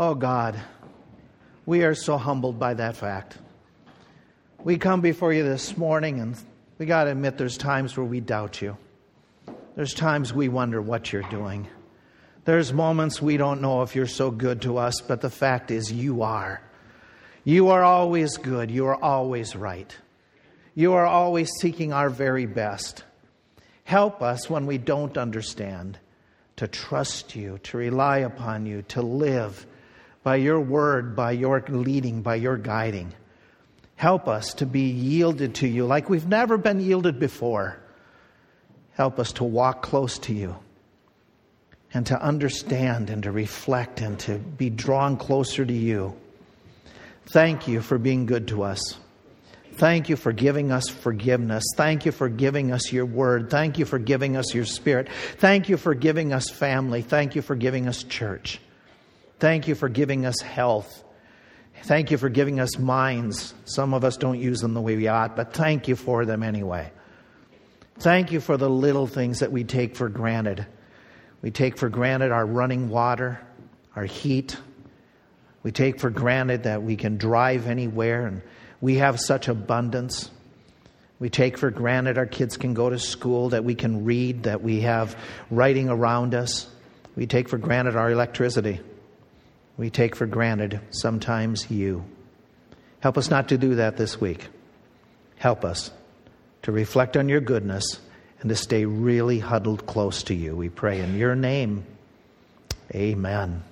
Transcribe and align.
Oh 0.00 0.14
God, 0.14 0.60
we 1.66 1.82
are 1.82 1.96
so 1.96 2.18
humbled 2.18 2.56
by 2.56 2.74
that 2.74 2.96
fact. 2.96 3.36
We 4.62 4.78
come 4.78 5.00
before 5.00 5.32
you 5.32 5.42
this 5.42 5.76
morning 5.76 6.20
and 6.20 6.36
we 6.78 6.86
got 6.86 7.04
to 7.04 7.10
admit 7.10 7.36
there's 7.36 7.58
times 7.58 7.96
where 7.96 8.06
we 8.06 8.20
doubt 8.20 8.62
you. 8.62 8.76
There's 9.74 9.94
times 9.94 10.32
we 10.32 10.48
wonder 10.48 10.80
what 10.80 11.12
you're 11.12 11.22
doing. 11.22 11.66
There's 12.44 12.72
moments 12.72 13.20
we 13.20 13.38
don't 13.38 13.60
know 13.60 13.82
if 13.82 13.96
you're 13.96 14.06
so 14.06 14.30
good 14.30 14.62
to 14.62 14.78
us, 14.78 15.00
but 15.00 15.20
the 15.20 15.30
fact 15.30 15.72
is 15.72 15.90
you 15.90 16.22
are. 16.22 16.62
You 17.42 17.70
are 17.70 17.82
always 17.82 18.36
good. 18.36 18.70
You 18.70 18.86
are 18.86 19.02
always 19.02 19.56
right. 19.56 19.92
You 20.76 20.92
are 20.92 21.06
always 21.06 21.50
seeking 21.60 21.92
our 21.92 22.08
very 22.08 22.46
best. 22.46 23.02
Help 23.82 24.22
us 24.22 24.48
when 24.48 24.66
we 24.66 24.78
don't 24.78 25.18
understand 25.18 25.98
to 26.54 26.68
trust 26.68 27.34
you, 27.34 27.58
to 27.64 27.76
rely 27.76 28.18
upon 28.18 28.64
you, 28.64 28.82
to 28.82 29.02
live 29.02 29.66
by 30.28 30.36
your 30.36 30.60
word, 30.60 31.16
by 31.16 31.32
your 31.32 31.64
leading, 31.68 32.20
by 32.20 32.34
your 32.34 32.58
guiding. 32.58 33.14
Help 33.96 34.28
us 34.28 34.52
to 34.52 34.66
be 34.66 34.90
yielded 34.90 35.54
to 35.54 35.66
you 35.66 35.86
like 35.86 36.10
we've 36.10 36.28
never 36.28 36.58
been 36.58 36.80
yielded 36.80 37.18
before. 37.18 37.78
Help 38.92 39.18
us 39.18 39.32
to 39.32 39.44
walk 39.44 39.80
close 39.80 40.18
to 40.18 40.34
you 40.34 40.54
and 41.94 42.04
to 42.04 42.22
understand 42.22 43.08
and 43.08 43.22
to 43.22 43.32
reflect 43.32 44.02
and 44.02 44.18
to 44.18 44.36
be 44.36 44.68
drawn 44.68 45.16
closer 45.16 45.64
to 45.64 45.72
you. 45.72 46.14
Thank 47.32 47.66
you 47.66 47.80
for 47.80 47.96
being 47.96 48.26
good 48.26 48.48
to 48.48 48.64
us. 48.64 48.98
Thank 49.76 50.10
you 50.10 50.16
for 50.16 50.32
giving 50.32 50.70
us 50.72 50.90
forgiveness. 50.90 51.64
Thank 51.74 52.04
you 52.04 52.12
for 52.12 52.28
giving 52.28 52.70
us 52.70 52.92
your 52.92 53.06
word. 53.06 53.48
Thank 53.48 53.78
you 53.78 53.86
for 53.86 53.98
giving 53.98 54.36
us 54.36 54.54
your 54.54 54.66
spirit. 54.66 55.08
Thank 55.38 55.70
you 55.70 55.78
for 55.78 55.94
giving 55.94 56.34
us 56.34 56.50
family. 56.50 57.00
Thank 57.00 57.34
you 57.34 57.40
for 57.40 57.56
giving 57.56 57.88
us 57.88 58.02
church. 58.02 58.60
Thank 59.38 59.68
you 59.68 59.74
for 59.74 59.88
giving 59.88 60.26
us 60.26 60.40
health. 60.40 61.04
Thank 61.84 62.10
you 62.10 62.18
for 62.18 62.28
giving 62.28 62.58
us 62.58 62.78
minds. 62.78 63.54
Some 63.64 63.94
of 63.94 64.04
us 64.04 64.16
don't 64.16 64.40
use 64.40 64.60
them 64.60 64.74
the 64.74 64.80
way 64.80 64.96
we 64.96 65.08
ought, 65.08 65.36
but 65.36 65.52
thank 65.52 65.86
you 65.86 65.94
for 65.94 66.24
them 66.24 66.42
anyway. 66.42 66.90
Thank 68.00 68.32
you 68.32 68.40
for 68.40 68.56
the 68.56 68.68
little 68.68 69.06
things 69.06 69.40
that 69.40 69.52
we 69.52 69.64
take 69.64 69.96
for 69.96 70.08
granted. 70.08 70.66
We 71.40 71.50
take 71.50 71.78
for 71.78 71.88
granted 71.88 72.32
our 72.32 72.44
running 72.44 72.88
water, 72.88 73.40
our 73.94 74.04
heat. 74.04 74.56
We 75.62 75.70
take 75.70 76.00
for 76.00 76.10
granted 76.10 76.64
that 76.64 76.82
we 76.82 76.96
can 76.96 77.16
drive 77.16 77.66
anywhere 77.66 78.26
and 78.26 78.42
we 78.80 78.96
have 78.96 79.20
such 79.20 79.48
abundance. 79.48 80.30
We 81.20 81.30
take 81.30 81.58
for 81.58 81.70
granted 81.70 82.18
our 82.18 82.26
kids 82.26 82.56
can 82.56 82.74
go 82.74 82.90
to 82.90 82.98
school, 82.98 83.50
that 83.50 83.64
we 83.64 83.74
can 83.74 84.04
read, 84.04 84.44
that 84.44 84.62
we 84.62 84.80
have 84.80 85.16
writing 85.50 85.88
around 85.88 86.34
us. 86.34 86.68
We 87.16 87.26
take 87.26 87.48
for 87.48 87.58
granted 87.58 87.96
our 87.96 88.10
electricity. 88.10 88.80
We 89.78 89.90
take 89.90 90.16
for 90.16 90.26
granted 90.26 90.80
sometimes 90.90 91.70
you. 91.70 92.04
Help 93.00 93.16
us 93.16 93.30
not 93.30 93.48
to 93.50 93.58
do 93.58 93.76
that 93.76 93.96
this 93.96 94.20
week. 94.20 94.48
Help 95.36 95.64
us 95.64 95.92
to 96.62 96.72
reflect 96.72 97.16
on 97.16 97.28
your 97.28 97.40
goodness 97.40 98.00
and 98.40 98.48
to 98.48 98.56
stay 98.56 98.84
really 98.84 99.38
huddled 99.38 99.86
close 99.86 100.24
to 100.24 100.34
you. 100.34 100.56
We 100.56 100.68
pray 100.68 101.00
in 101.00 101.16
your 101.16 101.36
name. 101.36 101.86
Amen. 102.92 103.62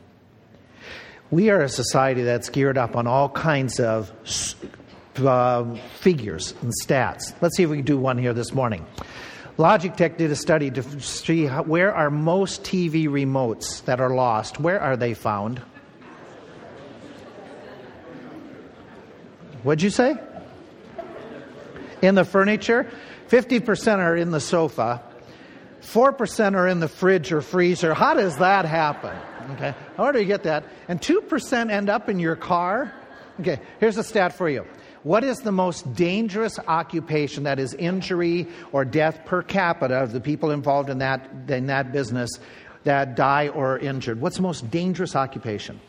We 1.32 1.50
are 1.50 1.60
a 1.60 1.68
society 1.68 2.22
that's 2.22 2.50
geared 2.50 2.78
up 2.78 2.94
on 2.94 3.08
all 3.08 3.28
kinds 3.28 3.80
of 3.80 4.12
uh, 5.18 5.74
figures 5.98 6.54
and 6.62 6.72
stats. 6.84 7.34
Let's 7.40 7.56
see 7.56 7.64
if 7.64 7.70
we 7.70 7.78
can 7.78 7.84
do 7.84 7.98
one 7.98 8.16
here 8.16 8.32
this 8.32 8.52
morning. 8.52 8.86
Logitech 9.58 10.18
did 10.18 10.30
a 10.30 10.36
study 10.36 10.70
to 10.70 11.00
see 11.00 11.46
how, 11.46 11.64
where 11.64 11.92
are 11.92 12.10
most 12.10 12.62
TV 12.62 13.06
remotes 13.06 13.84
that 13.86 14.00
are 14.00 14.14
lost. 14.14 14.60
Where 14.60 14.80
are 14.80 14.96
they 14.96 15.14
found? 15.14 15.60
What'd 19.66 19.82
you 19.82 19.90
say? 19.90 20.14
In 22.00 22.14
the 22.14 22.24
furniture? 22.24 22.88
50% 23.26 23.98
are 23.98 24.16
in 24.16 24.30
the 24.30 24.38
sofa. 24.38 25.02
4% 25.82 26.54
are 26.54 26.68
in 26.68 26.78
the 26.78 26.86
fridge 26.86 27.32
or 27.32 27.40
freezer. 27.40 27.92
How 27.92 28.14
does 28.14 28.36
that 28.36 28.64
happen? 28.64 29.16
Okay. 29.54 29.74
How 29.96 30.12
do 30.12 30.20
you 30.20 30.24
get 30.24 30.44
that? 30.44 30.66
And 30.86 31.00
2% 31.00 31.68
end 31.72 31.90
up 31.90 32.08
in 32.08 32.20
your 32.20 32.36
car. 32.36 32.94
Okay, 33.40 33.58
here's 33.80 33.96
a 33.96 34.04
stat 34.04 34.34
for 34.34 34.48
you. 34.48 34.64
What 35.02 35.24
is 35.24 35.38
the 35.38 35.50
most 35.50 35.96
dangerous 35.96 36.60
occupation 36.60 37.42
that 37.42 37.58
is 37.58 37.74
injury 37.74 38.46
or 38.70 38.84
death 38.84 39.24
per 39.24 39.42
capita 39.42 39.96
of 39.96 40.12
the 40.12 40.20
people 40.20 40.52
involved 40.52 40.90
in 40.90 40.98
that, 40.98 41.28
in 41.48 41.66
that 41.66 41.90
business 41.90 42.30
that 42.84 43.16
die 43.16 43.48
or 43.48 43.72
are 43.72 43.78
injured? 43.80 44.20
What's 44.20 44.36
the 44.36 44.42
most 44.42 44.70
dangerous 44.70 45.16
occupation? 45.16 45.80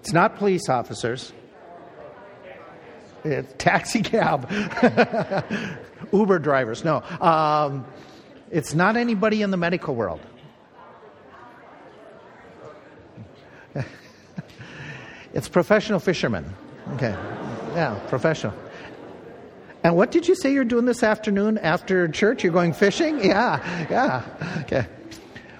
It's 0.00 0.12
not 0.12 0.36
police 0.36 0.68
officers. 0.68 1.32
It's 3.24 3.52
taxi 3.58 4.02
cab. 4.02 4.50
Uber 6.12 6.38
drivers. 6.38 6.84
No. 6.84 7.02
Um, 7.20 7.86
it's 8.50 8.74
not 8.74 8.96
anybody 8.96 9.42
in 9.42 9.50
the 9.50 9.56
medical 9.56 9.94
world. 9.94 10.20
it's 15.34 15.48
professional 15.48 16.00
fishermen. 16.00 16.44
Okay. 16.94 17.14
Yeah, 17.74 18.00
professional. 18.08 18.54
And 19.82 19.96
what 19.96 20.10
did 20.10 20.28
you 20.28 20.34
say 20.34 20.52
you're 20.52 20.64
doing 20.64 20.84
this 20.84 21.02
afternoon 21.02 21.58
after 21.58 22.08
church? 22.08 22.42
You're 22.42 22.52
going 22.52 22.72
fishing? 22.72 23.20
Yeah, 23.24 23.86
yeah. 23.90 24.62
Okay. 24.62 24.86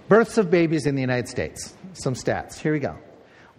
Births 0.09 0.39
of 0.39 0.51
babies 0.51 0.87
in 0.87 0.95
the 0.95 1.01
United 1.01 1.29
States. 1.29 1.75
Some 1.93 2.15
stats. 2.15 2.59
Here 2.59 2.73
we 2.73 2.81
go. 2.81 2.97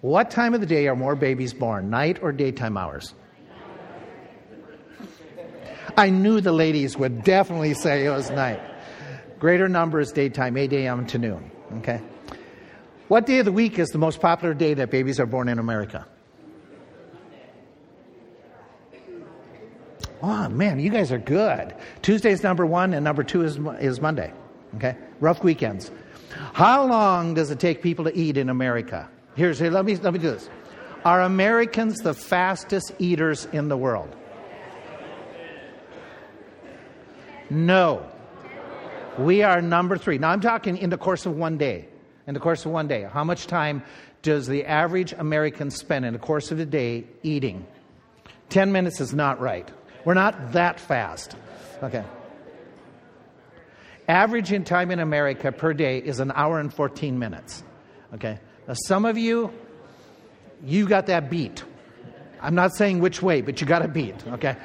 What 0.02 0.32
time 0.32 0.56
of 0.56 0.62
the 0.62 0.66
day 0.66 0.88
are 0.88 0.96
more 0.96 1.16
babies 1.16 1.54
born, 1.54 1.92
night 1.92 2.20
or 2.24 2.32
daytime 2.32 2.76
hours? 2.76 3.14
I 5.96 6.10
knew 6.10 6.42
the 6.42 6.52
ladies 6.52 6.98
would 6.98 7.24
definitely 7.24 7.76
say 7.76 8.06
it 8.06 8.10
was 8.10 8.32
night. 8.32 8.60
Greater 9.40 9.70
number 9.70 10.00
is 10.00 10.12
daytime, 10.12 10.58
8 10.58 10.74
a.m. 10.74 11.06
to 11.08 11.18
noon. 11.20 11.52
Okay? 11.80 12.02
What 13.10 13.26
day 13.26 13.40
of 13.40 13.46
the 13.46 13.52
week 13.52 13.78
is 13.78 13.90
the 13.90 13.98
most 14.00 14.22
popular 14.22 14.54
day 14.54 14.74
that 14.74 14.90
babies 14.90 15.20
are 15.20 15.26
born 15.26 15.48
in 15.50 15.60
America? 15.60 16.08
Oh, 20.24 20.50
man, 20.50 20.80
you 20.80 20.90
guys 20.90 21.12
are 21.12 21.20
good. 21.20 21.76
Tuesday's 22.02 22.42
number 22.44 22.66
one, 22.66 22.94
and 22.94 23.04
number 23.04 23.24
two 23.24 23.44
is, 23.44 23.60
is 23.80 24.00
Monday. 24.00 24.34
Okay? 24.76 24.96
Rough 25.20 25.44
weekends. 25.44 25.92
How 26.54 26.86
long 26.86 27.34
does 27.34 27.52
it 27.52 27.60
take 27.60 27.82
people 27.82 28.06
to 28.06 28.18
eat 28.18 28.38
in 28.38 28.50
America? 28.50 29.10
Here's 29.36 29.60
here, 29.60 29.72
let 29.72 29.86
me 29.86 29.96
let 29.96 30.14
me 30.14 30.20
do 30.20 30.32
this. 30.32 30.50
Are 31.04 31.22
Americans 31.22 31.98
the 32.00 32.14
fastest 32.14 32.94
eaters 33.00 33.48
in 33.52 33.70
the 33.70 33.78
world? 33.78 34.16
No. 37.50 38.08
We 39.18 39.44
are 39.44 39.62
number 39.62 39.98
three. 39.98 40.18
Now 40.18 40.30
I'm 40.30 40.42
talking 40.42 40.78
in 40.78 40.90
the 40.90 40.98
course 40.98 41.26
of 41.26 41.36
one 41.36 41.58
day. 41.58 41.88
In 42.28 42.34
the 42.34 42.40
course 42.40 42.66
of 42.66 42.72
one 42.72 42.88
day. 42.88 43.08
How 43.12 43.24
much 43.24 43.48
time 43.48 43.84
does 44.22 44.48
the 44.48 44.66
average 44.66 45.14
American 45.14 45.72
spend 45.72 46.06
in 46.06 46.14
the 46.14 46.20
course 46.20 46.52
of 46.52 46.60
a 46.60 46.66
day 46.66 47.06
eating? 47.24 47.66
Ten 48.50 48.72
minutes 48.72 49.02
is 49.02 49.14
not 49.14 49.40
right. 49.42 49.70
We're 50.06 50.14
not 50.14 50.54
that 50.54 50.80
fast. 50.80 51.36
Okay. 51.82 52.04
Average 54.08 54.52
in 54.52 54.64
time 54.64 54.92
in 54.92 55.00
America 55.00 55.52
per 55.52 55.74
day 55.74 55.98
is 55.98 56.20
an 56.20 56.32
hour 56.36 56.60
and 56.60 56.74
14 56.74 57.18
minutes. 57.18 57.64
Okay. 58.14 58.40
Now, 58.68 58.74
some 58.74 59.06
of 59.06 59.18
you, 59.18 59.52
you 60.64 60.88
got 60.88 61.08
that 61.08 61.30
beat. 61.30 61.64
I'm 62.42 62.56
not 62.56 62.74
saying 62.76 63.00
which 63.00 63.22
way, 63.22 63.42
but 63.42 63.62
you 63.62 63.68
got 63.68 63.84
a 63.84 63.88
beat, 63.88 64.16
okay? 64.28 64.56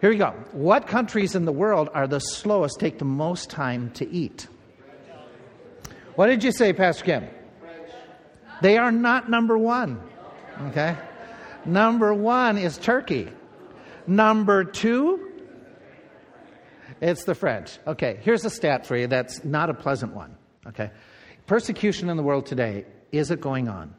Here 0.00 0.10
we 0.10 0.16
go. 0.16 0.34
What 0.52 0.86
countries 0.86 1.34
in 1.34 1.44
the 1.44 1.52
world 1.52 1.88
are 1.94 2.06
the 2.06 2.18
slowest, 2.18 2.80
take 2.80 2.98
the 2.98 3.04
most 3.04 3.50
time 3.50 3.90
to 3.92 4.08
eat? 4.08 4.46
What 6.14 6.26
did 6.26 6.44
you 6.44 6.52
say, 6.52 6.72
Pastor 6.72 7.04
Kim? 7.04 7.28
They 8.60 8.78
are 8.78 8.92
not 8.92 9.30
number 9.30 9.56
one, 9.56 10.00
okay? 10.68 10.96
Number 11.64 12.12
one 12.12 12.58
is 12.58 12.78
Turkey. 12.78 13.28
Number 14.06 14.64
two, 14.64 15.30
it's 17.00 17.24
the 17.24 17.34
French. 17.34 17.78
Okay, 17.86 18.18
here's 18.22 18.44
a 18.44 18.50
stat 18.50 18.86
for 18.86 18.96
you 18.96 19.06
that's 19.06 19.44
not 19.44 19.70
a 19.70 19.74
pleasant 19.74 20.14
one, 20.14 20.36
okay? 20.66 20.90
Persecution 21.46 22.08
in 22.08 22.16
the 22.16 22.22
world 22.22 22.46
today 22.46 22.84
is 23.12 23.30
it 23.30 23.40
going 23.40 23.68
on? 23.68 23.94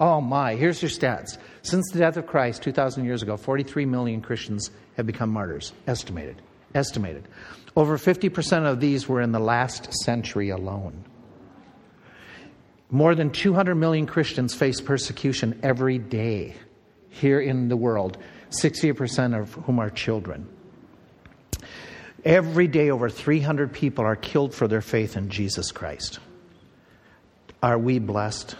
Oh 0.00 0.20
my, 0.20 0.54
here's 0.54 0.82
your 0.82 0.90
stats. 0.90 1.38
Since 1.62 1.90
the 1.90 1.98
death 1.98 2.16
of 2.16 2.26
Christ 2.26 2.62
2,000 2.62 3.04
years 3.04 3.22
ago, 3.22 3.36
43 3.36 3.84
million 3.86 4.20
Christians 4.20 4.70
have 4.96 5.06
become 5.06 5.30
martyrs, 5.30 5.72
estimated. 5.86 6.42
Estimated. 6.74 7.26
Over 7.76 7.96
50% 7.96 8.66
of 8.66 8.80
these 8.80 9.08
were 9.08 9.20
in 9.20 9.32
the 9.32 9.40
last 9.40 9.92
century 10.04 10.50
alone. 10.50 11.04
More 12.90 13.14
than 13.14 13.30
200 13.30 13.74
million 13.74 14.06
Christians 14.06 14.54
face 14.54 14.80
persecution 14.80 15.58
every 15.62 15.98
day 15.98 16.54
here 17.10 17.40
in 17.40 17.68
the 17.68 17.76
world, 17.76 18.18
60% 18.50 19.38
of 19.38 19.52
whom 19.54 19.78
are 19.78 19.90
children. 19.90 20.48
Every 22.24 22.66
day, 22.66 22.90
over 22.90 23.08
300 23.08 23.72
people 23.72 24.04
are 24.04 24.16
killed 24.16 24.54
for 24.54 24.68
their 24.68 24.80
faith 24.80 25.16
in 25.16 25.28
Jesus 25.28 25.70
Christ 25.70 26.18
Are 27.62 27.78
we 27.78 27.98
blessed? 27.98 28.54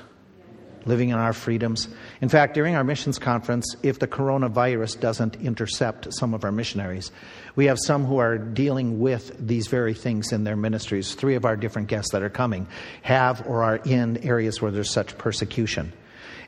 Living 0.86 1.10
in 1.10 1.16
our 1.16 1.32
freedoms. 1.32 1.88
In 2.20 2.28
fact, 2.28 2.54
during 2.54 2.74
our 2.74 2.82
missions 2.82 3.18
conference, 3.18 3.76
if 3.82 3.98
the 3.98 4.08
coronavirus 4.08 5.00
doesn't 5.00 5.36
intercept 5.36 6.12
some 6.14 6.34
of 6.34 6.44
our 6.44 6.52
missionaries, 6.52 7.12
we 7.54 7.66
have 7.66 7.78
some 7.84 8.04
who 8.04 8.18
are 8.18 8.38
dealing 8.38 8.98
with 8.98 9.36
these 9.38 9.66
very 9.66 9.92
things 9.92 10.32
in 10.32 10.44
their 10.44 10.56
ministries. 10.56 11.14
Three 11.14 11.34
of 11.34 11.44
our 11.44 11.56
different 11.56 11.88
guests 11.88 12.12
that 12.12 12.22
are 12.22 12.30
coming 12.30 12.66
have 13.02 13.46
or 13.46 13.62
are 13.64 13.76
in 13.76 14.18
areas 14.18 14.62
where 14.62 14.70
there's 14.70 14.90
such 14.90 15.18
persecution. 15.18 15.92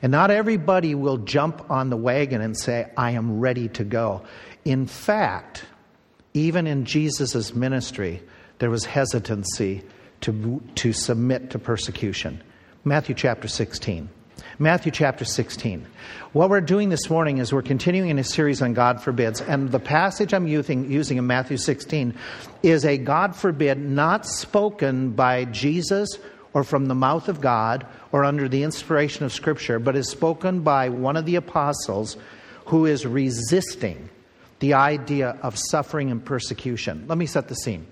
And 0.01 0.11
not 0.11 0.31
everybody 0.31 0.95
will 0.95 1.17
jump 1.17 1.69
on 1.69 1.89
the 1.89 1.97
wagon 1.97 2.41
and 2.41 2.57
say, 2.57 2.89
I 2.97 3.11
am 3.11 3.39
ready 3.39 3.69
to 3.69 3.83
go. 3.83 4.23
In 4.65 4.87
fact, 4.87 5.63
even 6.33 6.65
in 6.65 6.85
Jesus' 6.85 7.53
ministry, 7.53 8.23
there 8.59 8.69
was 8.69 8.85
hesitancy 8.85 9.83
to, 10.21 10.61
to 10.75 10.93
submit 10.93 11.51
to 11.51 11.59
persecution. 11.59 12.41
Matthew 12.83 13.15
chapter 13.15 13.47
16. 13.47 14.09
Matthew 14.59 14.91
chapter 14.91 15.25
16. 15.25 15.85
What 16.33 16.49
we're 16.49 16.61
doing 16.61 16.89
this 16.89 17.09
morning 17.09 17.39
is 17.39 17.51
we're 17.51 17.61
continuing 17.61 18.09
in 18.09 18.19
a 18.19 18.23
series 18.23 18.61
on 18.61 18.73
God 18.73 19.01
forbids, 19.01 19.41
and 19.41 19.71
the 19.71 19.79
passage 19.79 20.33
I'm 20.33 20.47
using, 20.47 20.91
using 20.91 21.17
in 21.17 21.27
Matthew 21.27 21.57
16 21.57 22.13
is 22.63 22.85
a 22.85 22.97
God 22.97 23.35
forbid 23.35 23.79
not 23.79 24.25
spoken 24.25 25.11
by 25.11 25.45
Jesus 25.45 26.17
or 26.53 26.63
from 26.63 26.87
the 26.87 26.95
mouth 26.95 27.27
of 27.27 27.41
God 27.41 27.85
or 28.11 28.23
under 28.23 28.47
the 28.47 28.63
inspiration 28.63 29.25
of 29.25 29.33
Scripture, 29.33 29.79
but 29.79 29.95
is 29.95 30.09
spoken 30.09 30.61
by 30.61 30.89
one 30.89 31.17
of 31.17 31.25
the 31.25 31.35
apostles 31.35 32.17
who 32.65 32.85
is 32.85 33.05
resisting 33.05 34.09
the 34.59 34.73
idea 34.73 35.37
of 35.41 35.57
suffering 35.57 36.11
and 36.11 36.23
persecution. 36.23 37.05
Let 37.07 37.17
me 37.17 37.25
set 37.25 37.47
the 37.47 37.55
scene. 37.55 37.87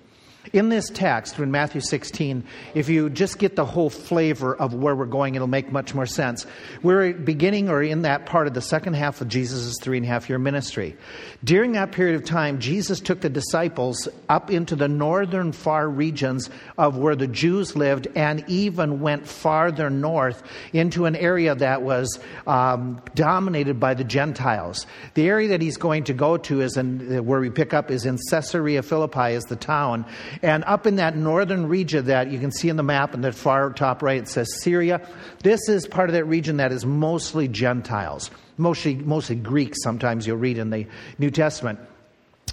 In 0.52 0.70
this 0.70 0.90
text, 0.90 1.38
in 1.38 1.52
Matthew 1.52 1.80
16, 1.80 2.44
if 2.74 2.90
you 2.90 3.12
just 3.12 3.38
get 3.38 3.56
the 3.56 3.66
whole 3.66 3.92
flavor 3.92 4.56
of 4.56 4.74
where 4.74 4.96
we're 4.96 5.06
going, 5.06 5.36
it'll 5.36 5.48
make 5.48 5.72
much 5.72 5.94
more 5.94 6.08
sense. 6.08 6.48
We're 6.82 7.14
beginning 7.14 7.70
or 7.70 7.84
in 7.84 8.02
that 8.02 8.26
part 8.26 8.48
of 8.48 8.56
the 8.56 8.62
second 8.62 8.96
half 8.96 9.22
of 9.22 9.28
Jesus' 9.28 9.76
three 9.80 9.98
and 9.98 10.06
a 10.06 10.10
half 10.10 10.28
year 10.28 10.40
ministry. 10.40 10.98
During 11.44 11.74
that 11.74 11.92
period 11.92 12.16
of 12.16 12.26
time, 12.26 12.60
Jesus 12.60 13.00
took 13.00 13.22
the 13.22 13.30
disciples 13.30 14.08
up 14.28 14.50
into 14.50 14.76
the 14.76 14.88
northern 14.88 15.52
far 15.52 15.88
regions 15.88 16.50
of 16.80 16.98
where 16.98 17.16
the 17.16 17.28
Jews 17.28 17.76
lived 17.76 18.08
and 18.16 18.44
even 18.48 19.02
went 19.02 19.28
farther 19.28 19.92
north 19.92 20.42
into 20.74 21.06
an 21.06 21.16
area 21.16 21.54
that 21.54 21.84
was 21.84 22.20
um, 22.48 23.02
dominated 23.14 23.80
by 23.80 23.94
the 23.94 24.04
Gentiles. 24.04 24.88
The 25.14 25.28
area 25.28 25.50
that 25.50 25.62
he's 25.62 25.78
going 25.78 26.06
to 26.06 26.14
go 26.14 26.38
to 26.38 26.62
is 26.62 26.76
in, 26.76 27.24
where 27.26 27.40
we 27.40 27.52
pick 27.52 27.74
up 27.74 27.92
is 27.92 28.08
in 28.08 28.18
Caesarea 28.32 28.82
Philippi, 28.82 29.34
is 29.34 29.44
the 29.44 29.56
town. 29.56 30.06
And 30.42 30.64
up 30.66 30.88
in 30.88 30.96
that 30.98 31.18
northern 31.18 31.68
region 31.68 32.06
that 32.06 32.32
you 32.32 32.40
can 32.40 32.52
see 32.52 32.70
in 32.70 32.78
the 32.78 32.84
map 32.84 33.14
in 33.14 33.22
the 33.22 33.32
far 33.32 33.72
top 33.74 34.02
right, 34.02 34.22
it 34.22 34.28
says 34.28 34.62
Syria. 34.62 35.06
This 35.44 35.68
is 35.68 35.86
part 35.86 36.10
of 36.10 36.14
that 36.14 36.26
region 36.26 36.58
that 36.58 36.72
is 36.72 36.86
mostly 36.86 37.48
Gentiles, 37.48 38.32
mostly, 38.58 38.96
mostly 38.96 39.36
Greeks, 39.36 39.84
sometimes 39.84 40.26
you'll 40.26 40.38
read 40.38 40.58
in 40.58 40.70
the 40.70 40.88
New 41.18 41.30
Testament. 41.30 41.80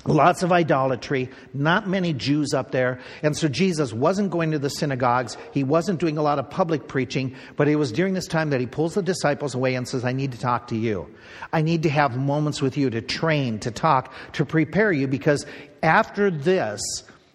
Lots 0.05 0.45
of 0.45 0.53
idolatry, 0.53 1.31
not 1.53 1.89
many 1.89 2.13
Jews 2.13 2.55
up 2.55 2.71
there. 2.71 3.01
And 3.23 3.37
so 3.37 3.49
Jesus 3.49 3.93
wasn't 3.93 4.31
going 4.31 4.53
to 4.53 4.59
the 4.59 4.71
synagogues. 4.71 5.37
He 5.53 5.65
wasn't 5.65 5.99
doing 5.99 6.17
a 6.17 6.23
lot 6.23 6.39
of 6.39 6.49
public 6.49 6.87
preaching, 6.87 7.35
but 7.57 7.67
it 7.67 7.75
was 7.75 7.91
during 7.91 8.15
this 8.15 8.29
time 8.29 8.51
that 8.51 8.61
he 8.61 8.67
pulls 8.67 8.95
the 8.95 9.03
disciples 9.03 9.57
away 9.57 9.75
and 9.75 9.89
says, 9.89 10.05
I 10.05 10.13
need 10.13 10.31
to 10.33 10.39
talk 10.39 10.69
to 10.69 10.77
you. 10.77 11.13
I 11.53 11.63
need 11.63 11.83
to 11.85 11.91
have 11.91 12.17
moments 12.17 12.63
with 12.63 12.77
you 12.77 12.89
to 12.91 13.01
train, 13.01 13.59
to 13.61 13.73
talk, 13.73 14.13
to 14.35 14.45
prepare 14.45 14.93
you, 14.93 15.09
because 15.09 15.45
after 15.83 16.31
this, 16.31 16.81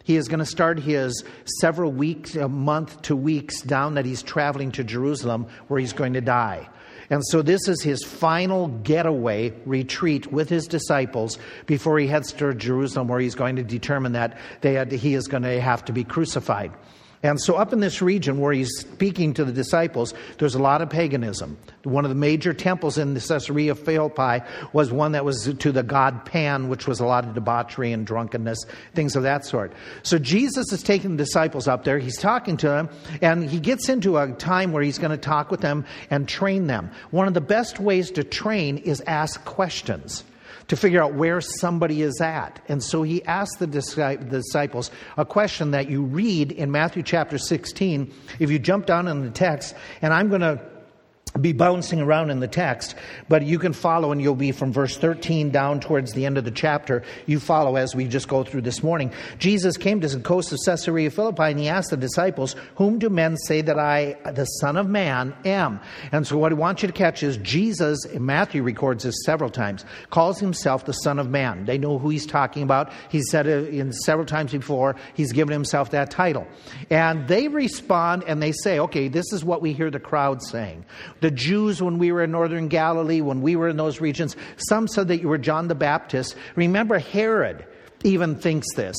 he 0.04 0.16
is 0.16 0.28
going 0.28 0.40
to 0.40 0.46
start 0.46 0.80
his 0.80 1.24
several 1.60 1.92
weeks, 1.92 2.36
a 2.36 2.48
month 2.48 3.02
to 3.04 3.16
weeks 3.16 3.62
down 3.62 3.96
that 3.96 4.06
he's 4.06 4.24
traveling 4.24 4.72
to 4.74 4.84
Jerusalem 4.84 5.48
where 5.68 5.80
he's 5.80 5.94
going 5.94 6.14
to 6.14 6.22
die. 6.22 6.70
And 7.10 7.22
so 7.28 7.42
this 7.42 7.68
is 7.68 7.82
his 7.82 8.04
final 8.06 8.70
getaway 8.70 9.54
retreat 9.66 10.32
with 10.32 10.48
his 10.48 10.66
disciples 10.66 11.38
before 11.66 12.00
he 12.00 12.08
heads 12.08 12.32
to 12.34 12.54
Jerusalem 12.54 13.10
where 13.10 13.20
he's 13.20 13.36
going 13.36 13.58
to 13.58 13.64
determine 13.64 14.14
that 14.14 14.38
had, 14.64 14.92
he 14.94 15.14
is 15.14 15.28
going 15.28 15.44
to 15.44 15.60
have 15.60 15.84
to 15.86 15.94
be 15.94 16.06
crucified. 16.06 16.72
And 17.24 17.40
so, 17.40 17.56
up 17.56 17.72
in 17.72 17.82
this 17.82 18.02
region 18.02 18.40
where 18.40 18.52
he's 18.52 18.76
speaking 18.80 19.36
to 19.36 19.46
the 19.46 19.52
disciples, 19.52 20.14
there's 20.40 20.56
a 20.56 20.62
lot 20.62 20.82
of 20.82 20.90
paganism. 20.90 21.58
One 21.84 22.04
of 22.04 22.10
the 22.10 22.16
major 22.16 22.52
temples 22.52 22.98
in 22.98 23.14
the 23.14 23.20
Caesarea 23.20 23.76
Philippi 23.76 24.44
was 24.74 24.92
one 24.92 25.12
that 25.12 25.24
was 25.24 25.54
to 25.60 25.72
the 25.72 25.84
god 25.84 26.26
Pan, 26.26 26.68
which 26.68 26.88
was 26.88 27.00
a 27.00 27.06
lot 27.06 27.26
of 27.26 27.36
debauchery 27.36 27.92
and 27.92 28.08
drunkenness, 28.08 28.66
things 28.96 29.16
of 29.16 29.24
that 29.24 29.46
sort. 29.46 29.72
So, 30.02 30.18
Jesus 30.18 30.72
is 30.72 30.82
taking 30.82 31.12
the 31.12 31.24
disciples 31.24 31.68
up 31.68 31.84
there. 31.84 32.00
He's 32.00 32.18
talking 32.18 32.58
to 32.58 32.68
them, 32.68 32.90
and 33.22 33.48
he 33.48 33.60
gets 33.60 33.88
into 33.88 34.18
a 34.18 34.32
time 34.34 34.72
where 34.72 34.82
he's 34.82 34.98
going 34.98 35.12
to 35.12 35.18
talk 35.18 35.52
with 35.52 35.62
them 35.62 35.86
and 36.10 36.28
train 36.28 36.66
them. 36.66 36.90
One 37.12 37.28
of 37.28 37.36
the 37.36 37.42
best 37.42 37.80
ways 37.80 38.10
to 38.12 38.24
train 38.24 38.80
is 38.80 39.02
ask 39.06 39.46
questions 39.46 40.24
to 40.68 40.76
figure 40.76 41.04
out 41.04 41.14
where 41.14 41.42
somebody 41.42 42.02
is 42.02 42.22
at. 42.22 42.62
And 42.68 42.84
so 42.84 43.04
he 43.04 43.24
asked 43.26 43.60
the 43.60 43.68
disciples 43.68 44.92
a 45.18 45.26
question 45.26 45.72
that 45.72 45.90
you 45.90 46.04
read 46.04 46.52
in 46.52 46.72
Matthew 46.72 47.04
chapter 47.04 47.38
16. 47.38 48.14
If 48.40 48.52
you 48.52 48.60
jump 48.60 48.86
down 48.86 49.08
in 49.08 49.24
the 49.24 49.32
text, 49.32 49.76
and 50.02 50.14
I'm 50.14 50.30
going 50.30 50.42
to 50.42 50.62
be 51.40 51.54
bouncing 51.54 52.02
around 52.02 52.30
in 52.30 52.40
the 52.40 52.48
text, 52.48 52.96
but 53.30 53.44
you 53.44 53.58
can 53.58 53.72
follow 53.74 54.12
and 54.12 54.22
you'll 54.22 54.36
be 54.36 54.52
from 54.52 54.74
verse 54.74 54.98
13 54.98 55.50
down 55.50 55.80
towards 55.80 56.12
the 56.12 56.26
end 56.26 56.38
of 56.38 56.44
the 56.44 56.52
chapter. 56.52 57.04
You 57.26 57.40
follow 57.40 57.78
as 57.78 57.96
we 57.96 58.08
just 58.08 58.28
go 58.28 58.44
through 58.44 58.62
this 58.62 58.84
morning. 58.84 59.14
Jesus 59.40 59.78
came 59.78 60.02
to 60.02 60.08
the 60.08 60.20
coast 60.20 60.52
of 60.52 60.60
Caesarea 60.66 61.10
Philippi 61.10 61.44
and 61.44 61.60
he 61.60 61.70
asked 61.70 61.92
the 61.92 61.98
disciples, 61.98 62.56
Whom 62.76 63.00
do 63.00 63.10
men 63.10 63.38
say 63.38 63.62
that 63.62 63.80
I, 63.80 64.18
the 64.32 64.46
Son 64.46 64.76
of 64.76 64.90
Man, 64.90 65.34
am? 65.46 65.80
And 66.12 66.28
so 66.28 66.38
what 66.38 66.52
I 66.52 66.56
want 66.56 66.82
you 66.82 66.88
to 66.88 66.94
catch 66.94 67.24
is 67.24 67.38
Jesus, 67.38 68.06
Matthew 68.14 68.64
records 68.64 69.04
this 69.04 69.24
several 69.26 69.50
times, 69.50 69.86
calls 70.10 70.40
himself 70.40 70.86
the 70.86 70.94
Son 70.94 71.18
of 71.18 71.30
Man. 71.30 71.66
They 71.66 71.78
know 71.78 71.98
who 71.98 72.10
he's 72.10 72.26
talking 72.26 72.64
about. 72.64 72.92
He's 73.10 73.30
said 73.30 73.48
it 73.48 73.74
in 73.74 73.94
several 73.94 74.26
times 74.26 74.52
before. 74.52 74.98
He's 75.14 75.32
given 75.32 75.54
himself 75.54 75.92
that 75.92 76.12
title. 76.12 76.46
And 76.90 77.28
they 77.28 77.48
respond 77.48 78.26
and 78.28 78.44
they 78.44 78.52
say, 78.52 78.80
Okay, 78.80 79.08
this 79.08 79.32
is 79.32 79.46
what 79.46 79.62
we 79.62 79.72
hear 79.72 79.90
the 79.90 80.00
crowd 80.00 80.42
saying. 80.42 80.84
The 81.22 81.32
Jews, 81.32 81.82
when 81.82 81.98
we 81.98 82.12
were 82.12 82.24
in 82.24 82.32
northern 82.32 82.68
Galilee, 82.68 83.22
when 83.22 83.42
we 83.42 83.56
were 83.56 83.70
in 83.70 83.78
those 83.78 84.02
regions, 84.02 84.36
some 84.58 84.88
said 84.88 85.08
that 85.08 85.22
you 85.22 85.30
were 85.30 85.38
John 85.38 85.68
the 85.68 85.76
Baptist. 85.76 86.36
Remember, 86.56 87.00
Herod 87.00 87.66
even 88.04 88.36
thinks 88.36 88.68
this 88.76 88.98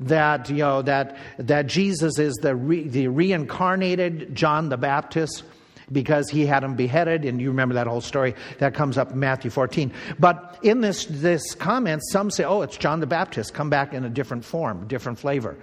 that 0.00 0.50
you 0.50 0.56
know 0.56 0.82
that 0.82 1.16
that 1.38 1.66
Jesus 1.66 2.18
is 2.18 2.34
the 2.36 2.56
re, 2.56 2.88
the 2.88 3.08
reincarnated 3.08 4.34
John 4.34 4.68
the 4.68 4.76
Baptist 4.76 5.44
because 5.90 6.28
he 6.30 6.46
had 6.46 6.64
him 6.64 6.74
beheaded 6.74 7.24
and 7.24 7.40
you 7.40 7.48
remember 7.50 7.74
that 7.74 7.86
whole 7.86 8.00
story 8.00 8.34
that 8.58 8.74
comes 8.74 8.96
up 8.96 9.12
in 9.12 9.20
Matthew 9.20 9.50
14 9.50 9.92
but 10.18 10.58
in 10.62 10.80
this 10.80 11.06
this 11.06 11.54
comment 11.54 12.02
some 12.10 12.30
say 12.30 12.44
oh 12.44 12.62
it's 12.62 12.76
John 12.76 13.00
the 13.00 13.06
Baptist 13.06 13.54
come 13.54 13.70
back 13.70 13.92
in 13.92 14.04
a 14.04 14.10
different 14.10 14.44
form 14.44 14.88
different 14.88 15.18
flavor. 15.18 15.56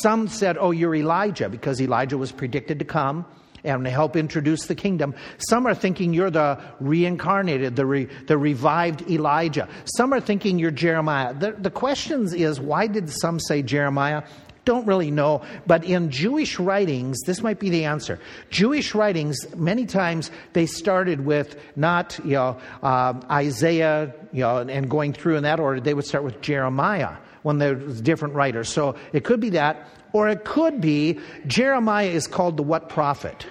Some 0.00 0.28
said 0.28 0.56
oh 0.58 0.70
you're 0.70 0.94
Elijah 0.94 1.48
because 1.48 1.80
Elijah 1.80 2.16
was 2.16 2.32
predicted 2.32 2.78
to 2.78 2.84
come 2.84 3.26
and 3.64 3.86
help 3.86 4.16
introduce 4.16 4.66
the 4.66 4.74
kingdom. 4.74 5.14
Some 5.38 5.66
are 5.66 5.74
thinking 5.74 6.14
you're 6.14 6.30
the 6.30 6.60
reincarnated, 6.80 7.76
the, 7.76 7.86
re, 7.86 8.04
the 8.26 8.36
revived 8.36 9.08
Elijah. 9.10 9.68
Some 9.84 10.12
are 10.12 10.20
thinking 10.20 10.58
you're 10.58 10.70
Jeremiah. 10.70 11.34
The, 11.34 11.52
the 11.52 11.70
questions 11.70 12.32
is 12.32 12.60
why 12.60 12.86
did 12.86 13.10
some 13.10 13.38
say 13.38 13.62
Jeremiah? 13.62 14.24
Don't 14.64 14.86
really 14.86 15.10
know, 15.10 15.42
but 15.66 15.84
in 15.84 16.10
Jewish 16.10 16.60
writings, 16.60 17.18
this 17.26 17.42
might 17.42 17.58
be 17.58 17.68
the 17.68 17.84
answer. 17.84 18.20
Jewish 18.48 18.94
writings, 18.94 19.36
many 19.56 19.86
times 19.86 20.30
they 20.52 20.66
started 20.66 21.24
with 21.24 21.56
not 21.74 22.20
you 22.24 22.34
know 22.34 22.60
uh, 22.80 23.20
Isaiah, 23.28 24.14
you 24.32 24.42
know, 24.42 24.58
and 24.58 24.88
going 24.88 25.14
through 25.14 25.36
in 25.36 25.42
that 25.42 25.58
order. 25.58 25.80
They 25.80 25.94
would 25.94 26.04
start 26.04 26.22
with 26.22 26.40
Jeremiah 26.42 27.16
when 27.42 27.58
there's 27.58 28.00
different 28.00 28.34
writers. 28.34 28.68
So 28.68 28.96
it 29.12 29.24
could 29.24 29.40
be 29.40 29.50
that, 29.50 29.88
or 30.12 30.28
it 30.28 30.44
could 30.44 30.80
be 30.80 31.18
Jeremiah 31.46 32.08
is 32.08 32.26
called 32.26 32.56
the 32.56 32.62
what 32.62 32.88
prophet? 32.88 33.46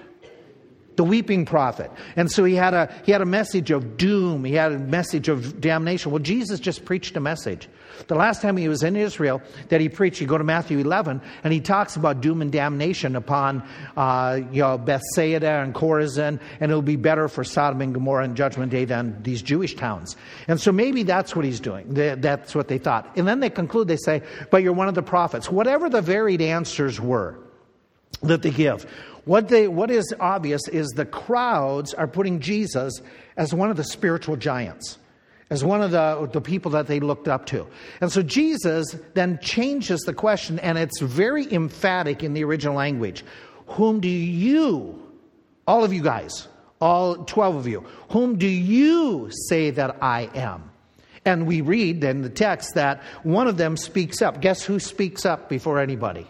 The 0.95 1.03
weeping 1.03 1.45
prophet. 1.45 1.89
And 2.15 2.29
so 2.29 2.43
he 2.43 2.55
had 2.55 2.74
a 2.74 2.93
he 3.05 3.12
had 3.12 3.21
a 3.21 3.25
message 3.25 3.71
of 3.71 3.98
doom, 3.98 4.43
he 4.43 4.53
had 4.53 4.71
a 4.71 4.79
message 4.79 5.29
of 5.29 5.62
damnation. 5.62 6.12
Well, 6.12 6.21
Jesus 6.21 6.60
just 6.60 6.86
preached 6.86 7.15
a 7.15 7.19
message. 7.19 7.67
The 8.07 8.15
last 8.15 8.41
time 8.41 8.57
he 8.57 8.67
was 8.67 8.83
in 8.83 8.95
Israel 8.95 9.41
that 9.69 9.81
he 9.81 9.89
preached, 9.89 10.21
you 10.21 10.27
go 10.27 10.38
to 10.38 10.43
Matthew 10.43 10.79
11, 10.79 11.21
and 11.43 11.53
he 11.53 11.60
talks 11.60 11.95
about 11.95 12.21
doom 12.21 12.41
and 12.41 12.51
damnation 12.51 13.15
upon 13.15 13.63
uh, 13.95 14.39
you 14.51 14.62
know, 14.62 14.77
Bethsaida 14.77 15.62
and 15.62 15.74
Chorazin, 15.74 16.39
and 16.60 16.71
it'll 16.71 16.81
be 16.81 16.95
better 16.95 17.27
for 17.27 17.43
Sodom 17.43 17.81
and 17.81 17.93
Gomorrah 17.93 18.25
in 18.25 18.36
Judgment 18.36 18.71
Day 18.71 18.86
than 18.86 19.21
these 19.24 19.41
Jewish 19.41 19.75
towns. 19.75 20.15
And 20.48 20.60
so 20.60 20.71
maybe 20.71 21.03
that's 21.03 21.36
what 21.36 21.45
he's 21.45 21.60
doing. 21.60 21.93
That's 21.93 22.55
what 22.55 22.67
they 22.67 22.77
thought. 22.77 23.12
And 23.15 23.27
then 23.27 23.39
they 23.39 23.50
conclude, 23.50 23.88
they 23.88 23.98
say, 23.98 24.24
but 24.50 24.63
you're 24.63 24.74
one 24.74 24.88
of 24.88 24.95
the 24.95 25.03
prophets. 25.03 25.50
Whatever 25.50 25.89
the 25.89 26.01
varied 26.01 26.41
answers 26.41 27.00
were 27.00 27.38
that 28.24 28.41
they 28.41 28.51
give, 28.51 28.86
what, 29.25 29.49
they, 29.49 29.67
what 29.67 29.91
is 29.91 30.13
obvious 30.19 30.67
is 30.67 30.87
the 30.89 31.05
crowds 31.05 31.93
are 31.93 32.07
putting 32.07 32.39
Jesus 32.39 33.01
as 33.37 33.53
one 33.53 33.69
of 33.69 33.77
the 33.77 33.83
spiritual 33.83 34.35
giants, 34.35 34.97
as 35.49 35.63
one 35.63 35.81
of 35.81 35.91
the, 35.91 36.29
the 36.31 36.41
people 36.41 36.71
that 36.71 36.87
they 36.87 36.99
looked 36.99 37.27
up 37.27 37.45
to. 37.47 37.67
And 37.99 38.11
so 38.11 38.23
Jesus 38.23 38.95
then 39.13 39.39
changes 39.41 40.01
the 40.01 40.13
question, 40.13 40.59
and 40.59 40.77
it's 40.77 40.99
very 41.01 41.51
emphatic 41.53 42.23
in 42.23 42.33
the 42.33 42.43
original 42.43 42.75
language 42.75 43.23
Whom 43.67 43.99
do 43.99 44.09
you 44.09 45.01
All 45.67 45.83
of 45.83 45.93
you 45.93 46.01
guys, 46.01 46.47
all 46.81 47.23
12 47.25 47.55
of 47.55 47.67
you, 47.67 47.85
whom 48.09 48.37
do 48.37 48.47
you 48.47 49.29
say 49.47 49.69
that 49.69 49.97
I 50.01 50.29
am? 50.33 50.71
And 51.23 51.45
we 51.45 51.61
read 51.61 52.03
in 52.03 52.23
the 52.23 52.29
text 52.29 52.73
that 52.73 53.03
one 53.21 53.47
of 53.47 53.57
them 53.57 53.77
speaks 53.77 54.23
up. 54.23 54.41
Guess 54.41 54.63
who 54.63 54.79
speaks 54.79 55.23
up 55.23 55.47
before 55.47 55.79
anybody? 55.79 56.27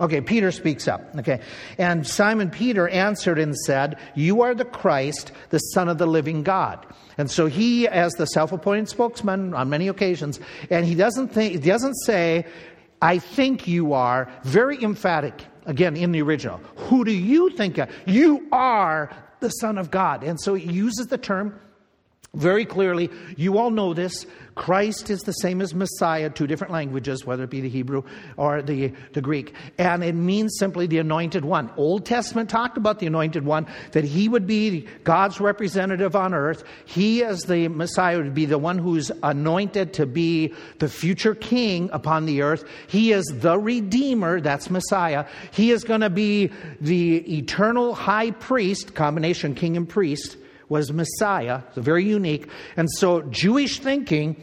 Okay, 0.00 0.20
Peter 0.20 0.50
speaks 0.50 0.88
up. 0.88 1.14
Okay. 1.18 1.40
And 1.78 2.06
Simon 2.06 2.50
Peter 2.50 2.88
answered 2.88 3.38
and 3.38 3.56
said, 3.56 3.98
You 4.14 4.42
are 4.42 4.54
the 4.54 4.64
Christ, 4.64 5.32
the 5.50 5.58
Son 5.58 5.88
of 5.88 5.98
the 5.98 6.06
living 6.06 6.42
God. 6.42 6.84
And 7.16 7.30
so 7.30 7.46
he, 7.46 7.86
as 7.86 8.12
the 8.14 8.26
self 8.26 8.52
appointed 8.52 8.88
spokesman 8.88 9.54
on 9.54 9.70
many 9.70 9.88
occasions, 9.88 10.40
and 10.70 10.84
he 10.84 10.94
doesn't, 10.94 11.28
think, 11.28 11.52
he 11.52 11.58
doesn't 11.58 11.94
say, 12.04 12.46
I 13.00 13.18
think 13.18 13.68
you 13.68 13.92
are, 13.92 14.32
very 14.42 14.82
emphatic, 14.82 15.34
again, 15.66 15.96
in 15.96 16.12
the 16.12 16.22
original. 16.22 16.58
Who 16.88 17.04
do 17.04 17.12
you 17.12 17.50
think? 17.50 17.78
You 18.06 18.48
are 18.50 19.10
the 19.40 19.50
Son 19.50 19.78
of 19.78 19.90
God. 19.90 20.24
And 20.24 20.40
so 20.40 20.54
he 20.54 20.72
uses 20.72 21.06
the 21.06 21.18
term 21.18 21.60
very 22.34 22.64
clearly. 22.64 23.10
You 23.36 23.58
all 23.58 23.70
know 23.70 23.94
this. 23.94 24.26
Christ 24.54 25.10
is 25.10 25.22
the 25.22 25.32
same 25.32 25.60
as 25.60 25.74
Messiah, 25.74 26.30
two 26.30 26.46
different 26.46 26.72
languages, 26.72 27.26
whether 27.26 27.44
it 27.44 27.50
be 27.50 27.60
the 27.60 27.68
Hebrew 27.68 28.02
or 28.36 28.62
the, 28.62 28.92
the 29.12 29.20
Greek. 29.20 29.52
And 29.78 30.04
it 30.04 30.14
means 30.14 30.56
simply 30.58 30.86
the 30.86 30.98
anointed 30.98 31.44
one. 31.44 31.72
Old 31.76 32.06
Testament 32.06 32.48
talked 32.48 32.76
about 32.76 33.00
the 33.00 33.06
anointed 33.06 33.44
one, 33.44 33.66
that 33.92 34.04
he 34.04 34.28
would 34.28 34.46
be 34.46 34.86
God's 35.02 35.40
representative 35.40 36.14
on 36.14 36.34
earth. 36.34 36.62
He, 36.84 37.24
as 37.24 37.42
the 37.42 37.68
Messiah, 37.68 38.18
would 38.18 38.34
be 38.34 38.46
the 38.46 38.58
one 38.58 38.78
who's 38.78 39.10
anointed 39.22 39.92
to 39.94 40.06
be 40.06 40.54
the 40.78 40.88
future 40.88 41.34
king 41.34 41.90
upon 41.92 42.26
the 42.26 42.42
earth. 42.42 42.64
He 42.86 43.12
is 43.12 43.24
the 43.26 43.58
Redeemer, 43.58 44.40
that's 44.40 44.70
Messiah. 44.70 45.26
He 45.52 45.72
is 45.72 45.82
going 45.82 46.02
to 46.02 46.10
be 46.10 46.52
the 46.80 47.38
eternal 47.38 47.94
high 47.94 48.30
priest, 48.30 48.94
combination 48.94 49.54
king 49.54 49.76
and 49.76 49.88
priest 49.88 50.36
was 50.68 50.92
Messiah. 50.92 51.62
It's 51.68 51.78
very 51.78 52.04
unique. 52.04 52.48
And 52.76 52.90
so 52.90 53.22
Jewish 53.22 53.80
thinking 53.80 54.42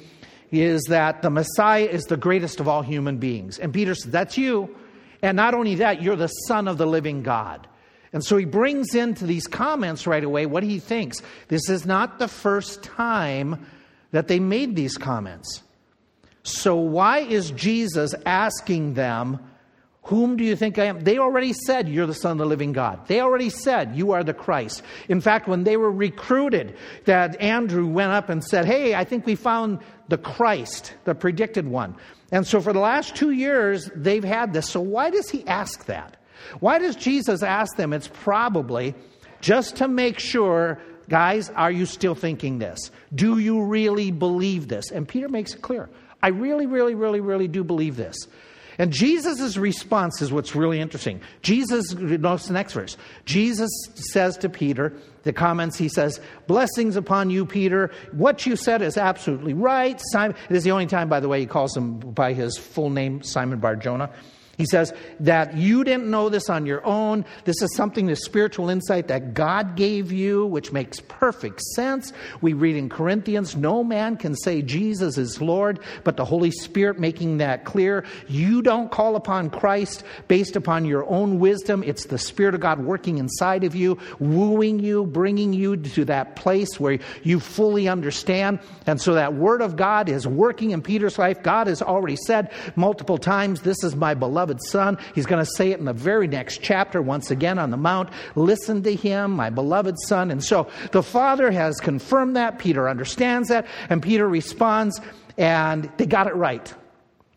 is 0.51 0.83
that 0.89 1.21
the 1.21 1.29
Messiah 1.29 1.85
is 1.85 2.03
the 2.03 2.17
greatest 2.17 2.59
of 2.59 2.67
all 2.67 2.81
human 2.81 3.17
beings. 3.17 3.57
And 3.57 3.73
Peter 3.73 3.95
says, 3.95 4.11
That's 4.11 4.37
you. 4.37 4.75
And 5.21 5.37
not 5.37 5.53
only 5.53 5.75
that, 5.75 6.01
you're 6.01 6.15
the 6.15 6.27
Son 6.27 6.67
of 6.67 6.77
the 6.77 6.87
living 6.87 7.23
God. 7.23 7.67
And 8.13 8.23
so 8.23 8.37
he 8.37 8.45
brings 8.45 8.93
into 8.93 9.25
these 9.25 9.47
comments 9.47 10.05
right 10.05 10.23
away 10.23 10.45
what 10.45 10.63
he 10.63 10.79
thinks. 10.79 11.21
This 11.47 11.69
is 11.69 11.85
not 11.85 12.19
the 12.19 12.27
first 12.27 12.83
time 12.83 13.65
that 14.11 14.27
they 14.27 14.39
made 14.39 14.75
these 14.75 14.97
comments. 14.97 15.63
So, 16.43 16.75
why 16.75 17.19
is 17.19 17.51
Jesus 17.51 18.15
asking 18.25 18.95
them, 18.95 19.39
whom 20.03 20.35
do 20.35 20.43
you 20.43 20.55
think 20.55 20.79
I 20.79 20.85
am? 20.85 21.01
They 21.01 21.19
already 21.19 21.53
said, 21.53 21.87
You're 21.87 22.07
the 22.07 22.13
Son 22.13 22.33
of 22.33 22.37
the 22.39 22.45
living 22.45 22.73
God. 22.73 23.07
They 23.07 23.21
already 23.21 23.49
said, 23.49 23.95
You 23.95 24.11
are 24.11 24.23
the 24.23 24.33
Christ. 24.33 24.81
In 25.07 25.21
fact, 25.21 25.47
when 25.47 25.63
they 25.63 25.77
were 25.77 25.91
recruited, 25.91 26.75
that 27.05 27.39
Andrew 27.39 27.85
went 27.85 28.11
up 28.11 28.29
and 28.29 28.43
said, 28.43 28.65
Hey, 28.65 28.95
I 28.95 29.03
think 29.03 29.25
we 29.25 29.35
found 29.35 29.79
the 30.09 30.17
Christ, 30.17 30.93
the 31.03 31.13
predicted 31.13 31.67
one. 31.67 31.95
And 32.31 32.47
so 32.47 32.61
for 32.61 32.73
the 32.73 32.79
last 32.79 33.15
two 33.15 33.31
years, 33.31 33.91
they've 33.95 34.23
had 34.23 34.53
this. 34.53 34.69
So 34.69 34.81
why 34.81 35.11
does 35.11 35.29
he 35.29 35.45
ask 35.47 35.85
that? 35.85 36.17
Why 36.59 36.79
does 36.79 36.95
Jesus 36.95 37.43
ask 37.43 37.77
them? 37.77 37.93
It's 37.93 38.07
probably 38.07 38.95
just 39.41 39.77
to 39.77 39.87
make 39.87 40.17
sure, 40.17 40.79
guys, 41.09 41.49
are 41.51 41.71
you 41.71 41.85
still 41.85 42.15
thinking 42.15 42.57
this? 42.57 42.89
Do 43.13 43.37
you 43.37 43.63
really 43.63 44.11
believe 44.11 44.67
this? 44.67 44.89
And 44.91 45.07
Peter 45.07 45.29
makes 45.29 45.53
it 45.53 45.61
clear. 45.61 45.89
I 46.23 46.29
really, 46.29 46.65
really, 46.65 46.95
really, 46.95 47.19
really 47.19 47.47
do 47.47 47.63
believe 47.63 47.95
this. 47.95 48.15
And 48.77 48.91
Jesus' 48.91 49.57
response 49.57 50.21
is 50.21 50.31
what's 50.31 50.55
really 50.55 50.79
interesting. 50.79 51.21
Jesus, 51.41 51.93
notice 51.93 52.47
the 52.47 52.53
next 52.53 52.73
verse. 52.73 52.97
Jesus 53.25 53.69
says 53.95 54.37
to 54.37 54.49
Peter, 54.49 54.93
the 55.23 55.33
comments, 55.33 55.77
he 55.77 55.89
says, 55.89 56.19
Blessings 56.47 56.95
upon 56.95 57.29
you, 57.29 57.45
Peter. 57.45 57.91
What 58.11 58.45
you 58.45 58.55
said 58.55 58.81
is 58.81 58.97
absolutely 58.97 59.53
right. 59.53 60.01
Simon, 60.11 60.35
it 60.49 60.55
is 60.55 60.63
the 60.63 60.71
only 60.71 60.87
time, 60.87 61.09
by 61.09 61.19
the 61.19 61.27
way, 61.27 61.39
he 61.39 61.45
calls 61.45 61.75
him 61.75 61.99
by 61.99 62.33
his 62.33 62.57
full 62.57 62.89
name, 62.89 63.21
Simon 63.21 63.59
Bar 63.59 63.75
Jonah. 63.75 64.09
He 64.57 64.65
says 64.65 64.93
that 65.19 65.55
you 65.55 65.83
didn't 65.83 66.09
know 66.09 66.29
this 66.29 66.49
on 66.49 66.65
your 66.65 66.85
own. 66.85 67.25
This 67.45 67.61
is 67.61 67.75
something, 67.75 68.05
the 68.05 68.15
spiritual 68.15 68.69
insight 68.69 69.07
that 69.07 69.33
God 69.33 69.75
gave 69.75 70.11
you, 70.11 70.45
which 70.45 70.71
makes 70.71 70.99
perfect 70.99 71.61
sense. 71.75 72.13
We 72.41 72.53
read 72.53 72.75
in 72.75 72.89
Corinthians, 72.89 73.55
no 73.55 73.83
man 73.83 74.17
can 74.17 74.35
say 74.35 74.61
Jesus 74.61 75.17
is 75.17 75.41
Lord, 75.41 75.79
but 76.03 76.17
the 76.17 76.25
Holy 76.25 76.51
Spirit 76.51 76.99
making 76.99 77.37
that 77.37 77.65
clear. 77.65 78.05
You 78.27 78.61
don't 78.61 78.91
call 78.91 79.15
upon 79.15 79.49
Christ 79.49 80.03
based 80.27 80.55
upon 80.55 80.85
your 80.85 81.09
own 81.09 81.39
wisdom. 81.39 81.83
It's 81.83 82.05
the 82.05 82.17
Spirit 82.17 82.53
of 82.53 82.61
God 82.61 82.79
working 82.79 83.17
inside 83.17 83.63
of 83.63 83.75
you, 83.75 83.97
wooing 84.19 84.79
you, 84.79 85.05
bringing 85.05 85.53
you 85.53 85.77
to 85.77 86.05
that 86.05 86.35
place 86.35 86.79
where 86.79 86.99
you 87.23 87.39
fully 87.39 87.87
understand. 87.87 88.59
And 88.85 89.01
so 89.01 89.13
that 89.15 89.33
Word 89.33 89.61
of 89.61 89.75
God 89.75 90.09
is 90.09 90.27
working 90.27 90.71
in 90.71 90.81
Peter's 90.81 91.17
life. 91.17 91.41
God 91.41 91.67
has 91.67 91.81
already 91.81 92.17
said 92.27 92.51
multiple 92.75 93.17
times, 93.17 93.61
This 93.61 93.83
is 93.83 93.95
my 93.95 94.13
beloved 94.13 94.50
beloved 94.51 94.69
Son. 94.69 94.97
He's 95.15 95.25
going 95.25 95.43
to 95.43 95.51
say 95.55 95.71
it 95.71 95.79
in 95.79 95.85
the 95.85 95.93
very 95.93 96.27
next 96.27 96.61
chapter, 96.61 97.01
once 97.01 97.31
again 97.31 97.57
on 97.57 97.71
the 97.71 97.77
Mount. 97.77 98.09
Listen 98.35 98.83
to 98.83 98.93
him, 98.93 99.31
my 99.31 99.49
beloved 99.49 99.95
Son. 100.07 100.29
And 100.31 100.43
so 100.43 100.69
the 100.91 101.03
Father 101.03 101.51
has 101.51 101.79
confirmed 101.79 102.35
that. 102.35 102.59
Peter 102.59 102.89
understands 102.89 103.49
that. 103.49 103.67
And 103.89 104.03
Peter 104.03 104.27
responds, 104.27 104.99
and 105.37 105.89
they 105.97 106.05
got 106.05 106.27
it 106.27 106.35
right. 106.35 106.73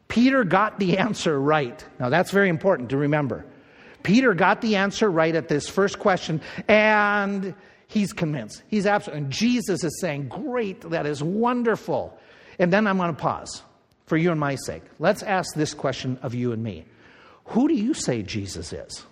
Peter 0.09 0.45
got 0.45 0.79
the 0.79 0.99
answer 0.99 1.39
right. 1.39 1.85
Now, 2.01 2.09
that's 2.09 2.31
very 2.31 2.49
important 2.49 2.91
to 2.91 2.97
remember. 2.97 3.47
Peter 4.03 4.35
got 4.35 4.61
the 4.61 4.77
answer 4.77 5.11
right 5.11 5.35
at 5.35 5.49
this 5.49 5.69
first 5.69 5.99
question, 5.99 6.41
and 6.69 7.55
he's 7.87 8.13
convinced. 8.13 8.63
He's 8.69 8.87
absolutely, 8.87 9.25
and 9.25 9.33
Jesus 9.33 9.83
is 9.83 10.01
saying, 10.01 10.29
Great, 10.29 10.83
that 10.91 11.07
is 11.07 11.23
wonderful. 11.23 12.19
And 12.59 12.73
then 12.73 12.87
I'm 12.87 12.99
going 12.99 13.15
to 13.15 13.21
pause 13.21 13.63
for 14.07 14.17
you 14.17 14.31
and 14.31 14.39
my 14.39 14.57
sake. 14.57 14.83
Let's 14.99 15.23
ask 15.23 15.55
this 15.55 15.75
question 15.75 16.19
of 16.23 16.35
you 16.35 16.53
and 16.53 16.63
me 16.63 16.85
who 17.47 17.69
do 17.69 17.75
you 17.75 17.95
say 17.95 18.23
Jesus 18.23 18.73
is? 18.73 19.05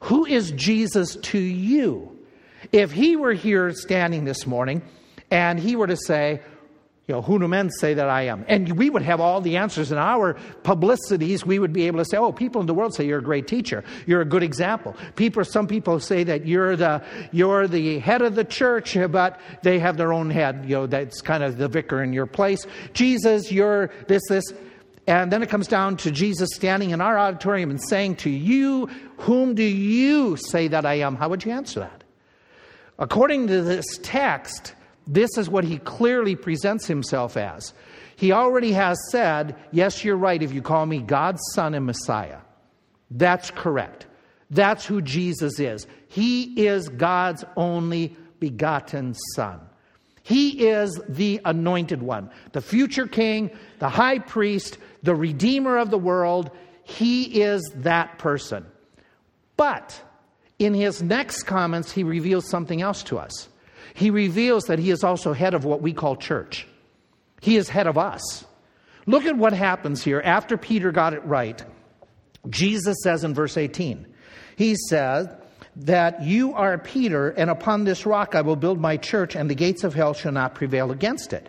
Who 0.00 0.26
is 0.26 0.52
Jesus 0.52 1.16
to 1.16 1.38
you? 1.38 2.16
If 2.72 2.92
he 2.92 3.16
were 3.16 3.32
here 3.32 3.72
standing 3.72 4.24
this 4.24 4.46
morning 4.46 4.82
and 5.30 5.58
he 5.58 5.76
were 5.76 5.86
to 5.86 5.96
say, 5.96 6.40
you 7.08 7.14
know, 7.14 7.22
who 7.22 7.38
do 7.38 7.48
men 7.48 7.70
say 7.70 7.94
that 7.94 8.10
I 8.10 8.24
am? 8.24 8.44
And 8.48 8.76
we 8.76 8.90
would 8.90 9.00
have 9.00 9.18
all 9.18 9.40
the 9.40 9.56
answers 9.56 9.90
in 9.90 9.96
our 9.96 10.34
publicities. 10.62 11.44
We 11.44 11.58
would 11.58 11.72
be 11.72 11.86
able 11.86 12.00
to 12.00 12.04
say, 12.04 12.18
oh, 12.18 12.32
people 12.32 12.60
in 12.60 12.66
the 12.66 12.74
world 12.74 12.94
say 12.94 13.06
you're 13.06 13.20
a 13.20 13.22
great 13.22 13.48
teacher. 13.48 13.82
You're 14.06 14.20
a 14.20 14.26
good 14.26 14.42
example. 14.42 14.94
People, 15.16 15.42
some 15.44 15.66
people 15.66 16.00
say 16.00 16.22
that 16.24 16.46
you're 16.46 16.76
the, 16.76 17.02
you're 17.32 17.66
the 17.66 17.98
head 17.98 18.20
of 18.20 18.34
the 18.34 18.44
church, 18.44 18.94
but 19.10 19.40
they 19.62 19.78
have 19.78 19.96
their 19.96 20.12
own 20.12 20.28
head. 20.28 20.64
You 20.64 20.76
know, 20.76 20.86
that's 20.86 21.22
kind 21.22 21.42
of 21.42 21.56
the 21.56 21.68
vicar 21.68 22.02
in 22.02 22.12
your 22.12 22.26
place. 22.26 22.66
Jesus, 22.92 23.50
you're 23.50 23.90
this, 24.06 24.22
this. 24.28 24.44
And 25.08 25.32
then 25.32 25.42
it 25.42 25.48
comes 25.48 25.66
down 25.66 25.96
to 25.98 26.10
Jesus 26.10 26.50
standing 26.52 26.90
in 26.90 27.00
our 27.00 27.18
auditorium 27.18 27.70
and 27.70 27.82
saying 27.82 28.16
to 28.16 28.30
you, 28.30 28.90
Whom 29.20 29.54
do 29.54 29.62
you 29.62 30.36
say 30.36 30.68
that 30.68 30.84
I 30.84 30.98
am? 30.98 31.16
How 31.16 31.30
would 31.30 31.46
you 31.46 31.50
answer 31.50 31.80
that? 31.80 32.04
According 32.98 33.46
to 33.46 33.62
this 33.62 33.86
text, 34.02 34.74
this 35.06 35.30
is 35.38 35.48
what 35.48 35.64
he 35.64 35.78
clearly 35.78 36.36
presents 36.36 36.86
himself 36.86 37.38
as. 37.38 37.72
He 38.16 38.32
already 38.32 38.72
has 38.72 38.98
said, 39.10 39.56
Yes, 39.72 40.04
you're 40.04 40.14
right 40.14 40.42
if 40.42 40.52
you 40.52 40.60
call 40.60 40.84
me 40.84 40.98
God's 40.98 41.40
Son 41.54 41.72
and 41.72 41.86
Messiah. 41.86 42.40
That's 43.10 43.50
correct. 43.50 44.06
That's 44.50 44.84
who 44.84 45.00
Jesus 45.00 45.58
is. 45.58 45.86
He 46.08 46.66
is 46.66 46.90
God's 46.90 47.46
only 47.56 48.14
begotten 48.40 49.14
Son. 49.34 49.58
He 50.22 50.68
is 50.68 51.00
the 51.08 51.40
anointed 51.46 52.02
one, 52.02 52.28
the 52.52 52.60
future 52.60 53.06
king, 53.06 53.50
the 53.78 53.88
high 53.88 54.18
priest, 54.18 54.76
the 55.02 55.14
redeemer 55.14 55.78
of 55.78 55.90
the 55.90 55.98
world. 55.98 56.50
He 56.84 57.42
is 57.42 57.62
that 57.76 58.18
person. 58.18 58.66
But 59.56 60.00
in 60.58 60.74
his 60.74 61.02
next 61.02 61.44
comments, 61.44 61.92
he 61.92 62.02
reveals 62.02 62.48
something 62.48 62.80
else 62.80 63.02
to 63.04 63.18
us. 63.18 63.48
He 63.94 64.10
reveals 64.10 64.64
that 64.64 64.78
he 64.78 64.90
is 64.90 65.04
also 65.04 65.32
head 65.32 65.54
of 65.54 65.64
what 65.64 65.82
we 65.82 65.92
call 65.92 66.16
church. 66.16 66.66
He 67.40 67.56
is 67.56 67.68
head 67.68 67.86
of 67.86 67.98
us. 67.98 68.44
Look 69.06 69.24
at 69.24 69.36
what 69.36 69.52
happens 69.52 70.02
here 70.02 70.20
after 70.24 70.56
Peter 70.56 70.92
got 70.92 71.14
it 71.14 71.24
right. 71.24 71.62
Jesus 72.48 72.96
says 73.02 73.24
in 73.24 73.34
verse 73.34 73.56
18, 73.56 74.06
He 74.56 74.76
says, 74.88 75.28
that 75.78 76.22
you 76.22 76.54
are 76.54 76.76
Peter, 76.76 77.30
and 77.30 77.50
upon 77.50 77.84
this 77.84 78.04
rock 78.04 78.34
I 78.34 78.40
will 78.40 78.56
build 78.56 78.80
my 78.80 78.96
church, 78.96 79.36
and 79.36 79.48
the 79.48 79.54
gates 79.54 79.84
of 79.84 79.94
hell 79.94 80.12
shall 80.12 80.32
not 80.32 80.54
prevail 80.54 80.90
against 80.90 81.32
it. 81.32 81.48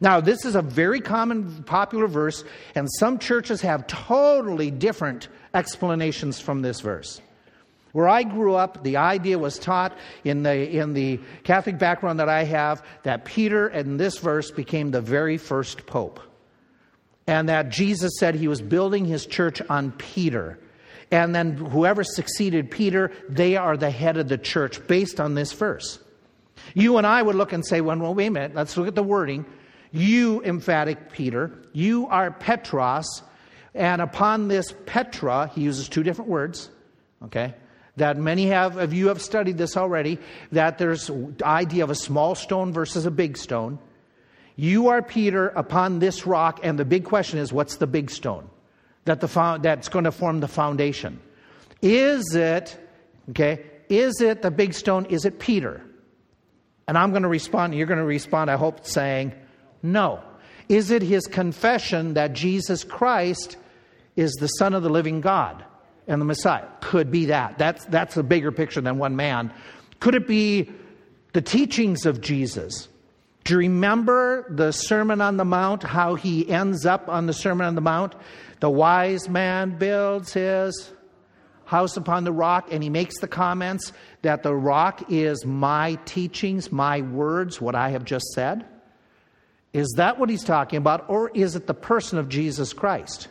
Now, 0.00 0.20
this 0.20 0.44
is 0.44 0.54
a 0.54 0.62
very 0.62 1.00
common, 1.00 1.64
popular 1.64 2.06
verse, 2.06 2.44
and 2.74 2.88
some 2.98 3.18
churches 3.18 3.60
have 3.62 3.86
totally 3.86 4.70
different 4.70 5.28
explanations 5.52 6.40
from 6.40 6.62
this 6.62 6.80
verse. 6.80 7.20
Where 7.92 8.08
I 8.08 8.22
grew 8.22 8.54
up, 8.54 8.84
the 8.84 8.98
idea 8.98 9.38
was 9.38 9.58
taught 9.58 9.96
in 10.22 10.42
the, 10.42 10.78
in 10.78 10.92
the 10.92 11.18
Catholic 11.42 11.78
background 11.78 12.20
that 12.20 12.28
I 12.28 12.44
have 12.44 12.84
that 13.02 13.24
Peter, 13.24 13.68
in 13.68 13.96
this 13.96 14.18
verse, 14.18 14.50
became 14.50 14.90
the 14.90 15.00
very 15.00 15.36
first 15.36 15.86
pope. 15.86 16.20
And 17.26 17.48
that 17.48 17.70
Jesus 17.70 18.12
said 18.18 18.34
he 18.34 18.48
was 18.48 18.62
building 18.62 19.04
his 19.04 19.26
church 19.26 19.60
on 19.68 19.92
Peter 19.92 20.58
And 21.10 21.34
then 21.34 21.56
whoever 21.56 22.04
succeeded 22.04 22.70
Peter, 22.70 23.10
they 23.28 23.56
are 23.56 23.76
the 23.76 23.90
head 23.90 24.18
of 24.18 24.28
the 24.28 24.38
church 24.38 24.86
based 24.86 25.20
on 25.20 25.34
this 25.34 25.52
verse. 25.52 25.98
You 26.74 26.98
and 26.98 27.06
I 27.06 27.22
would 27.22 27.34
look 27.34 27.52
and 27.52 27.64
say, 27.64 27.80
well, 27.80 27.98
well, 27.98 28.14
wait 28.14 28.26
a 28.26 28.30
minute, 28.30 28.54
let's 28.54 28.76
look 28.76 28.88
at 28.88 28.94
the 28.94 29.02
wording. 29.02 29.46
You, 29.92 30.42
emphatic 30.42 31.12
Peter, 31.12 31.52
you 31.72 32.06
are 32.08 32.30
Petros, 32.30 33.22
and 33.74 34.02
upon 34.02 34.48
this 34.48 34.74
Petra, 34.86 35.50
he 35.54 35.62
uses 35.62 35.88
two 35.88 36.02
different 36.02 36.30
words, 36.30 36.70
okay? 37.24 37.54
That 37.96 38.16
many 38.16 38.46
have 38.46 38.76
of 38.76 38.92
you 38.92 39.08
have 39.08 39.20
studied 39.22 39.58
this 39.58 39.76
already, 39.76 40.18
that 40.52 40.78
there's 40.78 41.06
the 41.06 41.34
idea 41.42 41.84
of 41.84 41.90
a 41.90 41.94
small 41.94 42.34
stone 42.34 42.72
versus 42.72 43.06
a 43.06 43.10
big 43.10 43.36
stone. 43.36 43.78
You 44.56 44.88
are 44.88 45.02
Peter 45.02 45.48
upon 45.48 46.00
this 46.00 46.26
rock, 46.26 46.60
and 46.62 46.78
the 46.78 46.84
big 46.84 47.04
question 47.04 47.38
is, 47.38 47.52
what's 47.52 47.76
the 47.76 47.86
big 47.86 48.10
stone 48.10 48.48
that 49.04 49.20
the 49.20 49.58
that's 49.62 49.88
going 49.88 50.04
to 50.04 50.12
form 50.12 50.40
the 50.40 50.48
foundation? 50.48 51.20
Is 51.80 52.34
it, 52.34 52.76
okay, 53.30 53.64
is 53.88 54.20
it 54.20 54.42
the 54.42 54.50
big 54.50 54.74
stone? 54.74 55.06
Is 55.06 55.24
it 55.24 55.38
Peter? 55.38 55.80
And 56.88 56.98
I'm 56.98 57.10
going 57.10 57.22
to 57.22 57.28
respond, 57.28 57.74
you're 57.74 57.86
going 57.86 57.98
to 57.98 58.04
respond, 58.04 58.50
I 58.50 58.56
hope, 58.56 58.86
saying, 58.86 59.32
no. 59.82 60.22
Is 60.68 60.90
it 60.90 61.02
his 61.02 61.26
confession 61.26 62.14
that 62.14 62.34
Jesus 62.34 62.84
Christ 62.84 63.56
is 64.16 64.32
the 64.34 64.48
Son 64.48 64.74
of 64.74 64.82
the 64.82 64.90
living 64.90 65.20
God 65.20 65.64
and 66.06 66.20
the 66.20 66.26
Messiah? 66.26 66.66
Could 66.80 67.10
be 67.10 67.26
that. 67.26 67.58
That's, 67.58 67.84
that's 67.86 68.16
a 68.16 68.22
bigger 68.22 68.52
picture 68.52 68.80
than 68.80 68.98
one 68.98 69.16
man. 69.16 69.52
Could 70.00 70.14
it 70.14 70.26
be 70.26 70.70
the 71.32 71.40
teachings 71.40 72.06
of 72.06 72.20
Jesus? 72.20 72.88
Do 73.44 73.54
you 73.54 73.58
remember 73.60 74.44
the 74.50 74.72
Sermon 74.72 75.20
on 75.22 75.38
the 75.38 75.44
Mount, 75.44 75.82
how 75.82 76.16
he 76.16 76.48
ends 76.48 76.84
up 76.84 77.08
on 77.08 77.26
the 77.26 77.32
Sermon 77.32 77.66
on 77.66 77.74
the 77.74 77.80
Mount? 77.80 78.14
The 78.60 78.68
wise 78.68 79.28
man 79.28 79.78
builds 79.78 80.34
his 80.34 80.92
house 81.64 81.96
upon 81.96 82.24
the 82.24 82.32
rock, 82.32 82.68
and 82.70 82.82
he 82.82 82.90
makes 82.90 83.20
the 83.20 83.28
comments 83.28 83.92
that 84.22 84.42
the 84.42 84.54
rock 84.54 85.04
is 85.10 85.46
my 85.46 85.94
teachings, 86.04 86.70
my 86.72 87.00
words, 87.00 87.60
what 87.60 87.74
I 87.74 87.90
have 87.90 88.04
just 88.04 88.26
said. 88.34 88.66
Is 89.72 89.94
that 89.96 90.18
what 90.18 90.30
he's 90.30 90.44
talking 90.44 90.78
about, 90.78 91.08
or 91.08 91.30
is 91.30 91.56
it 91.56 91.66
the 91.66 91.74
person 91.74 92.18
of 92.18 92.28
Jesus 92.28 92.72
Christ? 92.72 93.28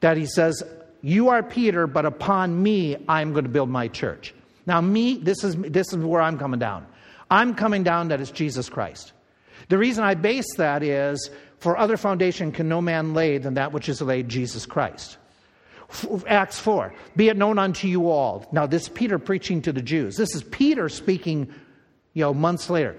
That 0.00 0.16
he 0.16 0.26
says, 0.26 0.62
You 1.02 1.30
are 1.30 1.42
Peter, 1.42 1.86
but 1.86 2.06
upon 2.06 2.62
me 2.62 2.96
I'm 3.08 3.32
going 3.32 3.44
to 3.44 3.50
build 3.50 3.68
my 3.68 3.88
church. 3.88 4.34
Now, 4.66 4.80
me, 4.80 5.16
this 5.16 5.44
is, 5.44 5.56
this 5.56 5.92
is 5.92 5.96
where 5.98 6.20
I'm 6.20 6.38
coming 6.38 6.58
down. 6.58 6.86
I'm 7.30 7.54
coming 7.54 7.82
down 7.82 8.08
that 8.08 8.20
it's 8.20 8.30
Jesus 8.30 8.68
Christ. 8.68 9.12
The 9.68 9.78
reason 9.78 10.04
I 10.04 10.14
base 10.14 10.56
that 10.56 10.82
is 10.82 11.30
for 11.58 11.76
other 11.76 11.96
foundation 11.96 12.52
can 12.52 12.68
no 12.68 12.80
man 12.80 13.14
lay 13.14 13.38
than 13.38 13.54
that 13.54 13.72
which 13.72 13.88
is 13.88 14.00
laid, 14.00 14.28
Jesus 14.28 14.66
Christ. 14.66 15.18
Acts 16.26 16.58
4, 16.58 16.92
be 17.14 17.28
it 17.28 17.36
known 17.36 17.58
unto 17.58 17.86
you 17.86 18.10
all. 18.10 18.46
Now, 18.50 18.66
this 18.66 18.82
is 18.82 18.88
Peter 18.88 19.18
preaching 19.18 19.62
to 19.62 19.72
the 19.72 19.82
Jews. 19.82 20.16
This 20.16 20.34
is 20.34 20.42
Peter 20.42 20.88
speaking, 20.88 21.52
you 22.12 22.22
know, 22.22 22.34
months 22.34 22.68
later. 22.68 22.96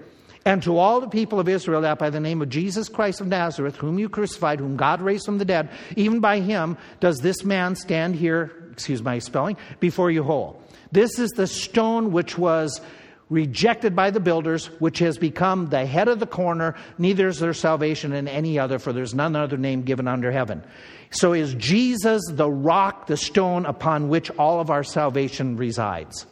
And 0.48 0.62
to 0.62 0.78
all 0.78 1.02
the 1.02 1.08
people 1.08 1.38
of 1.38 1.46
Israel, 1.46 1.82
that 1.82 1.98
by 1.98 2.08
the 2.08 2.20
name 2.20 2.40
of 2.40 2.48
Jesus 2.48 2.88
Christ 2.88 3.20
of 3.20 3.26
Nazareth, 3.26 3.76
whom 3.76 3.98
you 3.98 4.08
crucified, 4.08 4.60
whom 4.60 4.78
God 4.78 5.02
raised 5.02 5.26
from 5.26 5.36
the 5.36 5.44
dead, 5.44 5.68
even 5.94 6.20
by 6.20 6.40
him 6.40 6.78
does 7.00 7.18
this 7.18 7.44
man 7.44 7.76
stand 7.76 8.14
here, 8.16 8.70
excuse 8.72 9.02
my 9.02 9.18
spelling, 9.18 9.58
before 9.78 10.10
you 10.10 10.22
whole. 10.22 10.62
This 10.90 11.18
is 11.18 11.32
the 11.32 11.46
stone 11.46 12.12
which 12.12 12.38
was 12.38 12.80
rejected 13.28 13.94
by 13.94 14.10
the 14.10 14.20
builders, 14.20 14.70
which 14.80 15.00
has 15.00 15.18
become 15.18 15.66
the 15.66 15.84
head 15.84 16.08
of 16.08 16.18
the 16.18 16.26
corner. 16.26 16.76
Neither 16.96 17.28
is 17.28 17.40
there 17.40 17.52
salvation 17.52 18.14
in 18.14 18.26
any 18.26 18.58
other, 18.58 18.78
for 18.78 18.94
there's 18.94 19.14
none 19.14 19.36
other 19.36 19.58
name 19.58 19.82
given 19.82 20.08
under 20.08 20.32
heaven. 20.32 20.62
So 21.10 21.34
is 21.34 21.52
Jesus 21.52 22.22
the 22.26 22.50
rock, 22.50 23.06
the 23.06 23.18
stone 23.18 23.66
upon 23.66 24.08
which 24.08 24.30
all 24.30 24.60
of 24.60 24.70
our 24.70 24.82
salvation 24.82 25.58
resides? 25.58 26.24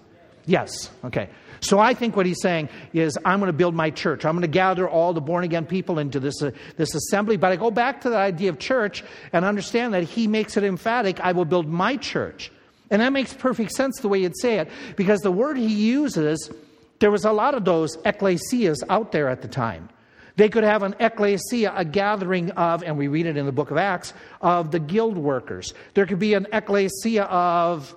Yes. 0.47 0.91
Okay. 1.05 1.29
So 1.61 1.79
I 1.79 1.95
think 1.95 2.17
what 2.17 2.27
he's 2.27 2.41
saying 2.41 2.69
is, 2.93 3.19
I'm 3.25 3.39
going 3.41 3.49
to 3.49 3.57
build 3.57 3.75
my 3.75 3.91
church. 3.91 4.25
I'm 4.25 4.33
going 4.33 4.43
to 4.43 4.49
gather 4.49 4.89
all 4.89 5.13
the 5.13 5.21
born 5.21 5.45
again 5.45 5.67
people 5.67 5.99
into 5.99 6.21
this, 6.21 6.43
uh, 6.43 6.51
this 6.77 6.95
assembly. 6.95 7.37
But 7.37 7.53
I 7.53 7.57
go 7.57 7.71
back 7.71 8.01
to 8.03 8.11
the 8.11 8.17
idea 8.17 8.51
of 8.51 8.59
church 8.59 9.05
and 9.33 9.45
understand 9.45 9.95
that 9.95 10.05
he 10.05 10.27
makes 10.27 10.57
it 10.57 10.65
emphatic 10.65 11.21
I 11.21 11.33
will 11.33 11.45
build 11.45 11.69
my 11.69 11.97
church. 11.97 12.51
And 12.91 13.03
that 13.03 13.13
makes 13.13 13.33
perfect 13.33 13.73
sense 13.73 13.99
the 14.01 14.09
way 14.09 14.19
you'd 14.19 14.39
say 14.39 14.59
it, 14.59 14.69
because 14.97 15.21
the 15.21 15.33
word 15.33 15.57
he 15.57 15.67
uses 15.67 16.51
there 16.99 17.11
was 17.11 17.25
a 17.25 17.33
lot 17.33 17.55
of 17.55 17.65
those 17.65 17.97
ecclesias 17.99 18.79
out 18.89 19.13
there 19.13 19.29
at 19.29 19.43
the 19.43 19.49
time. 19.49 19.89
They 20.37 20.49
could 20.49 20.65
have 20.65 20.83
an 20.83 20.95
ecclesia, 21.01 21.73
a 21.75 21.85
gathering 21.85 22.51
of, 22.53 22.83
and 22.83 22.99
we 22.99 23.09
read 23.09 23.27
it 23.27 23.37
in 23.37 23.47
the 23.47 23.53
book 23.53 23.71
of 23.71 23.79
Acts, 23.79 24.13
of 24.41 24.71
the 24.71 24.79
guild 24.79 25.17
workers. 25.17 25.73
There 25.95 26.07
could 26.07 26.19
be 26.19 26.35
an 26.35 26.47
ecclesia 26.53 27.25
of 27.25 27.95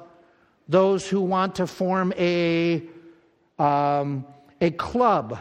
those 0.68 1.08
who 1.08 1.22
want 1.22 1.56
to 1.56 1.68
form 1.68 2.14
a, 2.18 2.84
um, 3.60 4.26
a 4.62 4.72
club. 4.72 5.38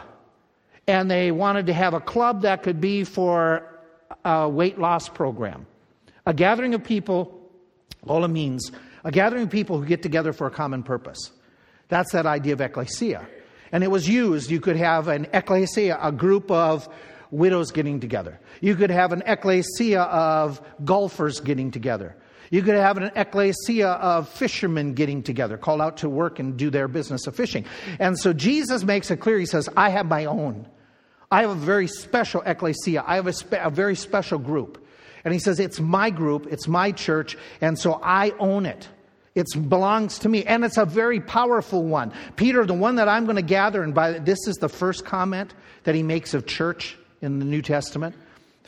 And 0.87 1.09
they 1.09 1.31
wanted 1.31 1.67
to 1.67 1.73
have 1.73 1.93
a 1.93 1.99
club 1.99 2.41
that 2.43 2.63
could 2.63 2.81
be 2.81 3.03
for 3.03 3.63
a 4.25 4.49
weight 4.49 4.79
loss 4.79 5.07
program. 5.07 5.65
A 6.25 6.33
gathering 6.33 6.73
of 6.73 6.83
people, 6.83 7.39
all 8.05 8.25
it 8.25 8.29
means, 8.29 8.71
a 9.03 9.11
gathering 9.11 9.43
of 9.43 9.49
people 9.49 9.79
who 9.79 9.85
get 9.85 10.03
together 10.03 10.33
for 10.33 10.47
a 10.47 10.51
common 10.51 10.83
purpose. 10.83 11.31
That's 11.87 12.11
that 12.11 12.25
idea 12.25 12.53
of 12.53 12.61
ecclesia. 12.61 13.27
And 13.71 13.83
it 13.83 13.91
was 13.91 14.07
used. 14.07 14.49
You 14.49 14.59
could 14.59 14.75
have 14.75 15.07
an 15.07 15.27
ecclesia, 15.33 15.97
a 16.01 16.11
group 16.11 16.51
of 16.51 16.89
widows 17.31 17.71
getting 17.71 17.99
together. 17.99 18.39
You 18.61 18.75
could 18.75 18.89
have 18.89 19.11
an 19.11 19.23
ecclesia 19.25 20.01
of 20.01 20.61
golfers 20.83 21.39
getting 21.39 21.71
together. 21.71 22.15
You 22.49 22.61
could 22.63 22.75
have 22.75 22.97
an 22.97 23.11
ecclesia 23.15 23.89
of 23.89 24.27
fishermen 24.27 24.93
getting 24.93 25.21
together, 25.21 25.57
called 25.57 25.81
out 25.81 25.97
to 25.97 26.09
work 26.09 26.39
and 26.39 26.57
do 26.57 26.69
their 26.69 26.87
business 26.87 27.27
of 27.27 27.35
fishing. 27.35 27.65
And 27.99 28.17
so 28.17 28.33
Jesus 28.33 28.83
makes 28.83 29.11
it 29.11 29.17
clear. 29.17 29.37
He 29.37 29.45
says, 29.45 29.69
I 29.77 29.89
have 29.89 30.07
my 30.07 30.25
own. 30.25 30.67
I 31.31 31.41
have 31.41 31.51
a 31.51 31.55
very 31.55 31.87
special 31.87 32.41
ecclesia. 32.41 33.03
I 33.05 33.15
have 33.15 33.27
a, 33.27 33.33
spe- 33.33 33.53
a 33.53 33.69
very 33.69 33.95
special 33.95 34.39
group. 34.39 34.83
And 35.23 35.33
he 35.33 35.39
says, 35.39 35.59
It's 35.59 35.79
my 35.79 36.09
group, 36.09 36.47
it's 36.49 36.67
my 36.67 36.91
church, 36.91 37.37
and 37.61 37.77
so 37.77 37.99
I 38.01 38.33
own 38.39 38.65
it. 38.65 38.87
It 39.35 39.45
belongs 39.69 40.19
to 40.19 40.29
me, 40.29 40.43
and 40.43 40.65
it's 40.65 40.77
a 40.77 40.85
very 40.85 41.19
powerful 41.19 41.83
one. 41.83 42.11
Peter, 42.35 42.65
the 42.65 42.73
one 42.73 42.95
that 42.95 43.07
I'm 43.07 43.25
going 43.25 43.35
to 43.35 43.41
gather, 43.41 43.83
and 43.83 43.93
by 43.93 44.13
this 44.13 44.47
is 44.47 44.57
the 44.57 44.69
first 44.69 45.05
comment 45.05 45.53
that 45.83 45.93
he 45.93 46.03
makes 46.03 46.33
of 46.33 46.45
church 46.45 46.97
in 47.21 47.39
the 47.39 47.45
New 47.45 47.61
Testament. 47.61 48.15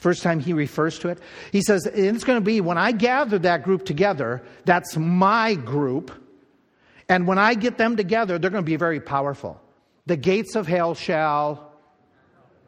First 0.02 0.24
time 0.24 0.40
he 0.40 0.52
refers 0.52 0.98
to 1.00 1.10
it. 1.10 1.20
He 1.52 1.62
says, 1.62 1.86
It's 1.86 2.24
going 2.24 2.38
to 2.38 2.44
be 2.44 2.60
when 2.60 2.80
I 2.80 2.92
gather 2.92 3.38
that 3.40 3.62
group 3.62 3.86
together, 3.86 4.42
that's 4.66 4.98
my 4.98 5.54
group. 5.54 6.12
And 7.08 7.28
when 7.28 7.38
I 7.38 7.54
get 7.54 7.78
them 7.78 7.96
together, 7.96 8.40
they're 8.40 8.50
going 8.50 8.64
to 8.64 8.70
be 8.70 8.78
very 8.78 9.00
powerful. 9.00 9.62
The 10.08 10.18
gates 10.18 10.56
of 10.56 10.66
hell 10.66 10.96
shall. 10.96 11.72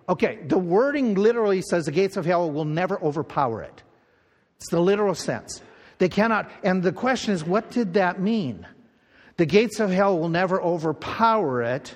Okay, 0.08 0.41
the 0.46 0.60
wording 0.60 1.15
literally 1.15 1.63
says 1.63 1.86
the 1.86 1.91
gates 1.91 2.17
of 2.17 2.26
hell 2.26 2.52
will 2.52 2.65
never 2.65 3.02
overpower 3.02 3.63
it. 3.63 3.82
It's 4.58 4.69
the 4.69 4.80
literal 4.80 5.15
sense. 5.15 5.63
They 5.98 6.10
cannot. 6.10 6.52
And 6.63 6.84
the 6.84 6.91
question 6.91 7.34
is, 7.34 7.43
what 7.43 7.72
did 7.72 7.96
that 7.96 8.22
mean? 8.22 8.67
The 9.38 9.48
gates 9.48 9.80
of 9.80 9.89
hell 9.89 10.19
will 10.19 10.30
never 10.30 10.62
overpower 10.62 11.63
it. 11.63 11.96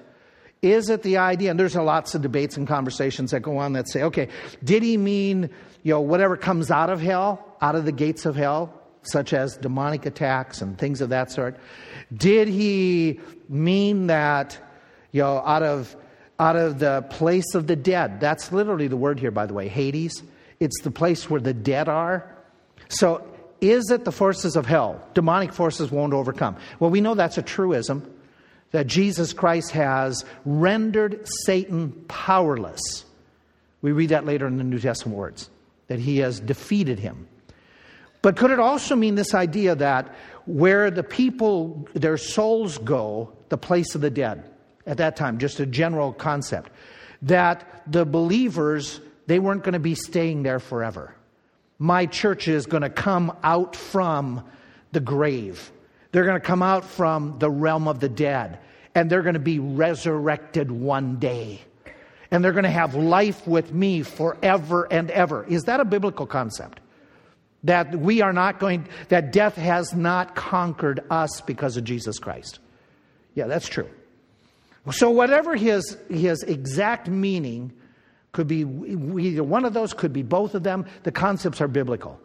Is 0.61 0.89
it 0.89 1.03
the 1.03 1.17
idea? 1.17 1.51
And 1.51 1.59
there's 1.59 1.75
lots 1.75 2.15
of 2.15 2.21
debates 2.21 2.57
and 2.57 2.67
conversations 2.67 3.31
that 3.31 3.41
go 3.41 3.57
on 3.57 3.73
that 3.73 3.89
say, 3.89 4.03
okay, 4.03 4.27
did 4.63 4.83
he 4.83 4.97
mean, 4.97 5.49
you 5.83 5.93
know, 5.93 6.01
whatever 6.01 6.35
comes 6.35 6.71
out 6.71 6.89
of 6.89 6.99
hell, 6.99 7.55
out 7.61 7.75
of 7.75 7.85
the 7.85 7.91
gates 7.91 8.25
of 8.25 8.35
hell, 8.35 8.73
such 9.03 9.33
as 9.33 9.55
demonic 9.57 10.05
attacks 10.05 10.61
and 10.61 10.77
things 10.77 11.01
of 11.01 11.09
that 11.09 11.31
sort? 11.31 11.57
Did 12.15 12.47
he 12.47 13.19
mean 13.47 14.07
that, 14.07 14.57
you 15.11 15.21
know, 15.21 15.37
out 15.45 15.63
of 15.63 15.95
out 16.39 16.55
of 16.55 16.79
the 16.79 17.05
place 17.09 17.55
of 17.55 17.67
the 17.67 17.75
dead? 17.75 18.19
That's 18.19 18.51
literally 18.51 18.87
the 18.87 18.97
word 18.97 19.19
here, 19.19 19.31
by 19.31 19.45
the 19.45 19.53
way, 19.53 19.67
Hades. 19.67 20.23
It's 20.59 20.81
the 20.81 20.91
place 20.91 21.29
where 21.29 21.41
the 21.41 21.53
dead 21.53 21.87
are. 21.89 22.35
So 22.89 23.27
is 23.61 23.89
it 23.89 24.05
the 24.05 24.11
forces 24.11 24.55
of 24.55 24.65
hell? 24.65 25.01
Demonic 25.13 25.53
forces 25.53 25.91
won't 25.91 26.13
overcome. 26.13 26.57
Well, 26.79 26.89
we 26.89 27.01
know 27.01 27.15
that's 27.15 27.37
a 27.37 27.41
truism, 27.41 28.09
that 28.71 28.87
Jesus 28.87 29.33
Christ 29.33 29.71
has 29.71 30.25
rendered 30.45 31.27
Satan 31.45 31.91
powerless. 32.07 33.05
We 33.81 33.91
read 33.91 34.09
that 34.09 34.25
later 34.25 34.47
in 34.47 34.57
the 34.57 34.63
New 34.63 34.79
Testament 34.79 35.17
words, 35.17 35.49
that 35.87 35.99
he 35.99 36.17
has 36.17 36.39
defeated 36.39 36.99
him. 36.99 37.27
But 38.21 38.35
could 38.35 38.51
it 38.51 38.59
also 38.59 38.95
mean 38.95 39.15
this 39.15 39.33
idea 39.33 39.75
that 39.75 40.13
where 40.45 40.91
the 40.91 41.03
people, 41.03 41.87
their 41.93 42.17
souls 42.17 42.77
go, 42.79 43.31
the 43.49 43.57
place 43.57 43.95
of 43.95 44.01
the 44.01 44.09
dead, 44.09 44.43
at 44.85 44.97
that 44.97 45.15
time, 45.15 45.37
just 45.37 45.59
a 45.59 45.65
general 45.65 46.13
concept, 46.13 46.71
that 47.21 47.83
the 47.87 48.05
believers, 48.05 48.99
they 49.27 49.39
weren't 49.39 49.63
going 49.63 49.73
to 49.73 49.79
be 49.79 49.95
staying 49.95 50.43
there 50.43 50.59
forever 50.59 51.13
my 51.79 52.05
church 52.05 52.47
is 52.47 52.65
going 52.65 52.81
to 52.81 52.89
come 52.89 53.35
out 53.43 53.75
from 53.75 54.43
the 54.91 54.99
grave. 54.99 55.71
They're 56.17 56.25
going 56.25 56.41
to 56.41 56.47
come 56.47 56.63
out 56.63 56.83
from 56.83 57.37
the 57.37 57.47
realm 57.47 57.87
of 57.87 57.99
the 57.99 58.09
dead, 58.09 58.57
and 58.95 59.07
they're 59.07 59.21
going 59.21 59.35
to 59.35 59.39
be 59.39 59.59
resurrected 59.59 60.71
one 60.71 61.17
day. 61.17 61.61
And 62.31 62.43
they're 62.43 62.53
going 62.53 62.63
to 62.63 62.71
have 62.71 62.95
life 62.95 63.45
with 63.45 63.71
me 63.71 64.01
forever 64.01 64.87
and 64.89 65.11
ever. 65.11 65.45
Is 65.45 65.65
that 65.65 65.79
a 65.79 65.85
biblical 65.85 66.25
concept? 66.25 66.79
That 67.65 67.99
we 67.99 68.21
are 68.21 68.33
not 68.33 68.57
going, 68.57 68.87
that 69.09 69.31
death 69.31 69.57
has 69.57 69.93
not 69.93 70.33
conquered 70.33 71.01
us 71.11 71.39
because 71.41 71.77
of 71.77 71.83
Jesus 71.83 72.17
Christ. 72.17 72.57
Yeah, 73.35 73.45
that's 73.45 73.67
true. 73.67 73.87
So, 74.89 75.11
whatever 75.11 75.55
his, 75.55 75.99
his 76.09 76.41
exact 76.41 77.07
meaning 77.07 77.73
could 78.31 78.47
be, 78.47 78.61
either 78.61 79.43
one 79.43 79.65
of 79.65 79.75
those, 79.75 79.93
could 79.93 80.13
be 80.13 80.23
both 80.23 80.55
of 80.55 80.63
them, 80.63 80.87
the 81.03 81.11
concepts 81.11 81.61
are 81.61 81.67
biblical. 81.67 82.19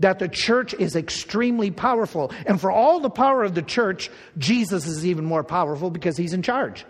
That 0.00 0.18
the 0.18 0.28
church 0.28 0.74
is 0.74 0.94
extremely 0.94 1.70
powerful. 1.70 2.32
And 2.46 2.60
for 2.60 2.70
all 2.70 3.00
the 3.00 3.10
power 3.10 3.42
of 3.42 3.54
the 3.54 3.62
church, 3.62 4.10
Jesus 4.36 4.86
is 4.86 5.04
even 5.04 5.24
more 5.24 5.42
powerful 5.42 5.90
because 5.90 6.16
he's 6.16 6.32
in 6.32 6.42
charge. 6.42 6.84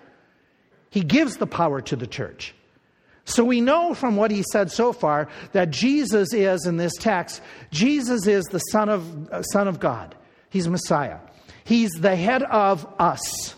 He 0.91 1.03
gives 1.03 1.37
the 1.37 1.47
power 1.47 1.81
to 1.83 1.97
the 1.97 2.07
church. 2.07 2.55
So 3.25 3.45
we 3.45 3.61
know 3.61 3.93
from 3.93 4.17
what 4.17 4.31
he 4.31 4.43
said 4.53 4.71
so 4.71 4.93
far 4.93 5.29
that 5.53 5.71
Jesus 5.71 6.33
is, 6.33 6.65
in 6.65 6.79
this 6.79 6.95
text, 6.95 7.43
Jesus 7.71 8.27
is 8.27 8.45
the 8.47 8.59
Son 8.59 8.89
of, 8.89 9.29
uh, 9.31 9.43
Son 9.43 9.69
of 9.69 9.79
God. 9.81 10.15
He's 10.49 10.67
Messiah. 10.67 11.19
He's 11.65 11.91
the 11.91 12.17
head 12.17 12.43
of 12.43 12.87
us, 12.99 13.55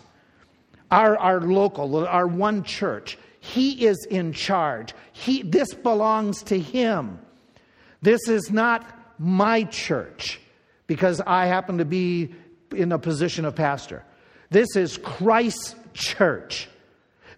our, 0.90 1.16
our 1.16 1.40
local, 1.40 2.04
our 2.04 2.26
one 2.26 2.64
church. 2.64 3.16
He 3.38 3.86
is 3.86 4.04
in 4.10 4.32
charge. 4.32 4.92
He, 5.12 5.42
this 5.42 5.72
belongs 5.72 6.42
to 6.44 6.58
him. 6.58 7.20
This 8.02 8.28
is 8.28 8.50
not 8.50 8.84
my 9.20 9.64
church 9.64 10.40
because 10.86 11.20
I 11.20 11.46
happen 11.46 11.78
to 11.78 11.84
be 11.84 12.34
in 12.74 12.90
a 12.90 12.98
position 12.98 13.44
of 13.44 13.54
pastor. 13.54 14.02
This 14.48 14.74
is 14.76 14.96
Christ's 14.96 15.76
church. 15.92 16.68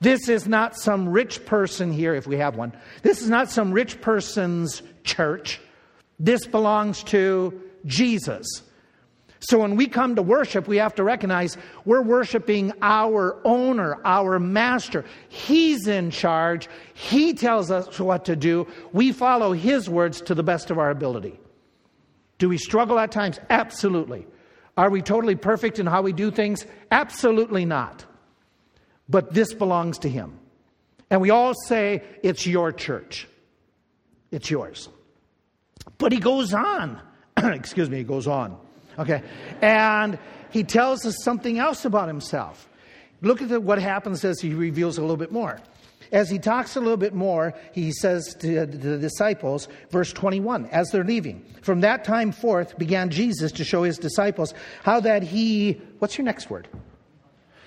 This 0.00 0.28
is 0.28 0.46
not 0.46 0.76
some 0.76 1.08
rich 1.08 1.44
person 1.44 1.92
here, 1.92 2.14
if 2.14 2.26
we 2.26 2.36
have 2.36 2.56
one. 2.56 2.72
This 3.02 3.20
is 3.20 3.28
not 3.28 3.50
some 3.50 3.72
rich 3.72 4.00
person's 4.00 4.82
church. 5.02 5.60
This 6.20 6.46
belongs 6.46 7.02
to 7.04 7.60
Jesus. 7.84 8.46
So 9.40 9.58
when 9.58 9.74
we 9.74 9.88
come 9.88 10.14
to 10.14 10.22
worship, 10.22 10.68
we 10.68 10.76
have 10.76 10.94
to 10.94 11.02
recognize 11.02 11.56
we're 11.84 12.02
worshiping 12.02 12.72
our 12.80 13.40
owner, 13.44 13.98
our 14.04 14.38
master. 14.38 15.04
He's 15.28 15.88
in 15.88 16.12
charge. 16.12 16.68
He 16.94 17.34
tells 17.34 17.72
us 17.72 17.98
what 17.98 18.24
to 18.26 18.36
do. 18.36 18.68
We 18.92 19.10
follow 19.10 19.52
his 19.52 19.88
words 19.88 20.20
to 20.22 20.36
the 20.36 20.44
best 20.44 20.70
of 20.70 20.78
our 20.78 20.90
ability. 20.90 21.40
Do 22.42 22.48
we 22.48 22.58
struggle 22.58 22.98
at 22.98 23.12
times? 23.12 23.38
Absolutely. 23.48 24.26
Are 24.76 24.90
we 24.90 25.00
totally 25.00 25.36
perfect 25.36 25.78
in 25.78 25.86
how 25.86 26.02
we 26.02 26.12
do 26.12 26.32
things? 26.32 26.66
Absolutely 26.90 27.64
not 27.64 28.04
but 29.12 29.32
this 29.32 29.52
belongs 29.52 29.98
to 29.98 30.08
him. 30.08 30.38
And 31.10 31.20
we 31.20 31.30
all 31.30 31.52
say, 31.66 32.02
it's 32.22 32.46
your 32.46 32.72
church. 32.72 33.28
It's 34.30 34.50
yours. 34.50 34.88
But 35.98 36.12
he 36.12 36.18
goes 36.18 36.54
on. 36.54 37.00
Excuse 37.36 37.90
me, 37.90 37.98
he 37.98 38.04
goes 38.04 38.26
on. 38.26 38.58
Okay. 38.98 39.22
And 39.60 40.18
he 40.50 40.64
tells 40.64 41.04
us 41.04 41.22
something 41.22 41.58
else 41.58 41.84
about 41.84 42.08
himself. 42.08 42.68
Look 43.20 43.42
at 43.42 43.62
what 43.62 43.78
happens 43.78 44.24
as 44.24 44.40
he 44.40 44.54
reveals 44.54 44.96
a 44.96 45.02
little 45.02 45.18
bit 45.18 45.30
more. 45.30 45.60
As 46.12 46.28
he 46.28 46.38
talks 46.38 46.76
a 46.76 46.80
little 46.80 46.98
bit 46.98 47.14
more, 47.14 47.54
he 47.72 47.90
says 47.90 48.34
to 48.40 48.66
the 48.66 48.98
disciples, 48.98 49.66
verse 49.90 50.12
21, 50.12 50.66
as 50.66 50.90
they're 50.90 51.04
leaving, 51.04 51.42
from 51.62 51.80
that 51.80 52.04
time 52.04 52.32
forth 52.32 52.76
began 52.76 53.08
Jesus 53.08 53.50
to 53.52 53.64
show 53.64 53.82
his 53.82 53.96
disciples 53.96 54.52
how 54.82 55.00
that 55.00 55.22
he, 55.22 55.80
what's 55.98 56.18
your 56.18 56.26
next 56.26 56.50
word? 56.50 56.68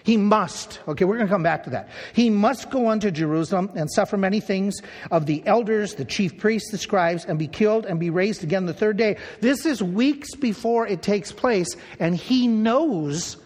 He 0.03 0.17
must, 0.17 0.81
okay, 0.87 1.03
we're 1.03 1.15
going 1.15 1.25
to 1.27 1.33
come 1.33 1.41
back 1.41 1.63
to 1.63 1.71
that. 1.71 1.89
He 2.13 2.29
must 2.29 2.69
go 2.69 2.89
unto 2.89 3.09
Jerusalem 3.09 3.71
and 3.73 3.91
suffer 3.91 4.17
many 4.17 4.39
things 4.39 4.75
of 5.09 5.25
the 5.25 5.41
elders, 5.47 5.95
the 5.95 6.05
chief 6.05 6.37
priests, 6.37 6.69
the 6.69 6.77
scribes, 6.77 7.25
and 7.25 7.39
be 7.39 7.47
killed 7.47 7.87
and 7.87 7.99
be 7.99 8.11
raised 8.11 8.43
again 8.43 8.67
the 8.67 8.73
third 8.73 8.97
day. 8.97 9.17
This 9.41 9.65
is 9.65 9.81
weeks 9.81 10.35
before 10.35 10.85
it 10.85 11.01
takes 11.01 11.31
place, 11.31 11.75
and 11.99 12.15
he 12.15 12.47
knows 12.47 13.37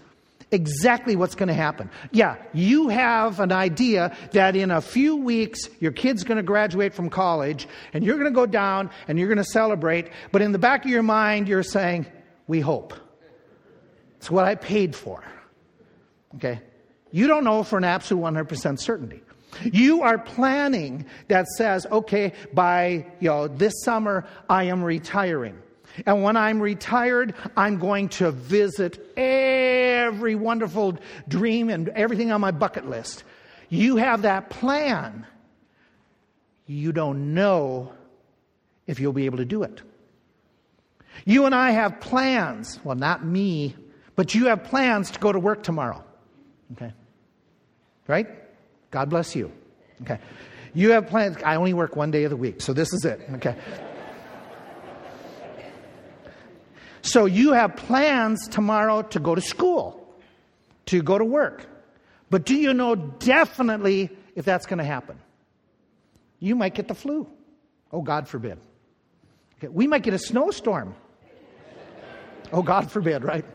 exactly 0.52 1.16
what's 1.16 1.36
going 1.36 1.48
to 1.48 1.54
happen. 1.54 1.90
Yeah, 2.12 2.38
you 2.54 2.90
have 2.90 3.40
an 3.40 3.52
idea 3.52 4.16
that 4.32 4.56
in 4.56 4.72
a 4.72 4.82
few 4.82 5.16
weeks 5.16 5.70
your 5.80 5.92
kid's 5.92 6.24
going 6.24 6.38
to 6.38 6.44
graduate 6.44 6.94
from 6.94 7.10
college 7.10 7.68
and 7.94 8.04
you're 8.04 8.18
going 8.18 8.32
to 8.32 8.36
go 8.36 8.46
down 8.46 8.90
and 9.08 9.20
you're 9.20 9.28
going 9.28 9.38
to 9.38 9.44
celebrate, 9.44 10.10
but 10.32 10.42
in 10.42 10.52
the 10.52 10.60
back 10.60 10.86
of 10.86 10.92
your 10.92 11.04
mind 11.04 11.48
you're 11.48 11.64
saying, 11.64 12.06
We 12.48 12.60
hope. 12.60 12.94
It's 14.18 14.30
what 14.30 14.46
I 14.46 14.56
paid 14.56 14.96
for. 14.96 15.24
Okay? 16.36 16.60
You 17.12 17.28
don't 17.28 17.44
know 17.44 17.64
for 17.64 17.78
an 17.78 17.86
absolute 17.86 18.22
100% 18.22 18.80
certainty. 18.80 19.22
You 19.64 20.04
are 20.04 20.18
planning 20.18 21.06
that 21.28 21.48
says, 21.48 21.88
okay, 21.92 22.34
by 22.54 23.08
you 23.20 23.30
know, 23.30 23.48
this 23.48 23.74
summer 23.84 24.28
I 24.50 24.66
am 24.66 24.84
retiring. 24.84 25.58
And 26.06 26.24
when 26.24 26.38
I'm 26.38 26.62
retired, 26.62 27.34
I'm 27.56 27.80
going 27.80 28.10
to 28.10 28.32
visit 28.32 29.14
every 29.18 30.36
wonderful 30.36 30.98
dream 31.28 31.70
and 31.70 31.90
everything 31.90 32.32
on 32.32 32.42
my 32.42 32.52
bucket 32.52 32.90
list. 32.90 33.24
You 33.70 33.98
have 33.98 34.24
that 34.24 34.50
plan. 34.50 35.26
You 36.66 36.92
don't 36.92 37.34
know 37.34 37.94
if 38.88 39.00
you'll 39.00 39.14
be 39.14 39.26
able 39.26 39.38
to 39.38 39.46
do 39.46 39.64
it. 39.64 39.82
You 41.26 41.46
and 41.46 41.54
I 41.54 41.72
have 41.72 42.00
plans. 42.00 42.80
Well, 42.84 42.96
not 42.96 43.26
me, 43.26 43.76
but 44.16 44.34
you 44.36 44.48
have 44.48 44.64
plans 44.64 45.12
to 45.12 45.20
go 45.20 45.32
to 45.32 45.40
work 45.40 45.64
tomorrow. 45.64 46.04
Okay? 46.74 46.94
Right? 48.08 48.28
God 48.92 49.10
bless 49.10 49.36
you. 49.36 49.52
Okay. 50.02 50.20
You 50.74 50.92
have 50.92 51.08
plans. 51.08 51.38
I 51.44 51.56
only 51.56 51.74
work 51.74 51.96
one 51.96 52.12
day 52.12 52.24
of 52.24 52.30
the 52.30 52.38
week, 52.38 52.62
so 52.62 52.74
this 52.74 52.94
is 52.94 53.06
it. 53.06 53.22
Okay. 53.36 53.56
So 57.10 57.26
you 57.26 57.54
have 57.54 57.76
plans 57.76 58.48
tomorrow 58.48 59.02
to 59.02 59.19
go 59.19 59.34
to 59.34 59.41
school, 59.41 60.13
to 60.86 61.02
go 61.02 61.17
to 61.17 61.26
work. 61.26 61.65
But 62.30 62.45
do 62.45 62.56
you 62.56 62.72
know 62.72 62.95
definitely 62.95 64.12
if 64.36 64.45
that's 64.45 64.67
going 64.67 64.78
to 64.78 64.86
happen? 64.86 65.17
You 66.39 66.56
might 66.56 66.76
get 66.76 66.88
the 66.88 66.93
flu. 66.93 67.28
Oh, 67.91 68.04
God 68.04 68.28
forbid. 68.28 68.60
Okay. 69.58 69.69
We 69.69 69.88
might 69.88 70.04
get 70.04 70.13
a 70.13 70.19
snowstorm. 70.19 70.93
Oh, 72.54 72.62
God 72.62 72.91
forbid, 72.91 73.24
right? 73.24 73.45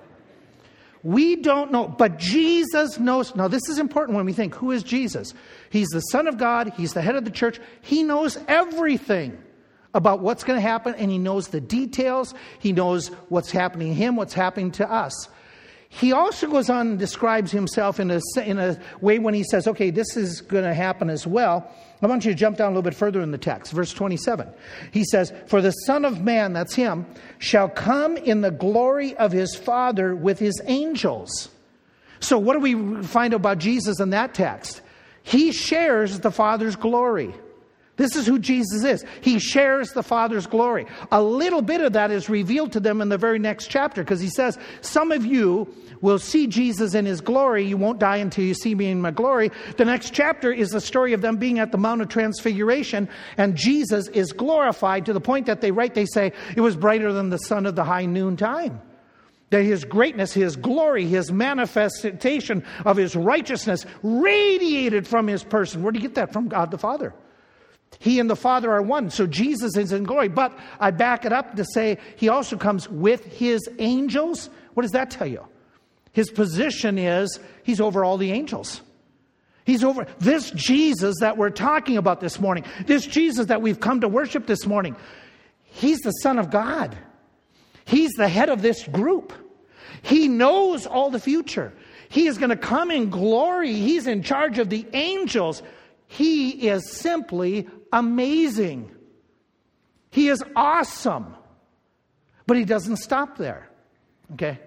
We 1.04 1.36
don't 1.36 1.70
know, 1.70 1.86
but 1.86 2.18
Jesus 2.18 2.98
knows. 2.98 3.36
Now, 3.36 3.46
this 3.46 3.68
is 3.68 3.78
important 3.78 4.16
when 4.16 4.26
we 4.26 4.32
think 4.32 4.54
who 4.54 4.72
is 4.72 4.82
Jesus? 4.82 5.32
He's 5.70 5.88
the 5.88 6.00
Son 6.00 6.26
of 6.26 6.38
God, 6.38 6.72
He's 6.76 6.92
the 6.92 7.02
head 7.02 7.14
of 7.14 7.24
the 7.24 7.30
church. 7.30 7.60
He 7.82 8.02
knows 8.02 8.36
everything 8.48 9.38
about 9.94 10.20
what's 10.20 10.44
going 10.44 10.58
to 10.58 10.60
happen, 10.60 10.94
and 10.96 11.10
He 11.10 11.18
knows 11.18 11.48
the 11.48 11.60
details. 11.60 12.34
He 12.58 12.72
knows 12.72 13.08
what's 13.28 13.50
happening 13.50 13.88
to 13.88 13.94
Him, 13.94 14.16
what's 14.16 14.34
happening 14.34 14.72
to 14.72 14.90
us. 14.90 15.28
He 15.88 16.12
also 16.12 16.48
goes 16.48 16.68
on 16.68 16.88
and 16.88 16.98
describes 16.98 17.52
himself 17.52 18.00
in 18.00 18.10
a, 18.10 18.20
in 18.44 18.58
a 18.58 18.80
way 19.00 19.20
when 19.20 19.32
he 19.32 19.44
says, 19.44 19.68
okay, 19.68 19.90
this 19.90 20.16
is 20.16 20.40
going 20.40 20.64
to 20.64 20.74
happen 20.74 21.08
as 21.08 21.24
well. 21.24 21.70
I 22.02 22.06
want 22.08 22.24
you 22.24 22.32
to 22.32 22.36
jump 22.36 22.56
down 22.56 22.66
a 22.66 22.70
little 22.70 22.82
bit 22.82 22.94
further 22.94 23.20
in 23.22 23.30
the 23.30 23.38
text, 23.38 23.72
verse 23.72 23.92
27. 23.92 24.48
He 24.90 25.04
says, 25.04 25.32
For 25.46 25.62
the 25.62 25.70
Son 25.70 26.04
of 26.04 26.20
Man, 26.20 26.52
that's 26.52 26.74
him, 26.74 27.06
shall 27.38 27.68
come 27.68 28.16
in 28.16 28.40
the 28.40 28.50
glory 28.50 29.16
of 29.16 29.30
his 29.30 29.54
Father 29.54 30.16
with 30.16 30.40
his 30.40 30.60
angels. 30.64 31.48
So, 32.18 32.38
what 32.38 32.54
do 32.54 32.58
we 32.58 33.02
find 33.04 33.32
about 33.32 33.58
Jesus 33.58 34.00
in 34.00 34.10
that 34.10 34.34
text? 34.34 34.80
He 35.22 35.52
shares 35.52 36.20
the 36.20 36.32
Father's 36.32 36.76
glory. 36.76 37.34
This 37.96 38.16
is 38.16 38.26
who 38.26 38.40
Jesus 38.40 38.82
is. 38.82 39.04
He 39.20 39.38
shares 39.38 39.92
the 39.92 40.02
Father's 40.02 40.48
glory. 40.48 40.86
A 41.12 41.22
little 41.22 41.62
bit 41.62 41.80
of 41.80 41.92
that 41.92 42.10
is 42.10 42.28
revealed 42.28 42.72
to 42.72 42.80
them 42.80 43.00
in 43.00 43.08
the 43.08 43.18
very 43.18 43.38
next 43.38 43.68
chapter 43.68 44.02
because 44.02 44.20
he 44.20 44.28
says, 44.28 44.58
Some 44.80 45.12
of 45.12 45.24
you 45.24 45.72
will 46.00 46.18
see 46.18 46.48
Jesus 46.48 46.94
in 46.94 47.06
his 47.06 47.20
glory. 47.20 47.64
You 47.64 47.76
won't 47.76 48.00
die 48.00 48.16
until 48.16 48.44
you 48.44 48.54
see 48.54 48.74
me 48.74 48.90
in 48.90 49.00
my 49.00 49.12
glory. 49.12 49.52
The 49.76 49.84
next 49.84 50.12
chapter 50.12 50.52
is 50.52 50.70
the 50.70 50.80
story 50.80 51.12
of 51.12 51.20
them 51.20 51.36
being 51.36 51.60
at 51.60 51.70
the 51.70 51.78
Mount 51.78 52.02
of 52.02 52.08
Transfiguration, 52.08 53.08
and 53.36 53.54
Jesus 53.54 54.08
is 54.08 54.32
glorified 54.32 55.06
to 55.06 55.12
the 55.12 55.20
point 55.20 55.46
that 55.46 55.60
they 55.60 55.70
write, 55.70 55.94
they 55.94 56.06
say, 56.06 56.32
it 56.56 56.60
was 56.60 56.76
brighter 56.76 57.12
than 57.12 57.30
the 57.30 57.38
sun 57.38 57.64
of 57.64 57.76
the 57.76 57.84
high 57.84 58.06
noon 58.06 58.36
time. 58.36 58.80
That 59.50 59.62
his 59.62 59.84
greatness, 59.84 60.32
his 60.32 60.56
glory, 60.56 61.06
his 61.06 61.30
manifestation 61.30 62.64
of 62.84 62.96
his 62.96 63.14
righteousness 63.14 63.86
radiated 64.02 65.06
from 65.06 65.28
his 65.28 65.44
person. 65.44 65.84
Where 65.84 65.92
do 65.92 66.00
you 66.00 66.02
get 66.02 66.16
that? 66.16 66.32
From 66.32 66.48
God 66.48 66.72
the 66.72 66.78
Father. 66.78 67.14
He 67.98 68.20
and 68.20 68.28
the 68.28 68.36
Father 68.36 68.70
are 68.72 68.82
one. 68.82 69.10
So 69.10 69.26
Jesus 69.26 69.76
is 69.76 69.92
in 69.92 70.04
glory. 70.04 70.28
But 70.28 70.56
I 70.80 70.90
back 70.90 71.24
it 71.24 71.32
up 71.32 71.56
to 71.56 71.64
say 71.64 71.98
he 72.16 72.28
also 72.28 72.56
comes 72.56 72.88
with 72.88 73.24
his 73.24 73.68
angels. 73.78 74.50
What 74.74 74.82
does 74.82 74.92
that 74.92 75.10
tell 75.10 75.26
you? 75.26 75.46
His 76.12 76.30
position 76.30 76.98
is 76.98 77.40
he's 77.64 77.80
over 77.80 78.04
all 78.04 78.16
the 78.18 78.32
angels. 78.32 78.80
He's 79.64 79.82
over 79.82 80.06
this 80.18 80.50
Jesus 80.50 81.16
that 81.20 81.36
we're 81.36 81.50
talking 81.50 81.96
about 81.96 82.20
this 82.20 82.38
morning, 82.38 82.64
this 82.86 83.06
Jesus 83.06 83.46
that 83.46 83.62
we've 83.62 83.80
come 83.80 84.02
to 84.02 84.08
worship 84.08 84.46
this 84.46 84.66
morning. 84.66 84.94
He's 85.62 85.98
the 86.00 86.10
Son 86.10 86.38
of 86.38 86.50
God. 86.50 86.96
He's 87.84 88.12
the 88.12 88.28
head 88.28 88.48
of 88.48 88.62
this 88.62 88.86
group. 88.86 89.32
He 90.02 90.28
knows 90.28 90.86
all 90.86 91.10
the 91.10 91.18
future. 91.18 91.72
He 92.08 92.26
is 92.26 92.38
going 92.38 92.50
to 92.50 92.56
come 92.56 92.90
in 92.90 93.10
glory. 93.10 93.72
He's 93.72 94.06
in 94.06 94.22
charge 94.22 94.58
of 94.58 94.70
the 94.70 94.86
angels. 94.92 95.62
He 96.14 96.68
is 96.68 96.92
simply 96.92 97.68
amazing. 97.92 98.88
He 100.10 100.28
is 100.28 100.44
awesome. 100.54 101.34
But 102.46 102.56
he 102.56 102.64
doesn't 102.64 102.98
stop 102.98 103.36
there. 103.36 103.68
Okay? 104.34 104.60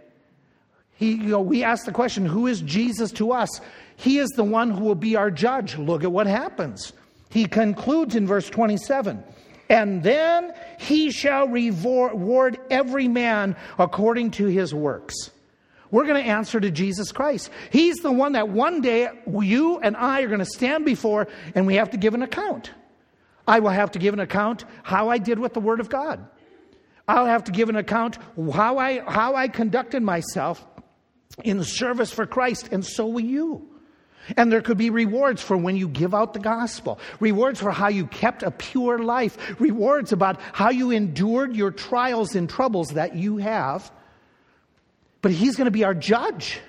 He, 0.95 1.11
you 1.11 1.29
know, 1.29 1.39
we 1.39 1.63
ask 1.63 1.85
the 1.85 1.93
question, 1.93 2.25
who 2.25 2.47
is 2.47 2.59
Jesus 2.61 3.13
to 3.13 3.31
us? 3.31 3.61
He 3.95 4.17
is 4.17 4.27
the 4.31 4.43
one 4.43 4.71
who 4.71 4.83
will 4.83 4.95
be 4.95 5.15
our 5.15 5.31
judge. 5.31 5.77
Look 5.77 6.03
at 6.03 6.11
what 6.11 6.27
happens. 6.27 6.91
He 7.29 7.45
concludes 7.45 8.13
in 8.13 8.27
verse 8.27 8.49
27 8.49 9.23
and 9.69 10.03
then 10.03 10.53
he 10.79 11.11
shall 11.11 11.47
reward 11.47 12.57
every 12.69 13.07
man 13.07 13.55
according 13.77 14.31
to 14.31 14.45
his 14.47 14.73
works. 14.73 15.31
We're 15.91 16.05
going 16.05 16.21
to 16.21 16.29
answer 16.29 16.59
to 16.59 16.69
Jesus 16.71 17.11
Christ. 17.11 17.49
He's 17.71 17.97
the 17.97 18.11
one 18.11 18.33
that 18.33 18.49
one 18.49 18.81
day 18.81 19.09
you 19.27 19.79
and 19.79 19.95
I 19.95 20.21
are 20.21 20.27
going 20.27 20.39
to 20.39 20.45
stand 20.45 20.85
before 20.85 21.27
and 21.55 21.65
we 21.65 21.75
have 21.75 21.91
to 21.91 21.97
give 21.97 22.13
an 22.13 22.23
account. 22.23 22.71
I 23.47 23.59
will 23.59 23.69
have 23.69 23.91
to 23.91 23.99
give 23.99 24.13
an 24.13 24.19
account 24.19 24.65
how 24.83 25.09
I 25.09 25.17
did 25.17 25.39
with 25.39 25.53
the 25.53 25.61
Word 25.61 25.79
of 25.79 25.89
God. 25.89 26.27
I'll 27.07 27.25
have 27.25 27.45
to 27.45 27.51
give 27.51 27.69
an 27.69 27.77
account 27.77 28.17
how 28.53 28.77
I, 28.77 28.99
how 29.09 29.35
I 29.35 29.47
conducted 29.47 30.03
myself 30.03 30.65
in 31.43 31.63
service 31.63 32.11
for 32.11 32.25
Christ, 32.25 32.69
and 32.71 32.85
so 32.85 33.07
will 33.07 33.21
you. 33.21 33.69
And 34.35 34.51
there 34.51 34.61
could 34.61 34.77
be 34.77 34.89
rewards 34.89 35.41
for 35.41 35.55
when 35.55 35.77
you 35.77 35.87
give 35.87 36.13
out 36.13 36.33
the 36.33 36.39
gospel, 36.39 36.99
rewards 37.21 37.61
for 37.61 37.71
how 37.71 37.87
you 37.87 38.07
kept 38.07 38.43
a 38.43 38.51
pure 38.51 38.99
life, 38.99 39.37
rewards 39.59 40.11
about 40.11 40.41
how 40.51 40.69
you 40.69 40.91
endured 40.91 41.55
your 41.55 41.71
trials 41.71 42.35
and 42.35 42.49
troubles 42.49 42.89
that 42.89 43.15
you 43.15 43.37
have. 43.37 43.89
But 45.27 45.33
he's 45.33 45.57
going 45.57 45.65
to 45.65 45.71
be 45.71 45.83
our 45.83 45.93
judge. 45.93 46.61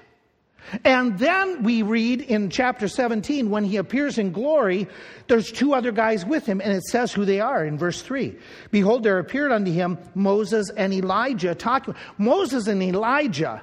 And 0.83 1.17
then 1.17 1.63
we 1.63 1.83
read 1.83 2.23
in 2.23 2.51
chapter 2.51 2.89
17, 2.89 3.51
when 3.51 3.63
he 3.63 3.77
appears 3.77 4.19
in 4.19 4.33
glory, 4.33 4.89
there's 5.29 5.53
two 5.53 5.75
other 5.75 5.93
guys 5.93 6.27
with 6.27 6.45
him, 6.45 6.61
and 6.61 6.73
it 6.73 6.83
says 6.83 7.13
who 7.13 7.25
they 7.25 7.39
are 7.39 7.65
in 7.65 7.79
verse 7.79 8.03
3. 8.03 8.37
Behold, 8.73 9.05
there 9.05 9.21
appeared 9.21 9.53
unto 9.53 9.71
him 9.71 9.97
Moses 10.17 10.71
and 10.77 10.93
Elijah 10.93 11.55
talking. 11.55 11.95
Moses 12.19 12.67
and 12.67 12.83
Elijah 12.83 13.63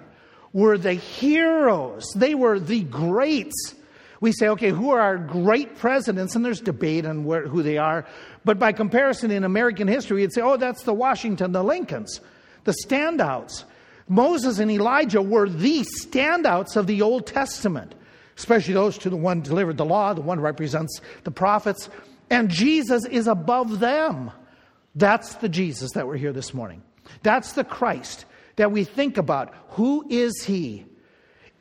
were 0.53 0.77
the 0.77 0.93
heroes, 0.93 2.05
they 2.15 2.33
were 2.33 2.57
the 2.57 2.83
greats 2.83 3.75
we 4.21 4.31
say, 4.31 4.47
okay, 4.47 4.69
who 4.69 4.91
are 4.91 5.01
our 5.01 5.17
great 5.17 5.77
presidents? 5.77 6.37
And 6.37 6.45
there's 6.45 6.61
debate 6.61 7.05
on 7.05 7.25
where, 7.25 7.45
who 7.45 7.61
they 7.61 7.77
are. 7.77 8.05
But 8.45 8.57
by 8.57 8.71
comparison 8.71 9.29
in 9.29 9.43
American 9.43 9.89
history, 9.89 10.21
you'd 10.21 10.31
say, 10.31 10.41
oh, 10.41 10.55
that's 10.55 10.83
the 10.83 10.93
Washington, 10.93 11.51
the 11.51 11.61
Lincolns, 11.61 12.21
the 12.63 12.73
standouts. 12.85 13.65
Moses 14.07 14.59
and 14.59 14.69
Elijah 14.69 15.21
were 15.21 15.49
the 15.49 15.81
standouts 15.81 16.75
of 16.75 16.87
the 16.87 17.01
Old 17.01 17.25
Testament, 17.25 17.95
especially 18.37 18.73
those 18.73 18.97
to 18.99 19.09
the 19.09 19.15
one 19.15 19.41
delivered 19.41 19.77
the 19.77 19.85
law, 19.85 20.13
the 20.13 20.21
one 20.21 20.39
represents 20.39 21.01
the 21.23 21.31
prophets. 21.31 21.89
And 22.29 22.49
Jesus 22.49 23.05
is 23.05 23.27
above 23.27 23.79
them. 23.79 24.31
That's 24.95 25.35
the 25.35 25.49
Jesus 25.49 25.91
that 25.93 26.07
we're 26.07 26.17
here 26.17 26.33
this 26.33 26.53
morning. 26.53 26.81
That's 27.23 27.53
the 27.53 27.63
Christ 27.63 28.25
that 28.55 28.71
we 28.71 28.83
think 28.83 29.17
about. 29.17 29.53
Who 29.69 30.05
is 30.09 30.43
he? 30.43 30.85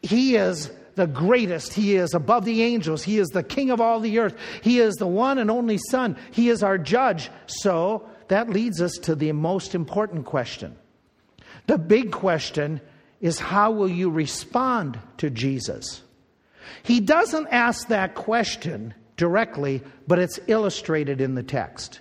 He 0.02 0.36
is 0.36 0.70
the 0.94 1.06
greatest. 1.06 1.72
He 1.72 1.96
is 1.96 2.14
above 2.14 2.44
the 2.44 2.62
angels. 2.62 3.02
He 3.02 3.18
is 3.18 3.28
the 3.28 3.42
king 3.42 3.70
of 3.70 3.80
all 3.80 4.00
the 4.00 4.18
earth. 4.18 4.36
He 4.62 4.78
is 4.78 4.94
the 4.94 5.06
one 5.06 5.38
and 5.38 5.50
only 5.50 5.78
Son. 5.90 6.16
He 6.30 6.48
is 6.48 6.62
our 6.62 6.78
judge. 6.78 7.30
So 7.46 8.08
that 8.28 8.50
leads 8.50 8.80
us 8.80 8.92
to 9.02 9.14
the 9.14 9.32
most 9.32 9.74
important 9.74 10.26
question. 10.26 10.76
The 11.66 11.78
big 11.78 12.12
question 12.12 12.80
is 13.20 13.38
how 13.38 13.70
will 13.70 13.88
you 13.88 14.10
respond 14.10 14.98
to 15.18 15.30
Jesus? 15.30 16.02
He 16.82 17.00
doesn't 17.00 17.48
ask 17.48 17.88
that 17.88 18.14
question 18.14 18.94
directly, 19.16 19.82
but 20.06 20.18
it's 20.18 20.38
illustrated 20.46 21.20
in 21.20 21.34
the 21.34 21.42
text. 21.42 22.00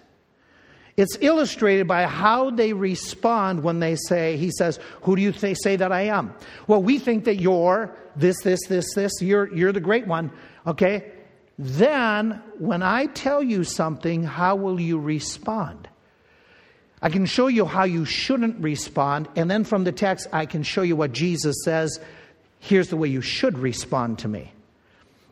It's 0.95 1.17
illustrated 1.21 1.87
by 1.87 2.05
how 2.05 2.51
they 2.51 2.73
respond 2.73 3.63
when 3.63 3.79
they 3.79 3.95
say, 3.95 4.37
He 4.37 4.51
says, 4.51 4.79
Who 5.01 5.15
do 5.15 5.21
you 5.21 5.31
th- 5.31 5.57
say 5.61 5.75
that 5.75 5.91
I 5.91 6.03
am? 6.03 6.35
Well, 6.67 6.83
we 6.83 6.99
think 6.99 7.23
that 7.25 7.37
you're 7.37 7.95
this, 8.15 8.41
this, 8.41 8.59
this, 8.67 8.93
this, 8.93 9.11
you're, 9.21 9.53
you're 9.55 9.71
the 9.71 9.79
great 9.79 10.05
one, 10.05 10.31
okay? 10.67 11.11
Then, 11.57 12.41
when 12.59 12.83
I 12.83 13.07
tell 13.07 13.41
you 13.41 13.63
something, 13.63 14.23
how 14.23 14.55
will 14.55 14.79
you 14.79 14.99
respond? 14.99 15.87
I 17.03 17.09
can 17.09 17.25
show 17.25 17.47
you 17.47 17.65
how 17.65 17.83
you 17.83 18.05
shouldn't 18.05 18.63
respond, 18.63 19.27
and 19.35 19.51
then 19.51 19.65
from 19.65 19.83
the 19.83 19.91
text, 19.91 20.27
I 20.31 20.45
can 20.45 20.63
show 20.63 20.83
you 20.83 20.95
what 20.95 21.11
Jesus 21.11 21.57
says. 21.65 21.99
Here's 22.59 22.87
the 22.87 22.95
way 22.95 23.09
you 23.09 23.19
should 23.19 23.59
respond 23.59 24.19
to 24.19 24.29
me. 24.29 24.53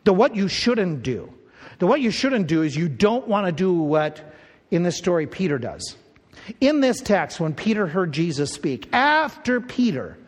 The 0.04 0.12
what 0.12 0.36
you 0.36 0.48
shouldn't 0.48 1.02
do. 1.02 1.32
The 1.78 1.86
what 1.86 2.02
you 2.02 2.10
shouldn't 2.10 2.46
do 2.46 2.60
is 2.60 2.76
you 2.76 2.90
don't 2.90 3.26
want 3.26 3.46
to 3.46 3.52
do 3.52 3.72
what 3.72 4.34
in 4.70 4.82
this 4.82 4.98
story 4.98 5.26
Peter 5.26 5.58
does. 5.58 5.96
In 6.60 6.80
this 6.80 7.00
text, 7.00 7.40
when 7.40 7.54
Peter 7.54 7.86
heard 7.86 8.12
Jesus 8.12 8.52
speak, 8.52 8.92
after 8.92 9.58
Peter 9.58 10.18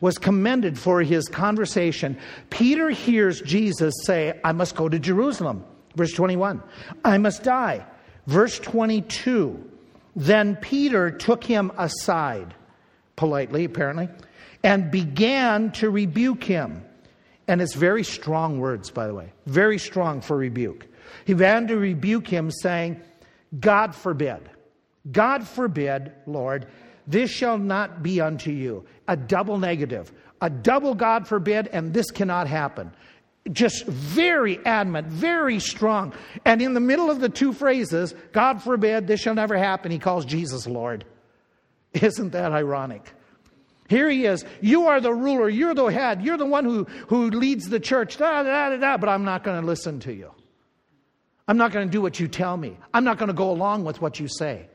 was 0.00 0.16
commended 0.16 0.78
for 0.78 1.02
his 1.02 1.28
conversation, 1.28 2.16
Peter 2.48 2.88
hears 2.88 3.42
Jesus 3.42 3.92
say, 4.04 4.40
I 4.42 4.52
must 4.52 4.74
go 4.74 4.88
to 4.88 4.98
Jerusalem. 4.98 5.62
Verse 5.94 6.12
21. 6.12 6.62
I 7.04 7.18
must 7.18 7.42
die. 7.42 7.84
Verse 8.26 8.58
22. 8.58 9.72
Then 10.16 10.56
Peter 10.56 11.10
took 11.10 11.44
him 11.44 11.70
aside, 11.76 12.54
politely, 13.14 13.64
apparently, 13.64 14.08
and 14.62 14.90
began 14.90 15.70
to 15.72 15.90
rebuke 15.90 16.42
him. 16.42 16.82
And 17.46 17.60
it's 17.60 17.74
very 17.74 18.02
strong 18.02 18.58
words, 18.58 18.90
by 18.90 19.06
the 19.06 19.14
way, 19.14 19.32
very 19.46 19.78
strong 19.78 20.22
for 20.22 20.36
rebuke. 20.36 20.86
He 21.26 21.34
began 21.34 21.68
to 21.68 21.76
rebuke 21.76 22.26
him, 22.26 22.50
saying, 22.50 23.00
God 23.60 23.94
forbid, 23.94 24.40
God 25.12 25.46
forbid, 25.46 26.12
Lord, 26.26 26.66
this 27.06 27.30
shall 27.30 27.58
not 27.58 28.02
be 28.02 28.20
unto 28.20 28.50
you. 28.50 28.84
A 29.06 29.16
double 29.16 29.58
negative, 29.58 30.10
a 30.40 30.50
double 30.50 30.94
God 30.94 31.28
forbid, 31.28 31.68
and 31.68 31.94
this 31.94 32.10
cannot 32.10 32.48
happen. 32.48 32.90
Just 33.52 33.86
very 33.86 34.64
adamant, 34.66 35.06
very 35.08 35.60
strong. 35.60 36.12
And 36.44 36.60
in 36.60 36.74
the 36.74 36.80
middle 36.80 37.10
of 37.10 37.20
the 37.20 37.28
two 37.28 37.52
phrases, 37.52 38.14
God 38.32 38.62
forbid, 38.62 39.06
this 39.06 39.20
shall 39.20 39.34
never 39.34 39.56
happen, 39.56 39.90
he 39.90 39.98
calls 39.98 40.24
Jesus 40.24 40.66
Lord. 40.66 41.04
Isn't 41.92 42.30
that 42.32 42.52
ironic? 42.52 43.12
Here 43.88 44.10
he 44.10 44.26
is. 44.26 44.44
You 44.60 44.88
are 44.88 45.00
the 45.00 45.12
ruler. 45.12 45.48
You're 45.48 45.74
the 45.74 45.86
head. 45.86 46.22
You're 46.22 46.36
the 46.36 46.46
one 46.46 46.64
who, 46.64 46.84
who 47.08 47.30
leads 47.30 47.68
the 47.68 47.78
church. 47.78 48.16
Da, 48.16 48.42
da, 48.42 48.70
da, 48.70 48.76
da, 48.76 48.96
but 48.96 49.08
I'm 49.08 49.24
not 49.24 49.44
going 49.44 49.60
to 49.60 49.66
listen 49.66 50.00
to 50.00 50.12
you. 50.12 50.32
I'm 51.48 51.56
not 51.56 51.72
going 51.72 51.86
to 51.86 51.92
do 51.92 52.02
what 52.02 52.18
you 52.18 52.26
tell 52.26 52.56
me. 52.56 52.76
I'm 52.92 53.04
not 53.04 53.18
going 53.18 53.28
to 53.28 53.34
go 53.34 53.50
along 53.50 53.84
with 53.84 54.00
what 54.00 54.18
you 54.18 54.26
say. 54.26 54.68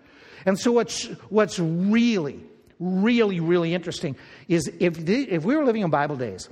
And 0.45 0.57
so, 0.57 0.71
what's, 0.71 1.05
what's 1.29 1.59
really, 1.59 2.41
really, 2.79 3.41
really 3.41 3.73
interesting 3.73 4.15
is 4.47 4.71
if, 4.79 4.93
the, 4.93 5.29
if 5.29 5.43
we 5.43 5.55
were 5.55 5.65
living 5.65 5.81
in 5.81 5.89
Bible 5.89 6.15
days 6.15 6.47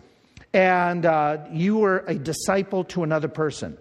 and 0.54 1.06
uh, 1.06 1.38
you 1.52 1.78
were 1.78 2.04
a 2.08 2.16
disciple 2.16 2.84
to 2.86 3.04
another 3.04 3.28
person, 3.28 3.78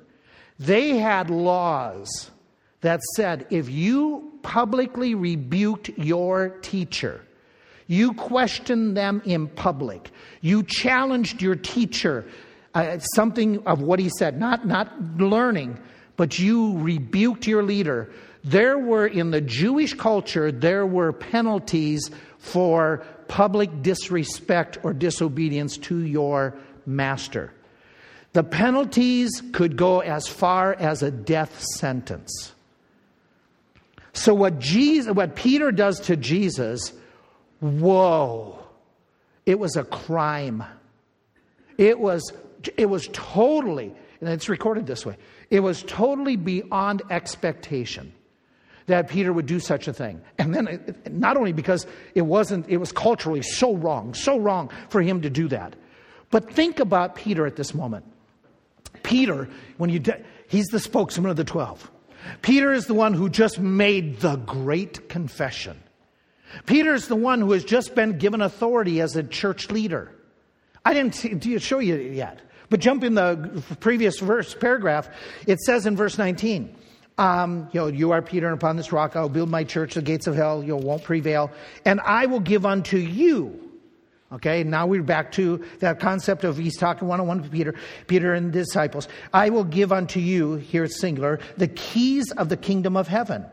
they 0.58 0.98
had 0.98 1.30
laws 1.30 2.30
that 2.80 3.00
said 3.16 3.46
if 3.50 3.70
you 3.70 4.32
publicly 4.42 5.14
rebuked 5.14 5.90
your 5.96 6.50
teacher, 6.60 7.24
you 7.86 8.12
questioned 8.14 8.96
them 8.96 9.22
in 9.24 9.48
public, 9.48 10.10
you 10.40 10.62
challenged 10.62 11.40
your 11.40 11.56
teacher, 11.56 12.26
uh, 12.74 12.98
something 13.14 13.66
of 13.66 13.80
what 13.80 13.98
he 13.98 14.10
said, 14.18 14.38
not, 14.38 14.66
not 14.66 14.92
learning, 15.16 15.78
but 16.16 16.38
you 16.38 16.76
rebuked 16.78 17.46
your 17.46 17.62
leader. 17.62 18.10
There 18.44 18.78
were, 18.78 19.06
in 19.06 19.30
the 19.30 19.40
Jewish 19.40 19.94
culture, 19.94 20.52
there 20.52 20.86
were 20.86 21.12
penalties 21.12 22.10
for 22.38 23.04
public 23.28 23.82
disrespect 23.82 24.78
or 24.82 24.92
disobedience 24.92 25.76
to 25.76 25.98
your 25.98 26.56
master. 26.86 27.52
The 28.32 28.42
penalties 28.42 29.42
could 29.52 29.76
go 29.76 30.00
as 30.00 30.26
far 30.26 30.74
as 30.74 31.02
a 31.02 31.10
death 31.10 31.62
sentence. 31.76 32.52
So 34.12 34.34
what 34.34 34.58
Jesus 34.58 35.14
what 35.14 35.36
Peter 35.36 35.70
does 35.70 36.00
to 36.00 36.16
Jesus, 36.16 36.92
whoa. 37.60 38.58
It 39.46 39.58
was 39.58 39.76
a 39.76 39.84
crime. 39.84 40.64
It 41.76 41.98
was 41.98 42.32
it 42.76 42.86
was 42.86 43.08
totally 43.12 43.94
and 44.20 44.28
it's 44.28 44.48
recorded 44.48 44.86
this 44.86 45.06
way. 45.06 45.16
It 45.50 45.60
was 45.60 45.82
totally 45.84 46.36
beyond 46.36 47.02
expectation 47.10 48.12
that 48.88 49.08
Peter 49.08 49.32
would 49.32 49.46
do 49.46 49.60
such 49.60 49.88
a 49.88 49.92
thing. 49.92 50.20
And 50.38 50.54
then, 50.54 50.68
it, 50.68 51.12
not 51.12 51.36
only 51.36 51.52
because 51.52 51.86
it 52.14 52.22
wasn't, 52.22 52.68
it 52.68 52.78
was 52.78 52.92
culturally 52.92 53.42
so 53.42 53.74
wrong, 53.74 54.14
so 54.14 54.38
wrong 54.38 54.70
for 54.88 55.00
him 55.00 55.22
to 55.22 55.30
do 55.30 55.48
that. 55.48 55.76
But 56.30 56.50
think 56.52 56.80
about 56.80 57.14
Peter 57.14 57.46
at 57.46 57.56
this 57.56 57.74
moment. 57.74 58.04
Peter, 59.02 59.48
when 59.78 59.90
you, 59.90 60.00
de- 60.00 60.22
he's 60.48 60.66
the 60.66 60.80
spokesman 60.80 61.30
of 61.30 61.36
the 61.36 61.44
12. 61.44 61.90
Peter 62.42 62.72
is 62.72 62.86
the 62.86 62.94
one 62.94 63.14
who 63.14 63.28
just 63.28 63.58
made 63.58 64.20
the 64.20 64.36
great 64.36 65.08
confession. 65.08 65.80
Peter 66.66 66.94
is 66.94 67.08
the 67.08 67.16
one 67.16 67.40
who 67.40 67.52
has 67.52 67.64
just 67.64 67.94
been 67.94 68.18
given 68.18 68.40
authority 68.40 69.00
as 69.00 69.16
a 69.16 69.22
church 69.22 69.70
leader. 69.70 70.10
I 70.84 70.94
didn't 70.94 71.62
show 71.62 71.78
you 71.78 71.96
yet. 71.96 72.40
But 72.70 72.80
jump 72.80 73.02
in 73.02 73.14
the 73.14 73.62
previous 73.80 74.18
verse 74.18 74.54
paragraph. 74.54 75.08
It 75.46 75.58
says 75.60 75.86
in 75.86 75.96
verse 75.96 76.18
19, 76.18 76.74
um, 77.18 77.68
you 77.72 77.80
know, 77.80 77.86
you 77.88 78.12
are 78.12 78.22
Peter, 78.22 78.46
and 78.46 78.54
upon 78.54 78.76
this 78.76 78.92
rock 78.92 79.16
I 79.16 79.20
will 79.20 79.28
build 79.28 79.50
my 79.50 79.64
church. 79.64 79.94
The 79.94 80.02
gates 80.02 80.26
of 80.26 80.36
hell, 80.36 80.62
you 80.62 80.68
know, 80.68 80.76
won't 80.76 81.04
prevail, 81.04 81.50
and 81.84 82.00
I 82.00 82.26
will 82.26 82.40
give 82.40 82.64
unto 82.64 82.96
you. 82.96 83.68
Okay, 84.30 84.62
now 84.62 84.86
we're 84.86 85.02
back 85.02 85.32
to 85.32 85.64
that 85.78 86.00
concept 86.00 86.44
of 86.44 86.58
he's 86.58 86.76
talking 86.76 87.08
one 87.08 87.18
on 87.18 87.26
one 87.26 87.42
to 87.42 87.48
Peter, 87.48 87.74
Peter 88.06 88.34
and 88.34 88.52
the 88.52 88.58
disciples. 88.58 89.08
I 89.32 89.48
will 89.48 89.64
give 89.64 89.90
unto 89.90 90.20
you, 90.20 90.56
here 90.56 90.84
it's 90.84 91.00
singular, 91.00 91.40
the 91.56 91.68
keys 91.68 92.30
of 92.32 92.50
the 92.50 92.56
kingdom 92.56 92.94
of 92.96 93.08
heaven. 93.08 93.46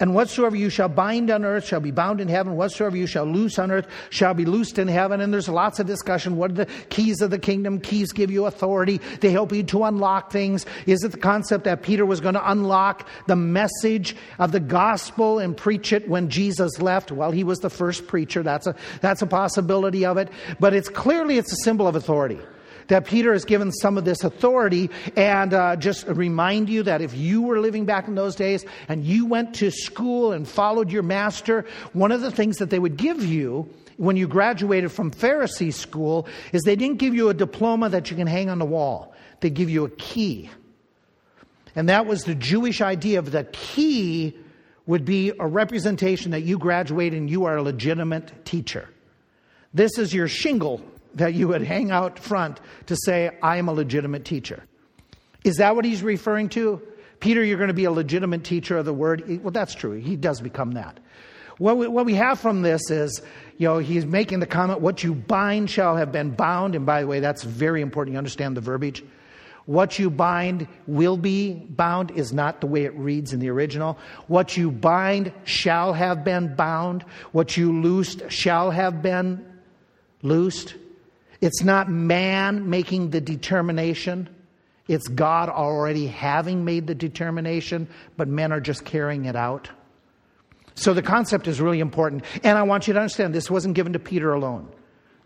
And 0.00 0.14
whatsoever 0.14 0.56
you 0.56 0.70
shall 0.70 0.88
bind 0.88 1.30
on 1.30 1.44
earth 1.44 1.66
shall 1.66 1.80
be 1.80 1.90
bound 1.90 2.22
in 2.22 2.28
heaven. 2.28 2.56
Whatsoever 2.56 2.96
you 2.96 3.06
shall 3.06 3.26
loose 3.26 3.58
on 3.58 3.70
earth 3.70 3.86
shall 4.08 4.32
be 4.32 4.46
loosed 4.46 4.78
in 4.78 4.88
heaven. 4.88 5.20
And 5.20 5.30
there's 5.32 5.48
lots 5.48 5.78
of 5.78 5.86
discussion. 5.86 6.38
What 6.38 6.52
are 6.52 6.54
the 6.54 6.66
keys 6.88 7.20
of 7.20 7.30
the 7.30 7.38
kingdom? 7.38 7.78
Keys 7.80 8.10
give 8.12 8.30
you 8.30 8.46
authority. 8.46 8.98
They 9.20 9.30
help 9.30 9.52
you 9.52 9.62
to 9.64 9.84
unlock 9.84 10.32
things. 10.32 10.64
Is 10.86 11.04
it 11.04 11.12
the 11.12 11.18
concept 11.18 11.64
that 11.64 11.82
Peter 11.82 12.06
was 12.06 12.20
going 12.20 12.34
to 12.34 12.50
unlock 12.50 13.06
the 13.26 13.36
message 13.36 14.16
of 14.38 14.52
the 14.52 14.60
gospel 14.60 15.38
and 15.38 15.54
preach 15.54 15.92
it 15.92 16.08
when 16.08 16.30
Jesus 16.30 16.80
left? 16.80 17.12
Well, 17.12 17.30
he 17.30 17.44
was 17.44 17.58
the 17.58 17.70
first 17.70 18.06
preacher. 18.06 18.42
That's 18.42 18.66
a, 18.66 18.74
that's 19.02 19.20
a 19.20 19.26
possibility 19.26 20.06
of 20.06 20.16
it. 20.16 20.30
But 20.58 20.72
it's 20.72 20.88
clearly, 20.88 21.36
it's 21.36 21.52
a 21.52 21.62
symbol 21.62 21.86
of 21.86 21.94
authority 21.94 22.38
that 22.90 23.06
Peter 23.06 23.32
has 23.32 23.44
given 23.44 23.72
some 23.72 23.96
of 23.96 24.04
this 24.04 24.22
authority. 24.24 24.90
And 25.16 25.54
uh, 25.54 25.76
just 25.76 26.06
remind 26.06 26.68
you 26.68 26.82
that 26.82 27.00
if 27.00 27.14
you 27.14 27.42
were 27.42 27.60
living 27.60 27.86
back 27.86 28.08
in 28.08 28.14
those 28.14 28.34
days 28.34 28.66
and 28.88 29.04
you 29.04 29.26
went 29.26 29.54
to 29.56 29.70
school 29.70 30.32
and 30.32 30.46
followed 30.46 30.90
your 30.90 31.04
master, 31.04 31.64
one 31.92 32.12
of 32.12 32.20
the 32.20 32.30
things 32.30 32.58
that 32.58 32.68
they 32.68 32.78
would 32.78 32.96
give 32.96 33.24
you 33.24 33.68
when 33.96 34.16
you 34.16 34.26
graduated 34.26 34.90
from 34.90 35.10
Pharisee 35.10 35.72
school 35.72 36.26
is 36.52 36.62
they 36.62 36.76
didn't 36.76 36.98
give 36.98 37.14
you 37.14 37.28
a 37.28 37.34
diploma 37.34 37.88
that 37.88 38.10
you 38.10 38.16
can 38.16 38.26
hang 38.26 38.50
on 38.50 38.58
the 38.58 38.64
wall, 38.64 39.14
they 39.40 39.50
give 39.50 39.70
you 39.70 39.84
a 39.84 39.90
key. 39.90 40.50
And 41.76 41.88
that 41.88 42.06
was 42.06 42.24
the 42.24 42.34
Jewish 42.34 42.80
idea 42.80 43.20
of 43.20 43.30
the 43.30 43.44
key 43.44 44.36
would 44.86 45.04
be 45.04 45.32
a 45.38 45.46
representation 45.46 46.32
that 46.32 46.40
you 46.40 46.58
graduated 46.58 47.20
and 47.20 47.30
you 47.30 47.44
are 47.44 47.56
a 47.56 47.62
legitimate 47.62 48.44
teacher. 48.44 48.88
This 49.72 49.96
is 49.98 50.12
your 50.12 50.26
shingle 50.26 50.82
that 51.14 51.34
you 51.34 51.48
would 51.48 51.62
hang 51.62 51.90
out 51.90 52.18
front 52.18 52.60
to 52.86 52.96
say, 52.96 53.30
I 53.42 53.56
am 53.56 53.68
a 53.68 53.72
legitimate 53.72 54.24
teacher. 54.24 54.64
Is 55.44 55.56
that 55.56 55.74
what 55.74 55.84
he's 55.84 56.02
referring 56.02 56.48
to? 56.50 56.82
Peter, 57.20 57.44
you're 57.44 57.58
going 57.58 57.68
to 57.68 57.74
be 57.74 57.84
a 57.84 57.90
legitimate 57.90 58.44
teacher 58.44 58.78
of 58.78 58.84
the 58.84 58.94
word. 58.94 59.42
Well, 59.42 59.50
that's 59.50 59.74
true. 59.74 59.92
He 59.92 60.16
does 60.16 60.40
become 60.40 60.72
that. 60.72 60.98
What 61.58 61.76
we, 61.76 61.88
what 61.88 62.06
we 62.06 62.14
have 62.14 62.40
from 62.40 62.62
this 62.62 62.90
is, 62.90 63.20
you 63.58 63.68
know, 63.68 63.78
he's 63.78 64.06
making 64.06 64.40
the 64.40 64.46
comment, 64.46 64.80
what 64.80 65.04
you 65.04 65.14
bind 65.14 65.68
shall 65.68 65.96
have 65.96 66.10
been 66.10 66.30
bound. 66.30 66.74
And 66.74 66.86
by 66.86 67.02
the 67.02 67.06
way, 67.06 67.20
that's 67.20 67.42
very 67.42 67.82
important. 67.82 68.14
You 68.14 68.18
understand 68.18 68.56
the 68.56 68.62
verbiage. 68.62 69.04
What 69.66 69.98
you 69.98 70.10
bind 70.10 70.66
will 70.86 71.18
be 71.18 71.52
bound 71.52 72.12
is 72.12 72.32
not 72.32 72.62
the 72.62 72.66
way 72.66 72.84
it 72.84 72.94
reads 72.96 73.34
in 73.34 73.40
the 73.40 73.50
original. 73.50 73.98
What 74.26 74.56
you 74.56 74.70
bind 74.70 75.32
shall 75.44 75.92
have 75.92 76.24
been 76.24 76.56
bound. 76.56 77.04
What 77.32 77.56
you 77.58 77.78
loosed 77.80 78.30
shall 78.30 78.70
have 78.70 79.02
been 79.02 79.46
loosed. 80.22 80.74
It's 81.40 81.62
not 81.62 81.88
man 81.88 82.68
making 82.68 83.10
the 83.10 83.20
determination. 83.20 84.28
It's 84.88 85.08
God 85.08 85.48
already 85.48 86.06
having 86.06 86.64
made 86.64 86.86
the 86.86 86.94
determination, 86.94 87.88
but 88.16 88.28
men 88.28 88.52
are 88.52 88.60
just 88.60 88.84
carrying 88.84 89.24
it 89.24 89.36
out. 89.36 89.70
So 90.74 90.94
the 90.94 91.02
concept 91.02 91.46
is 91.46 91.60
really 91.60 91.80
important. 91.80 92.24
And 92.42 92.58
I 92.58 92.62
want 92.62 92.86
you 92.86 92.94
to 92.94 93.00
understand 93.00 93.34
this 93.34 93.50
wasn't 93.50 93.74
given 93.74 93.92
to 93.92 93.98
Peter 93.98 94.32
alone. 94.32 94.68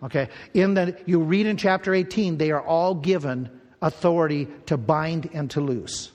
Okay? 0.02 0.28
In 0.52 0.74
the 0.74 0.96
you 1.06 1.20
read 1.20 1.46
in 1.46 1.56
chapter 1.56 1.94
18, 1.94 2.36
they 2.36 2.50
are 2.50 2.62
all 2.62 2.94
given 2.94 3.50
authority 3.80 4.48
to 4.66 4.76
bind 4.76 5.30
and 5.32 5.50
to 5.50 5.60
loose. 5.60 6.10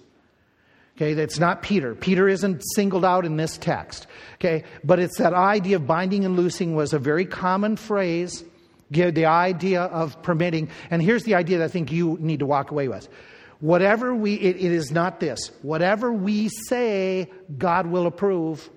Okay, 0.97 1.13
that's 1.13 1.39
not 1.39 1.61
Peter. 1.61 1.95
Peter 1.95 2.27
isn't 2.27 2.61
singled 2.75 3.05
out 3.05 3.25
in 3.25 3.37
this 3.37 3.57
text. 3.57 4.05
Okay, 4.35 4.65
but 4.83 4.99
it's 4.99 5.17
that 5.17 5.33
idea 5.33 5.77
of 5.77 5.87
binding 5.87 6.25
and 6.25 6.35
loosing 6.35 6.75
was 6.75 6.91
a 6.91 6.99
very 6.99 7.25
common 7.25 7.77
phrase 7.77 8.43
Give 8.91 9.13
the 9.13 9.25
idea 9.25 9.83
of 9.83 10.21
permitting. 10.23 10.69
And 10.89 11.01
here's 11.01 11.23
the 11.23 11.35
idea 11.35 11.59
that 11.59 11.65
I 11.65 11.67
think 11.67 11.91
you 11.91 12.17
need 12.19 12.39
to 12.39 12.45
walk 12.45 12.71
away 12.71 12.87
with. 12.87 13.07
Whatever 13.59 14.15
we, 14.15 14.35
it, 14.35 14.55
it 14.55 14.71
is 14.71 14.91
not 14.91 15.19
this. 15.19 15.51
Whatever 15.61 16.13
we 16.13 16.49
say, 16.49 17.29
God 17.57 17.87
will 17.87 18.07
approve. 18.07 18.69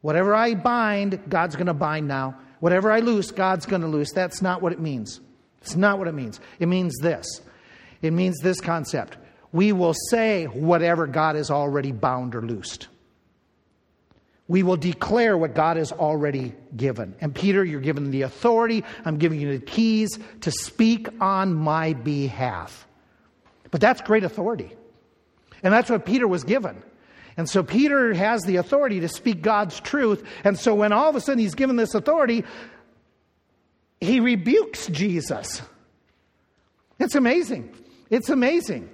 Whatever 0.00 0.34
I 0.34 0.54
bind, 0.54 1.20
God's 1.28 1.56
going 1.56 1.66
to 1.66 1.74
bind 1.74 2.06
now. 2.06 2.38
Whatever 2.60 2.92
I 2.92 3.00
loose, 3.00 3.30
God's 3.30 3.66
going 3.66 3.82
to 3.82 3.88
loose. 3.88 4.12
That's 4.12 4.40
not 4.40 4.62
what 4.62 4.72
it 4.72 4.80
means. 4.80 5.20
It's 5.60 5.76
not 5.76 5.98
what 5.98 6.06
it 6.06 6.14
means. 6.14 6.40
It 6.60 6.66
means 6.66 6.96
this. 7.02 7.26
It 8.00 8.12
means 8.12 8.38
this 8.40 8.60
concept. 8.60 9.18
We 9.52 9.72
will 9.72 9.94
say 10.10 10.44
whatever 10.44 11.06
God 11.06 11.34
has 11.34 11.50
already 11.50 11.92
bound 11.92 12.34
or 12.34 12.42
loosed. 12.42 12.88
We 14.48 14.62
will 14.62 14.76
declare 14.76 15.36
what 15.36 15.54
God 15.54 15.76
has 15.76 15.90
already 15.90 16.54
given. 16.76 17.16
And 17.20 17.34
Peter, 17.34 17.64
you're 17.64 17.80
given 17.80 18.10
the 18.10 18.22
authority. 18.22 18.84
I'm 19.04 19.18
giving 19.18 19.40
you 19.40 19.58
the 19.58 19.64
keys 19.64 20.18
to 20.42 20.50
speak 20.50 21.08
on 21.20 21.54
my 21.54 21.94
behalf. 21.94 22.86
But 23.70 23.80
that's 23.80 24.00
great 24.02 24.22
authority. 24.22 24.72
And 25.62 25.74
that's 25.74 25.90
what 25.90 26.06
Peter 26.06 26.28
was 26.28 26.44
given. 26.44 26.82
And 27.36 27.48
so 27.48 27.62
Peter 27.62 28.14
has 28.14 28.42
the 28.42 28.56
authority 28.56 29.00
to 29.00 29.08
speak 29.08 29.42
God's 29.42 29.80
truth. 29.80 30.22
And 30.44 30.58
so 30.58 30.74
when 30.74 30.92
all 30.92 31.10
of 31.10 31.16
a 31.16 31.20
sudden 31.20 31.40
he's 31.40 31.54
given 31.54 31.76
this 31.76 31.94
authority, 31.94 32.44
he 34.00 34.20
rebukes 34.20 34.86
Jesus. 34.86 35.60
It's 36.98 37.14
amazing. 37.14 37.74
It's 38.10 38.30
amazing. 38.30 38.88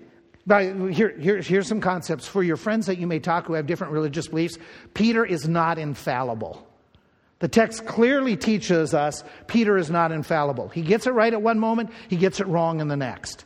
Here, 0.46 1.16
here, 1.18 1.40
here's 1.40 1.68
some 1.68 1.80
concepts 1.80 2.26
for 2.26 2.42
your 2.42 2.56
friends 2.56 2.86
that 2.86 2.98
you 2.98 3.06
may 3.06 3.20
talk 3.20 3.46
who 3.46 3.52
have 3.52 3.66
different 3.66 3.92
religious 3.92 4.28
beliefs. 4.28 4.58
Peter 4.92 5.24
is 5.24 5.48
not 5.48 5.78
infallible. 5.78 6.66
The 7.38 7.48
text 7.48 7.86
clearly 7.86 8.36
teaches 8.36 8.94
us 8.94 9.24
Peter 9.46 9.76
is 9.76 9.90
not 9.90 10.12
infallible. 10.12 10.68
He 10.68 10.82
gets 10.82 11.06
it 11.06 11.10
right 11.10 11.32
at 11.32 11.42
one 11.42 11.58
moment, 11.58 11.90
he 12.08 12.16
gets 12.16 12.40
it 12.40 12.46
wrong 12.46 12.80
in 12.80 12.88
the 12.88 12.96
next. 12.96 13.44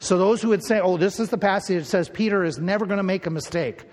So, 0.00 0.18
those 0.18 0.42
who 0.42 0.48
would 0.48 0.64
say, 0.64 0.80
oh, 0.80 0.96
this 0.96 1.18
is 1.18 1.30
the 1.30 1.38
passage 1.38 1.84
that 1.84 1.88
says 1.88 2.08
Peter 2.08 2.44
is 2.44 2.58
never 2.58 2.84
going 2.84 2.98
to 2.98 3.04
make 3.04 3.26
a 3.26 3.30
mistake, 3.30 3.84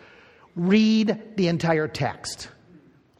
read 0.56 1.38
the 1.38 1.48
entire 1.48 1.88
text. 1.88 2.50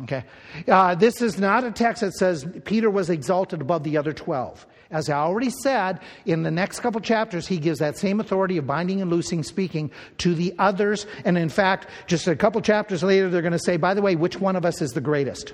Okay? 0.04 0.24
Uh, 0.68 0.96
this 0.96 1.22
is 1.22 1.40
not 1.40 1.64
a 1.64 1.72
text 1.72 2.02
that 2.02 2.14
says 2.14 2.46
Peter 2.66 2.90
was 2.90 3.10
exalted 3.10 3.62
above 3.62 3.84
the 3.84 3.98
other 3.98 4.14
12. 4.14 4.66
As 4.92 5.10
I 5.10 5.14
already 5.14 5.50
said, 5.50 6.00
in 6.26 6.44
the 6.44 6.52
next 6.52 6.82
couple 6.82 7.00
chapters, 7.02 7.48
he 7.48 7.58
gives 7.58 7.80
that 7.80 7.98
same 7.98 8.20
authority 8.20 8.58
of 8.58 8.68
binding 8.68 9.02
and 9.02 9.10
loosing 9.10 9.42
speaking 9.42 9.90
to 10.20 10.36
the 10.36 10.54
others. 10.60 11.08
And 11.24 11.38
in 11.38 11.50
fact, 11.50 11.88
just 12.08 12.28
a 12.28 12.36
couple 12.36 12.62
chapters 12.62 13.02
later, 13.02 13.30
they're 13.30 13.42
going 13.42 13.54
to 13.54 13.60
say, 13.60 13.78
by 13.78 13.94
the 13.94 14.02
way, 14.02 14.16
which 14.16 14.40
one 14.40 14.56
of 14.56 14.66
us 14.66 14.82
is 14.82 14.92
the 14.92 15.02
greatest? 15.02 15.54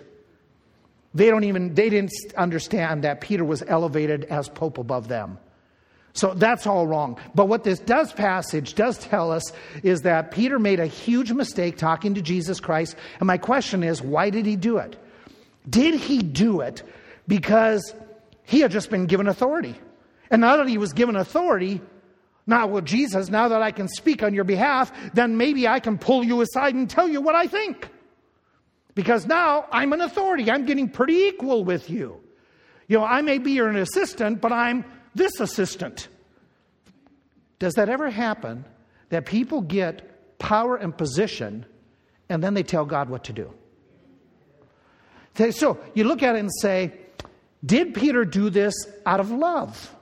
They 1.13 1.30
don't 1.30 1.43
even, 1.43 1.73
they 1.73 1.89
didn't 1.89 2.12
understand 2.36 3.04
that 3.04 3.21
Peter 3.21 3.45
was 3.45 3.63
elevated 3.67 4.26
as 4.26 4.50
Pope 4.50 4.78
above 4.78 5.08
them. 5.08 5.38
So 6.13 6.34
that's 6.34 6.65
all 6.65 6.88
wrong. 6.88 7.19
But 7.36 7.47
what 7.47 7.63
this 7.63 7.78
does 7.78 8.12
passage 8.12 8.73
does 8.73 8.97
tell 8.97 9.32
us 9.32 9.54
is 9.84 10.02
that 10.02 10.32
Peter 10.32 10.58
made 10.58 10.80
a 10.80 10.88
huge 10.88 11.32
mistake 11.32 11.78
talking 11.78 12.15
to 12.15 12.23
Jesus 12.23 12.60
Christ. 12.60 12.95
And 13.19 13.28
my 13.28 13.38
question 13.38 13.84
is, 13.84 14.02
why 14.02 14.32
did 14.32 14.47
he 14.47 14.56
do 14.56 14.78
it? 14.78 14.97
Did 15.69 15.93
he 15.93 16.19
do 16.19 16.62
it 16.62 16.82
because 17.28 17.93
he 18.48 18.62
had 18.62 18.72
just 18.72 18.90
been 18.90 19.06
given 19.06 19.28
authority. 19.28 19.76
And 20.32 20.42
now 20.42 20.58
that 20.58 20.68
he 20.68 20.78
was 20.78 20.94
given 20.94 21.18
authority, 21.18 21.82
now, 22.48 22.66
well, 22.68 22.82
Jesus, 22.82 23.30
now 23.30 23.50
that 23.50 23.62
I 23.62 23.72
can 23.72 23.90
speak 23.90 24.24
on 24.24 24.34
your 24.34 24.46
behalf, 24.46 24.92
then 25.14 25.36
maybe 25.36 25.68
I 25.68 25.82
can 25.82 25.98
pull 25.98 26.24
you 26.24 26.40
aside 26.40 26.74
and 26.74 26.90
tell 26.90 27.10
you 27.10 27.20
what 27.20 27.36
I 27.36 27.48
think. 27.48 27.90
Because 28.96 29.28
now 29.28 29.66
I'm 29.70 29.92
an 29.92 30.00
authority. 30.00 30.50
I'm 30.50 30.66
getting 30.66 30.88
pretty 30.88 31.16
equal 31.26 31.66
with 31.66 31.90
you. 31.90 32.22
You 32.88 33.00
know, 33.00 33.04
I 33.04 33.22
may 33.22 33.38
be 33.38 33.52
your 33.52 33.70
assistant, 33.72 34.40
but 34.40 34.54
I'm 34.54 34.86
this 35.14 35.42
assistant. 35.42 36.08
Does 37.60 37.74
that 37.74 37.90
ever 37.90 38.10
happen 38.10 38.64
that 39.10 39.26
people 39.26 39.60
get 39.60 40.40
power 40.40 40.78
and 40.78 40.98
position 40.98 41.66
and 42.30 42.42
then 42.42 42.54
they 42.54 42.64
tell 42.64 42.86
God 42.86 43.10
what 43.10 43.26
to 43.26 43.34
do? 43.34 43.54
So 45.52 45.80
you 45.94 46.06
look 46.06 46.24
at 46.24 46.38
it 46.38 46.40
and 46.40 46.50
say, 46.62 46.94
did 47.68 47.94
Peter 47.94 48.26
do 48.26 48.50
this 48.50 48.74
out 49.06 49.20
of 49.20 49.30
love? 49.30 49.94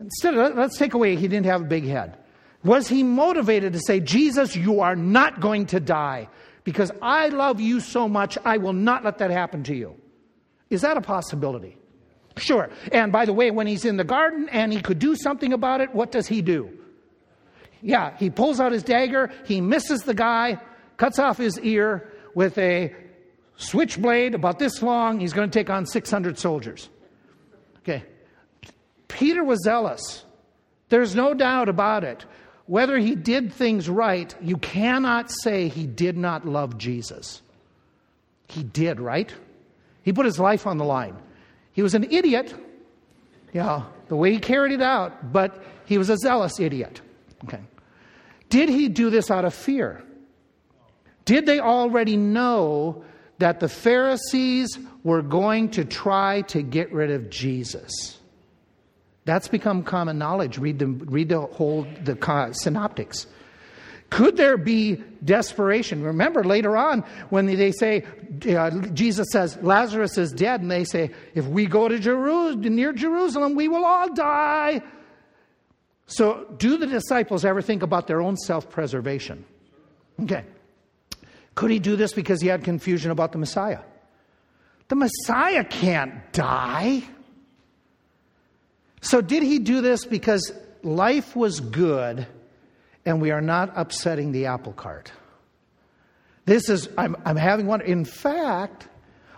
Instead, 0.00 0.34
let's 0.34 0.78
take 0.78 0.94
away 0.94 1.16
he 1.16 1.28
didn't 1.28 1.46
have 1.46 1.60
a 1.60 1.64
big 1.64 1.84
head. 1.84 2.16
Was 2.64 2.88
he 2.88 3.02
motivated 3.02 3.74
to 3.74 3.80
say, 3.86 4.00
Jesus, 4.00 4.56
you 4.56 4.80
are 4.80 4.96
not 4.96 5.40
going 5.40 5.66
to 5.66 5.80
die 5.80 6.28
because 6.64 6.90
I 7.02 7.28
love 7.28 7.60
you 7.60 7.80
so 7.80 8.08
much, 8.08 8.38
I 8.44 8.56
will 8.56 8.72
not 8.72 9.04
let 9.04 9.18
that 9.18 9.30
happen 9.30 9.62
to 9.64 9.74
you? 9.74 9.94
Is 10.70 10.80
that 10.80 10.96
a 10.96 11.02
possibility? 11.02 11.76
Sure. 12.36 12.70
And 12.90 13.12
by 13.12 13.26
the 13.26 13.32
way, 13.32 13.50
when 13.50 13.66
he's 13.66 13.84
in 13.84 13.96
the 13.96 14.04
garden 14.04 14.48
and 14.48 14.72
he 14.72 14.80
could 14.80 14.98
do 14.98 15.14
something 15.14 15.52
about 15.52 15.80
it, 15.80 15.94
what 15.94 16.10
does 16.10 16.26
he 16.26 16.42
do? 16.42 16.70
Yeah, 17.82 18.16
he 18.16 18.30
pulls 18.30 18.60
out 18.60 18.72
his 18.72 18.82
dagger, 18.82 19.30
he 19.44 19.60
misses 19.60 20.00
the 20.00 20.14
guy, 20.14 20.58
cuts 20.96 21.18
off 21.18 21.36
his 21.36 21.60
ear 21.60 22.10
with 22.34 22.56
a 22.56 22.94
switchblade 23.56 24.34
about 24.34 24.58
this 24.58 24.82
long. 24.82 25.20
He's 25.20 25.32
going 25.32 25.50
to 25.50 25.58
take 25.58 25.70
on 25.70 25.86
600 25.86 26.38
soldiers. 26.38 26.88
Okay. 27.78 28.04
Peter 29.08 29.44
was 29.44 29.62
zealous. 29.62 30.24
There's 30.88 31.14
no 31.14 31.34
doubt 31.34 31.68
about 31.68 32.04
it. 32.04 32.24
whether 32.66 32.98
he 32.98 33.14
did 33.14 33.52
things 33.52 33.88
right, 33.88 34.34
you 34.40 34.56
cannot 34.56 35.30
say 35.30 35.68
he 35.68 35.86
did 35.86 36.16
not 36.16 36.46
love 36.46 36.78
Jesus. 36.78 37.42
He 38.48 38.62
did, 38.62 39.00
right? 39.00 39.32
He 40.02 40.12
put 40.12 40.26
his 40.26 40.38
life 40.38 40.66
on 40.66 40.78
the 40.78 40.84
line. 40.84 41.16
He 41.72 41.82
was 41.82 41.94
an 41.94 42.04
idiot, 42.10 42.54
yeah, 43.52 43.84
the 44.08 44.16
way 44.16 44.32
he 44.32 44.38
carried 44.38 44.72
it 44.72 44.82
out, 44.82 45.32
but 45.32 45.62
he 45.86 45.98
was 45.98 46.08
a 46.08 46.16
zealous 46.16 46.58
idiot. 46.60 47.00
Okay. 47.44 47.60
Did 48.48 48.68
he 48.68 48.88
do 48.88 49.10
this 49.10 49.30
out 49.30 49.44
of 49.44 49.54
fear? 49.54 50.02
Did 51.24 51.46
they 51.46 51.58
already 51.60 52.16
know 52.16 53.04
that 53.38 53.60
the 53.60 53.68
Pharisees 53.68 54.78
were 55.02 55.22
going 55.22 55.70
to 55.70 55.84
try 55.84 56.42
to 56.42 56.62
get 56.62 56.92
rid 56.92 57.10
of 57.10 57.30
Jesus? 57.30 58.18
That's 59.24 59.48
become 59.48 59.82
common 59.82 60.18
knowledge. 60.18 60.58
Read 60.58 60.78
the, 60.78 60.86
read 60.86 61.30
the 61.30 61.40
whole 61.40 61.86
the 62.02 62.52
synoptics. 62.52 63.26
Could 64.10 64.36
there 64.36 64.56
be 64.56 65.02
desperation? 65.24 66.02
Remember 66.02 66.44
later 66.44 66.76
on 66.76 67.00
when 67.30 67.46
they 67.46 67.72
say, 67.72 68.04
uh, 68.48 68.70
Jesus 68.92 69.26
says, 69.32 69.58
Lazarus 69.62 70.18
is 70.18 70.30
dead, 70.30 70.60
and 70.60 70.70
they 70.70 70.84
say, 70.84 71.10
if 71.34 71.46
we 71.46 71.66
go 71.66 71.88
to 71.88 71.98
Jerusalem, 71.98 72.60
near 72.76 72.92
Jerusalem, 72.92 73.56
we 73.56 73.66
will 73.66 73.84
all 73.84 74.12
die. 74.14 74.82
So, 76.06 76.46
do 76.58 76.76
the 76.76 76.86
disciples 76.86 77.44
ever 77.44 77.62
think 77.62 77.82
about 77.82 78.06
their 78.06 78.20
own 78.20 78.36
self 78.36 78.68
preservation? 78.68 79.44
Okay. 80.22 80.44
Could 81.54 81.70
he 81.70 81.78
do 81.78 81.96
this 81.96 82.12
because 82.12 82.40
he 82.40 82.48
had 82.48 82.64
confusion 82.64 83.10
about 83.10 83.32
the 83.32 83.38
Messiah? 83.38 83.80
The 84.88 84.96
Messiah 84.96 85.64
can't 85.64 86.32
die. 86.32 87.04
So, 89.00 89.20
did 89.20 89.42
he 89.42 89.58
do 89.58 89.80
this 89.80 90.04
because 90.04 90.52
life 90.82 91.36
was 91.36 91.60
good 91.60 92.26
and 93.04 93.20
we 93.20 93.30
are 93.30 93.40
not 93.40 93.72
upsetting 93.76 94.32
the 94.32 94.46
apple 94.46 94.72
cart? 94.72 95.12
This 96.46 96.68
is, 96.68 96.88
I'm, 96.98 97.16
I'm 97.24 97.36
having 97.36 97.66
one. 97.66 97.80
In 97.80 98.04
fact, 98.04 98.88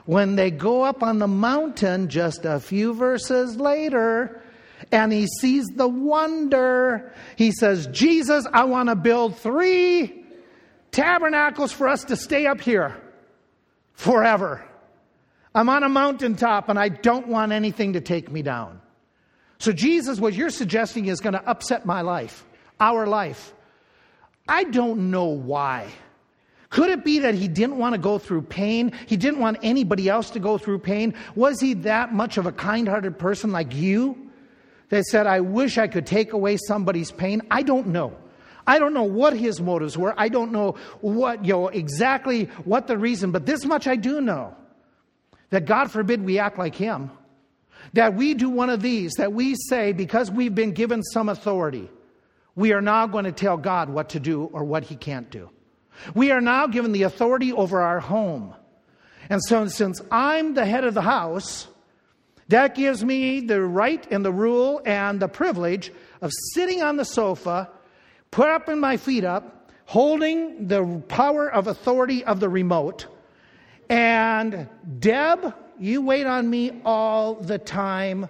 when 0.07 0.37
they 0.37 0.51
go 0.51 0.83
up 0.83 1.03
on 1.03 1.19
the 1.19 1.29
mountain 1.29 2.09
just 2.09 2.45
a 2.45 2.61
few 2.61 2.95
verses 2.95 3.57
later, 3.57 4.43
and 4.93 5.13
he 5.13 5.27
sees 5.41 5.67
the 5.67 5.89
wonder, 5.89 7.13
he 7.37 7.53
says, 7.53 7.87
Jesus, 7.89 8.47
I 8.53 8.65
want 8.65 8.89
to 8.89 8.97
build 8.97 9.39
three 9.39 10.26
tabernacles 10.97 11.73
for 11.73 11.89
us 11.89 12.05
to 12.05 12.17
stay 12.17 12.47
up 12.47 12.61
here 12.61 12.97
forever. 13.93 14.65
I'm 15.55 15.69
on 15.69 15.83
a 15.83 15.89
mountaintop 15.91 16.71
and 16.71 16.79
I 16.79 16.89
don't 16.89 17.29
want 17.29 17.53
anything 17.53 17.93
to 17.93 18.01
take 18.01 18.31
me 18.31 18.41
down. 18.41 18.81
So, 19.59 19.73
Jesus, 19.73 20.19
what 20.19 20.33
you're 20.33 20.51
suggesting 20.51 21.07
is 21.07 21.21
going 21.21 21.35
to 21.35 21.47
upset 21.49 21.85
my 21.85 22.01
life, 22.01 22.47
our 22.81 23.07
life. 23.07 23.55
I 24.49 24.65
don't 24.65 25.11
know 25.11 25.27
why. 25.27 25.89
Could 26.71 26.91
it 26.91 27.05
be 27.05 27.21
that 27.21 27.35
he 27.35 27.49
didn't 27.49 27.77
want 27.77 27.95
to 27.95 27.99
go 27.99 28.19
through 28.19 28.43
pain? 28.43 28.93
He 29.07 29.17
didn't 29.17 29.41
want 29.41 29.59
anybody 29.63 30.09
else 30.09 30.31
to 30.31 30.41
go 30.41 30.57
through 30.59 30.81
pain? 30.81 31.15
Was 31.35 31.61
he 31.61 31.75
that 31.75 32.13
much 32.13 32.39
of 32.39 32.47
a 32.47 32.53
kind 32.53 32.89
hearted 32.89 33.19
person 33.19 33.53
like 33.53 33.75
you 33.75 34.31
that 34.89 35.05
said, 35.05 35.27
I 35.27 35.41
wish 35.41 35.79
I 35.79 35.89
could 35.89 36.07
take 36.07 36.33
away 36.33 36.57
somebody's 36.57 37.11
pain? 37.11 37.43
I 37.51 37.63
don't 37.63 37.89
know. 37.89 38.17
I 38.67 38.79
don't 38.79 38.95
know 38.95 39.05
what 39.05 39.37
his 39.37 39.61
motives 39.61 39.97
were. 39.97 40.15
I 40.17 40.29
don't 40.29 40.53
know 40.53 40.77
what, 41.01 41.45
you 41.45 41.53
know, 41.53 41.69
exactly 41.69 42.47
what 42.65 42.87
the 42.87 42.99
reason, 42.99 43.31
but 43.31 43.47
this 43.47 43.65
much 43.65 43.87
I 43.87 43.97
do 43.97 44.21
know 44.21 44.55
that 45.51 45.67
God 45.67 45.91
forbid 45.91 46.25
we 46.25 46.39
act 46.39 46.59
like 46.59 46.75
him 46.75 47.11
that 47.93 48.15
we 48.15 48.35
do 48.35 48.49
one 48.49 48.71
of 48.71 48.83
these, 48.83 49.15
that 49.15 49.33
we 49.33 49.55
say, 49.69 49.93
because 49.93 50.31
we've 50.31 50.55
been 50.55 50.73
given 50.73 51.03
some 51.03 51.29
authority, 51.29 51.91
we 52.55 52.73
are 52.73 52.81
now 52.81 53.07
going 53.07 53.25
to 53.25 53.33
tell 53.33 53.57
God 53.57 53.89
what 53.89 54.11
to 54.11 54.21
do 54.21 54.45
or 54.45 54.65
what 54.65 54.85
He 54.85 54.97
can't 54.97 55.31
do. 55.31 55.51
We 56.15 56.31
are 56.31 56.41
now 56.41 56.67
given 56.67 56.93
the 56.93 57.05
authority 57.05 57.53
over 57.53 57.81
our 57.81 58.01
home. 58.01 58.55
And 59.29 59.43
so, 59.43 59.67
since 59.69 60.01
I'm 60.11 60.55
the 60.55 60.67
head 60.67 60.85
of 60.85 60.95
the 60.95 61.03
house, 61.03 61.67
that 62.49 62.75
gives 62.75 63.05
me 63.05 63.41
the 63.41 63.61
right 63.63 64.07
and 64.11 64.25
the 64.25 64.33
rule 64.33 64.81
and 64.85 65.19
the 65.19 65.29
privilege 65.29 65.91
of 66.21 66.31
sitting 66.55 66.83
on 66.83 66.97
the 66.97 67.05
sofa, 67.05 67.71
put 68.37 68.51
up 68.51 68.69
in 68.69 68.79
my 68.79 68.99
feet 68.99 69.25
up, 69.25 69.71
holding 69.87 70.69
the 70.69 71.03
power 71.09 71.51
of 71.51 71.69
authority 71.69 72.23
of 72.23 72.39
the 72.39 72.51
remote. 72.51 73.07
And 73.89 74.69
Deb 74.99 75.55
you 75.79 76.03
wait 76.03 76.27
on 76.27 76.51
me 76.51 76.83
all 76.85 77.35
the 77.37 77.57
time 77.57 78.29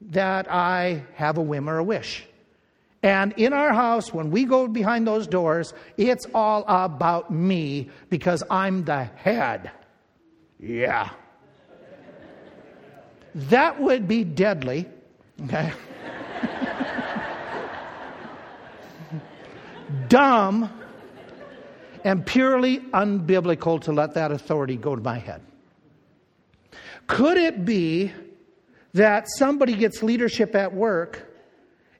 that 0.00 0.50
I 0.50 1.04
have 1.16 1.36
a 1.36 1.42
whim 1.42 1.68
or 1.68 1.76
a 1.76 1.84
wish. 1.84 2.24
And 3.02 3.34
in 3.36 3.52
our 3.52 3.74
house, 3.74 4.14
when 4.14 4.30
we 4.30 4.46
go 4.46 4.66
behind 4.66 5.06
those 5.06 5.26
doors, 5.26 5.74
it's 5.98 6.26
all 6.32 6.64
about 6.66 7.30
me 7.30 7.90
because 8.08 8.42
I'm 8.50 8.84
the 8.84 9.04
head. 9.04 9.70
Yeah. 10.58 11.10
that 13.34 13.78
would 13.78 14.08
be 14.08 14.24
deadly. 14.24 14.88
Okay. 15.44 15.72
Dumb 20.08 20.70
and 22.04 22.26
purely 22.26 22.78
unbiblical 22.78 23.80
to 23.82 23.92
let 23.92 24.14
that 24.14 24.32
authority 24.32 24.76
go 24.76 24.96
to 24.96 25.02
my 25.02 25.18
head. 25.18 25.42
Could 27.06 27.36
it 27.36 27.64
be 27.64 28.12
that 28.94 29.28
somebody 29.28 29.74
gets 29.74 30.02
leadership 30.02 30.54
at 30.54 30.74
work, 30.74 31.28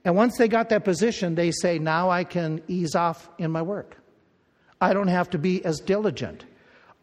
and 0.05 0.17
once 0.17 0.37
they 0.37 0.49
got 0.49 0.69
that 0.71 0.85
position, 0.85 1.35
they 1.35 1.51
say, 1.51 1.79
Now 1.79 2.11
I 2.11 2.25
can 2.25 2.63
ease 2.69 2.95
off 2.95 3.29
in 3.39 3.51
my 3.51 3.63
work? 3.63 3.97
I 4.81 4.93
don't 4.93 5.09
have 5.09 5.31
to 5.31 5.39
be 5.39 5.65
as 5.65 5.81
diligent. 5.81 6.45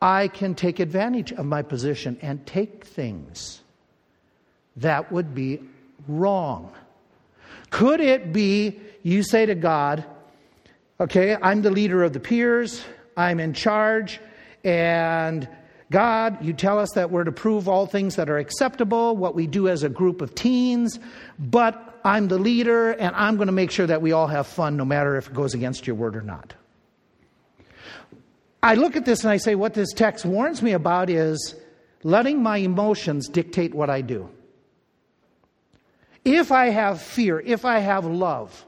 I 0.02 0.28
can 0.28 0.56
take 0.56 0.80
advantage 0.80 1.32
of 1.32 1.46
my 1.46 1.62
position 1.62 2.18
and 2.22 2.46
take 2.46 2.86
things. 2.86 3.62
That 4.78 5.12
would 5.12 5.36
be 5.36 5.62
wrong. 6.08 6.74
Could 7.70 8.00
it 8.00 8.32
be 8.32 8.80
you 9.04 9.24
say 9.24 9.46
to 9.46 9.56
God, 9.56 10.06
Okay, 11.02 11.38
I'm 11.42 11.62
the 11.62 11.72
leader 11.72 12.04
of 12.04 12.12
the 12.12 12.20
peers, 12.20 12.84
I'm 13.16 13.40
in 13.40 13.54
charge, 13.54 14.20
and 14.66 15.48
God, 15.92 16.44
you 16.44 16.52
tell 16.52 16.78
us 16.78 16.92
that 16.96 17.10
we're 17.10 17.24
to 17.24 17.32
prove 17.32 17.70
all 17.70 17.86
things 17.86 18.18
that 18.18 18.30
are 18.30 18.38
acceptable, 18.38 19.16
what 19.16 19.34
we 19.34 19.48
do 19.48 19.70
as 19.70 19.84
a 19.84 19.90
group 19.90 20.22
of 20.22 20.36
teens, 20.36 21.00
but 21.40 22.02
I'm 22.04 22.28
the 22.28 22.38
leader 22.38 22.92
and 22.92 23.16
I'm 23.16 23.38
going 23.38 23.48
to 23.48 23.54
make 23.54 23.72
sure 23.72 23.88
that 23.88 24.02
we 24.02 24.12
all 24.12 24.28
have 24.28 24.46
fun 24.46 24.76
no 24.76 24.84
matter 24.84 25.16
if 25.16 25.28
it 25.28 25.34
goes 25.34 25.54
against 25.54 25.88
your 25.88 25.96
word 25.96 26.18
or 26.18 26.22
not. 26.22 26.54
I 28.62 28.76
look 28.76 28.98
at 28.98 29.06
this 29.06 29.24
and 29.24 29.32
I 29.32 29.38
say, 29.38 29.56
what 29.56 29.74
this 29.74 29.94
text 29.94 30.26
warns 30.26 30.62
me 30.62 30.74
about 30.74 31.10
is 31.10 31.56
letting 32.04 32.44
my 32.44 32.58
emotions 32.58 33.30
dictate 33.30 33.74
what 33.74 33.90
I 33.90 34.02
do. 34.02 34.30
If 36.26 36.52
I 36.52 36.68
have 36.68 37.02
fear, 37.02 37.40
if 37.40 37.64
I 37.64 37.80
have 37.80 38.06
love, 38.06 38.66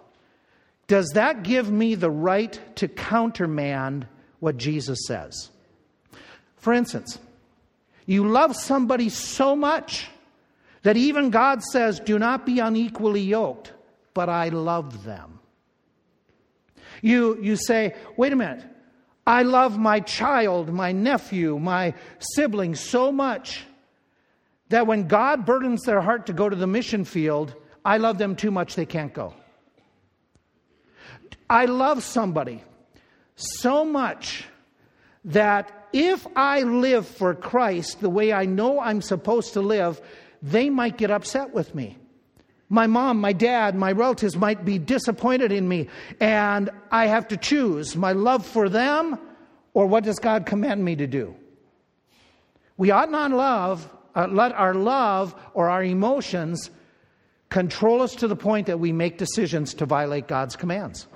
does 0.92 1.12
that 1.12 1.44
give 1.44 1.72
me 1.72 1.96
the 1.96 2.12
right 2.12 2.60
to 2.76 2.86
countermand 2.90 4.06
what 4.42 4.58
Jesus 4.58 5.00
says? 5.08 5.50
For 6.58 6.74
instance, 6.74 7.18
you 8.06 8.28
love 8.28 8.58
somebody 8.58 9.08
so 9.08 9.56
much 9.56 10.10
that 10.84 10.98
even 10.98 11.30
God 11.30 11.64
says, 11.64 12.02
Do 12.02 12.20
not 12.20 12.46
be 12.46 12.60
unequally 12.60 13.22
yoked, 13.22 13.72
but 14.14 14.28
I 14.28 14.50
love 14.50 15.06
them. 15.06 15.40
You, 17.02 17.42
you 17.42 17.56
say, 17.56 17.96
Wait 18.18 18.34
a 18.34 18.36
minute, 18.36 18.66
I 19.26 19.44
love 19.44 19.78
my 19.78 20.02
child, 20.02 20.74
my 20.74 20.92
nephew, 20.92 21.58
my 21.58 21.94
sibling 22.20 22.76
so 22.76 23.14
much 23.14 23.64
that 24.68 24.88
when 24.88 25.08
God 25.08 25.46
burdens 25.46 25.84
their 25.84 26.02
heart 26.02 26.26
to 26.26 26.34
go 26.34 26.50
to 26.50 26.56
the 26.58 26.68
mission 26.68 27.06
field, 27.06 27.56
I 27.86 27.96
love 27.96 28.18
them 28.18 28.36
too 28.36 28.52
much 28.52 28.76
they 28.76 28.86
can't 28.86 29.14
go. 29.14 29.34
I 31.52 31.66
love 31.66 32.02
somebody 32.02 32.64
so 33.36 33.84
much 33.84 34.46
that 35.26 35.90
if 35.92 36.26
I 36.34 36.62
live 36.62 37.06
for 37.06 37.36
Christ 37.36 38.00
the 38.00 38.10
way 38.10 38.32
I 38.32 38.46
know 38.46 38.80
I'm 38.80 39.02
supposed 39.02 39.52
to 39.54 39.62
live, 39.62 40.00
they 40.42 40.70
might 40.70 40.98
get 40.98 41.12
upset 41.12 41.54
with 41.54 41.76
me. 41.76 41.98
My 42.70 42.88
mom, 42.88 43.20
my 43.20 43.34
dad, 43.34 43.76
my 43.76 43.92
relatives 43.92 44.38
might 44.38 44.64
be 44.64 44.80
disappointed 44.80 45.52
in 45.52 45.68
me, 45.68 45.90
and 46.22 46.70
I 46.90 47.08
have 47.08 47.28
to 47.28 47.36
choose 47.36 47.98
my 47.98 48.14
love 48.14 48.46
for 48.46 48.70
them 48.70 49.20
or 49.74 49.88
what 49.88 50.06
does 50.06 50.20
God 50.20 50.46
command 50.46 50.86
me 50.86 50.96
to 50.96 51.06
do? 51.06 51.36
We 52.78 52.92
ought 52.92 53.12
not 53.12 53.32
love, 53.32 53.90
uh, 54.16 54.28
let 54.28 54.54
our 54.54 54.74
love 54.74 55.36
or 55.54 55.70
our 55.70 55.84
emotions 55.84 56.72
control 57.50 58.02
us 58.02 58.16
to 58.16 58.30
the 58.30 58.38
point 58.38 58.68
that 58.68 58.80
we 58.80 58.94
make 58.94 59.18
decisions 59.18 59.74
to 59.74 59.86
violate 59.86 60.30
God's 60.30 60.56
commands. 60.56 61.08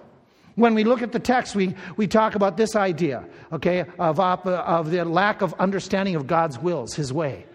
When 0.56 0.74
we 0.74 0.84
look 0.84 1.01
at 1.01 1.12
the 1.12 1.20
text, 1.20 1.56
we, 1.56 1.76
we 1.97 2.08
talk 2.08 2.36
about 2.36 2.56
this 2.56 2.76
idea, 2.76 3.26
okay, 3.51 3.86
of, 3.99 4.20
of 4.20 4.89
the 4.89 5.03
lack 5.03 5.41
of 5.41 5.53
understanding 5.56 6.16
of 6.16 6.28
God's 6.28 6.58
wills, 6.58 6.93
His 6.93 7.12
way. 7.12 7.45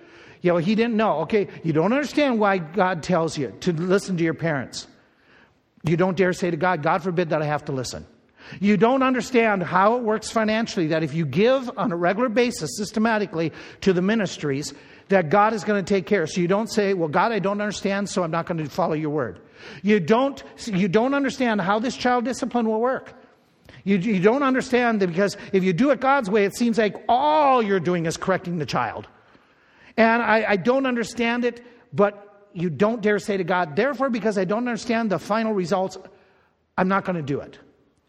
You 0.42 0.52
know, 0.52 0.56
he 0.58 0.74
didn't 0.74 0.96
know, 0.96 1.20
okay, 1.20 1.48
you 1.62 1.72
don't 1.72 1.92
understand 1.92 2.40
why 2.40 2.58
God 2.58 3.02
tells 3.02 3.36
you 3.36 3.52
to 3.60 3.72
listen 3.72 4.16
to 4.16 4.24
your 4.24 4.34
parents. 4.34 4.86
You 5.84 5.96
don't 5.96 6.16
dare 6.16 6.32
say 6.32 6.50
to 6.50 6.56
God, 6.56 6.82
God 6.82 7.02
forbid 7.02 7.30
that 7.30 7.42
I 7.42 7.46
have 7.46 7.64
to 7.66 7.72
listen. 7.72 8.06
You 8.58 8.76
don't 8.76 9.02
understand 9.02 9.62
how 9.62 9.96
it 9.96 10.02
works 10.02 10.30
financially, 10.30 10.88
that 10.88 11.02
if 11.02 11.14
you 11.14 11.26
give 11.26 11.70
on 11.76 11.92
a 11.92 11.96
regular 11.96 12.28
basis, 12.28 12.76
systematically, 12.76 13.52
to 13.82 13.92
the 13.92 14.02
ministries, 14.02 14.72
that 15.08 15.28
God 15.28 15.52
is 15.52 15.62
going 15.62 15.84
to 15.84 15.94
take 15.94 16.06
care. 16.06 16.26
So 16.26 16.40
you 16.40 16.48
don't 16.48 16.68
say, 16.68 16.94
Well, 16.94 17.08
God, 17.08 17.32
I 17.32 17.38
don't 17.38 17.60
understand, 17.60 18.08
so 18.08 18.22
I'm 18.22 18.30
not 18.30 18.46
going 18.46 18.58
to 18.58 18.70
follow 18.70 18.94
your 18.94 19.10
word. 19.10 19.40
You 19.82 20.00
don't, 20.00 20.42
you 20.66 20.88
don't 20.88 21.14
understand 21.14 21.60
how 21.60 21.78
this 21.78 21.96
child 21.96 22.24
discipline 22.24 22.68
will 22.68 22.80
work. 22.80 23.14
You, 23.84 23.96
you 23.96 24.20
don't 24.20 24.42
understand 24.42 25.00
that 25.00 25.06
because 25.06 25.36
if 25.52 25.64
you 25.64 25.72
do 25.72 25.90
it 25.90 26.00
God's 26.00 26.28
way, 26.28 26.44
it 26.44 26.54
seems 26.54 26.78
like 26.78 27.02
all 27.08 27.62
you're 27.62 27.80
doing 27.80 28.06
is 28.06 28.16
correcting 28.16 28.58
the 28.58 28.66
child. 28.66 29.08
And 29.96 30.22
I, 30.22 30.44
I 30.50 30.56
don't 30.56 30.86
understand 30.86 31.44
it, 31.44 31.64
but 31.92 32.48
you 32.52 32.70
don't 32.70 33.00
dare 33.00 33.18
say 33.18 33.36
to 33.36 33.44
God, 33.44 33.76
therefore, 33.76 34.10
because 34.10 34.36
I 34.36 34.44
don't 34.44 34.66
understand 34.66 35.10
the 35.10 35.18
final 35.18 35.52
results, 35.52 35.98
I'm 36.76 36.88
not 36.88 37.04
going 37.04 37.16
to 37.16 37.22
do 37.22 37.40
it. 37.40 37.58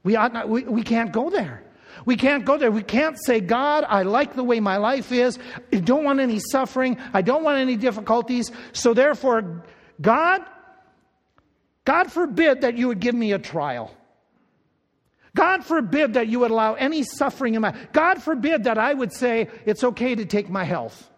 We, 0.03 0.15
ought 0.15 0.33
not, 0.33 0.49
we, 0.49 0.63
we 0.63 0.83
can't 0.83 1.11
go 1.11 1.29
there. 1.29 1.63
We 2.05 2.15
can't 2.15 2.45
go 2.45 2.57
there. 2.57 2.71
We 2.71 2.83
can't 2.83 3.17
say, 3.23 3.39
God, 3.39 3.85
I 3.87 4.03
like 4.03 4.35
the 4.35 4.43
way 4.43 4.59
my 4.59 4.77
life 4.77 5.11
is. 5.11 5.37
I 5.71 5.77
don't 5.77 6.03
want 6.03 6.19
any 6.19 6.39
suffering. 6.39 6.97
I 7.13 7.21
don't 7.21 7.43
want 7.43 7.59
any 7.59 7.75
difficulties. 7.75 8.51
So 8.73 8.93
therefore, 8.93 9.63
God, 10.01 10.41
God 11.85 12.11
forbid 12.11 12.61
that 12.61 12.77
you 12.77 12.87
would 12.87 12.99
give 12.99 13.15
me 13.15 13.31
a 13.31 13.39
trial. 13.39 13.95
God 15.35 15.63
forbid 15.63 16.13
that 16.13 16.27
you 16.27 16.39
would 16.39 16.51
allow 16.51 16.73
any 16.73 17.03
suffering 17.03 17.55
in 17.55 17.61
my 17.61 17.73
God 17.93 18.21
forbid 18.21 18.65
that 18.65 18.77
I 18.77 18.93
would 18.93 19.13
say 19.13 19.49
it's 19.65 19.83
okay 19.83 20.13
to 20.15 20.25
take 20.25 20.49
my 20.49 20.63
health. 20.63 21.09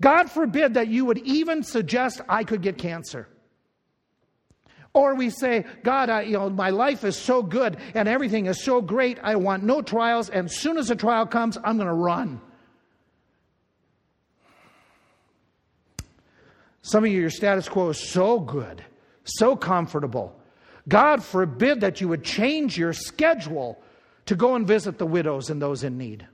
God 0.00 0.30
forbid 0.30 0.74
that 0.74 0.88
you 0.88 1.04
would 1.04 1.18
even 1.18 1.62
suggest 1.62 2.20
I 2.28 2.44
could 2.44 2.62
get 2.62 2.78
cancer. 2.78 3.28
Or 4.92 5.14
we 5.14 5.28
say, 5.28 5.66
God, 5.82 6.08
I, 6.08 6.22
you 6.22 6.34
know, 6.34 6.48
my 6.48 6.70
life 6.70 7.04
is 7.04 7.16
so 7.16 7.42
good 7.42 7.76
and 7.94 8.08
everything 8.08 8.46
is 8.46 8.62
so 8.62 8.80
great, 8.80 9.18
I 9.22 9.36
want 9.36 9.62
no 9.62 9.82
trials, 9.82 10.30
and 10.30 10.46
as 10.46 10.56
soon 10.56 10.78
as 10.78 10.90
a 10.90 10.96
trial 10.96 11.26
comes, 11.26 11.58
I'm 11.62 11.76
going 11.76 11.86
to 11.86 11.92
run. 11.92 12.40
Some 16.80 17.04
of 17.04 17.10
you, 17.10 17.20
your 17.20 17.30
status 17.30 17.68
quo 17.68 17.90
is 17.90 17.98
so 17.98 18.40
good, 18.40 18.82
so 19.26 19.56
comfortable. 19.56 20.38
God 20.88 21.22
forbid 21.22 21.80
that 21.80 22.00
you 22.00 22.08
would 22.08 22.24
change 22.24 22.78
your 22.78 22.92
schedule 22.92 23.82
to 24.26 24.34
go 24.34 24.54
and 24.54 24.66
visit 24.66 24.98
the 24.98 25.06
widows 25.06 25.50
and 25.50 25.60
those 25.60 25.84
in 25.84 25.98
need. 25.98 26.26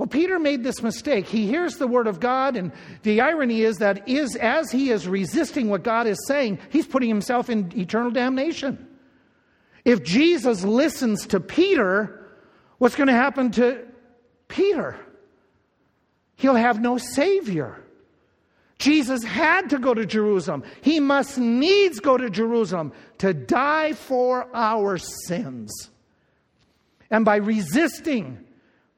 Well, 0.00 0.06
Peter 0.06 0.38
made 0.38 0.64
this 0.64 0.82
mistake. 0.82 1.26
He 1.26 1.46
hears 1.46 1.76
the 1.76 1.86
word 1.86 2.06
of 2.06 2.20
God, 2.20 2.56
and 2.56 2.72
the 3.02 3.20
irony 3.20 3.60
is 3.60 3.76
that 3.78 4.08
is 4.08 4.34
as 4.34 4.70
he 4.70 4.90
is 4.90 5.06
resisting 5.06 5.68
what 5.68 5.82
God 5.82 6.06
is 6.06 6.18
saying, 6.26 6.58
he's 6.70 6.86
putting 6.86 7.10
himself 7.10 7.50
in 7.50 7.70
eternal 7.78 8.10
damnation. 8.10 8.88
If 9.84 10.02
Jesus 10.02 10.64
listens 10.64 11.26
to 11.26 11.40
Peter, 11.40 12.26
what's 12.78 12.96
going 12.96 13.08
to 13.08 13.12
happen 13.12 13.50
to 13.52 13.86
Peter? 14.48 14.98
He'll 16.36 16.54
have 16.54 16.80
no 16.80 16.96
Savior. 16.96 17.84
Jesus 18.80 19.22
had 19.22 19.70
to 19.70 19.78
go 19.78 19.92
to 19.92 20.06
Jerusalem. 20.06 20.64
He 20.80 21.00
must 21.00 21.36
needs 21.36 22.00
go 22.00 22.16
to 22.16 22.30
Jerusalem 22.30 22.92
to 23.18 23.34
die 23.34 23.92
for 23.92 24.48
our 24.54 24.96
sins. 24.96 25.90
And 27.10 27.24
by 27.24 27.36
resisting, 27.36 28.42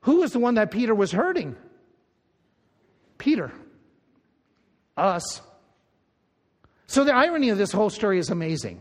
who 0.03 0.20
was 0.20 0.33
the 0.33 0.39
one 0.39 0.55
that 0.55 0.70
Peter 0.70 0.95
was 0.95 1.11
hurting? 1.11 1.57
Peter. 3.18 3.51
Us. 4.97 5.41
So 6.87 7.03
the 7.03 7.14
irony 7.14 7.49
of 7.49 7.59
this 7.59 7.72
whole 7.72 7.91
story 7.91 8.20
is 8.20 8.30
amazing. 8.30 8.80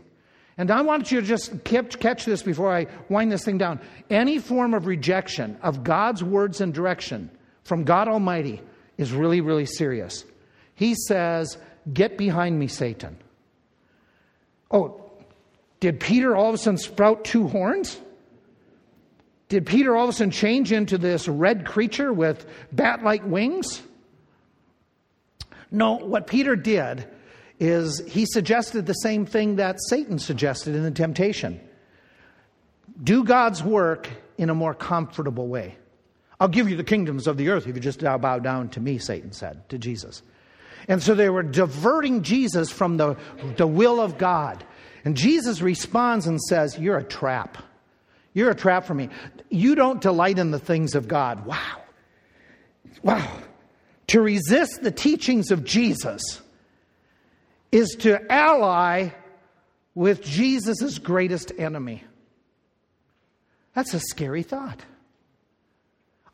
And 0.56 0.70
I 0.70 0.82
want 0.82 1.10
you 1.10 1.20
to 1.20 1.26
just 1.26 1.64
catch 1.64 2.24
this 2.24 2.44
before 2.44 2.72
I 2.72 2.86
wind 3.08 3.32
this 3.32 3.44
thing 3.44 3.58
down. 3.58 3.80
Any 4.08 4.38
form 4.38 4.72
of 4.72 4.86
rejection 4.86 5.58
of 5.62 5.82
God's 5.82 6.22
words 6.22 6.60
and 6.60 6.72
direction 6.72 7.28
from 7.64 7.82
God 7.82 8.06
Almighty 8.06 8.60
is 8.98 9.12
really, 9.12 9.40
really 9.40 9.66
serious. 9.66 10.24
He 10.82 10.96
says, 10.96 11.58
Get 11.92 12.18
behind 12.18 12.58
me, 12.58 12.66
Satan. 12.66 13.16
Oh, 14.68 15.00
did 15.78 16.00
Peter 16.00 16.34
all 16.34 16.48
of 16.48 16.56
a 16.56 16.58
sudden 16.58 16.76
sprout 16.76 17.24
two 17.24 17.46
horns? 17.46 18.00
Did 19.48 19.64
Peter 19.64 19.94
all 19.94 20.02
of 20.02 20.10
a 20.10 20.12
sudden 20.12 20.32
change 20.32 20.72
into 20.72 20.98
this 20.98 21.28
red 21.28 21.66
creature 21.66 22.12
with 22.12 22.44
bat 22.72 23.04
like 23.04 23.24
wings? 23.24 23.80
No, 25.70 25.98
what 25.98 26.26
Peter 26.26 26.56
did 26.56 27.06
is 27.60 28.02
he 28.08 28.26
suggested 28.26 28.84
the 28.84 28.92
same 28.92 29.24
thing 29.24 29.56
that 29.56 29.76
Satan 29.88 30.18
suggested 30.18 30.74
in 30.74 30.82
the 30.82 30.90
temptation 30.90 31.60
do 33.00 33.22
God's 33.22 33.62
work 33.62 34.10
in 34.36 34.50
a 34.50 34.54
more 34.54 34.74
comfortable 34.74 35.46
way. 35.46 35.76
I'll 36.40 36.48
give 36.48 36.68
you 36.68 36.74
the 36.74 36.82
kingdoms 36.82 37.28
of 37.28 37.36
the 37.36 37.50
earth 37.50 37.68
if 37.68 37.76
you 37.76 37.80
just 37.80 38.00
bow 38.00 38.40
down 38.40 38.70
to 38.70 38.80
me, 38.80 38.98
Satan 38.98 39.30
said 39.30 39.68
to 39.68 39.78
Jesus. 39.78 40.24
And 40.88 41.02
so 41.02 41.14
they 41.14 41.28
were 41.28 41.42
diverting 41.42 42.22
Jesus 42.22 42.70
from 42.70 42.96
the, 42.96 43.16
the 43.56 43.66
will 43.66 44.00
of 44.00 44.18
God. 44.18 44.64
And 45.04 45.16
Jesus 45.16 45.60
responds 45.60 46.26
and 46.26 46.40
says, 46.40 46.78
You're 46.78 46.98
a 46.98 47.04
trap. 47.04 47.58
You're 48.34 48.50
a 48.50 48.54
trap 48.54 48.84
for 48.84 48.94
me. 48.94 49.10
You 49.50 49.74
don't 49.74 50.00
delight 50.00 50.38
in 50.38 50.50
the 50.50 50.58
things 50.58 50.94
of 50.94 51.08
God. 51.08 51.44
Wow. 51.44 51.82
Wow. 53.02 53.38
To 54.08 54.20
resist 54.20 54.82
the 54.82 54.90
teachings 54.90 55.50
of 55.50 55.64
Jesus 55.64 56.40
is 57.70 57.96
to 58.00 58.32
ally 58.32 59.10
with 59.94 60.22
Jesus' 60.22 60.98
greatest 60.98 61.52
enemy. 61.58 62.04
That's 63.74 63.94
a 63.94 64.00
scary 64.00 64.42
thought. 64.42 64.80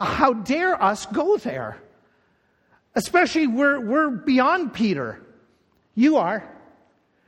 How 0.01 0.33
dare 0.33 0.81
us 0.81 1.07
go 1.07 1.37
there? 1.37 1.79
Especially 2.99 3.47
we're, 3.47 3.79
we're 3.79 4.11
beyond 4.11 4.75
Peter. 4.75 5.25
You 5.95 6.17
are. 6.17 6.43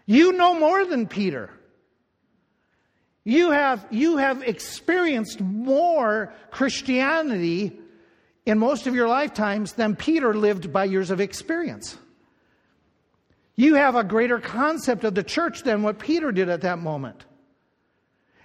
You 0.05 0.33
know 0.33 0.59
more 0.59 0.85
than 0.85 1.07
Peter. 1.07 1.49
You 3.23 3.53
have, 3.53 3.87
you 3.93 4.17
have 4.17 4.43
experienced 4.43 5.41
more 5.41 6.35
Christianity 6.51 7.79
in 8.45 8.59
most 8.59 8.89
of 8.89 8.97
your 8.97 9.07
lifetimes 9.07 9.75
than 9.75 9.95
Peter 9.95 10.35
lived 10.35 10.73
by 10.73 10.87
years 10.87 11.13
of 11.13 11.21
experience. 11.21 11.97
You 13.55 13.77
have 13.77 13.95
a 13.95 14.03
greater 14.03 14.41
concept 14.41 15.05
of 15.05 15.15
the 15.15 15.23
church 15.23 15.63
than 15.63 15.85
what 15.85 16.01
Peter 16.01 16.33
did 16.33 16.49
at 16.49 16.63
that 16.63 16.81
moment. 16.81 17.25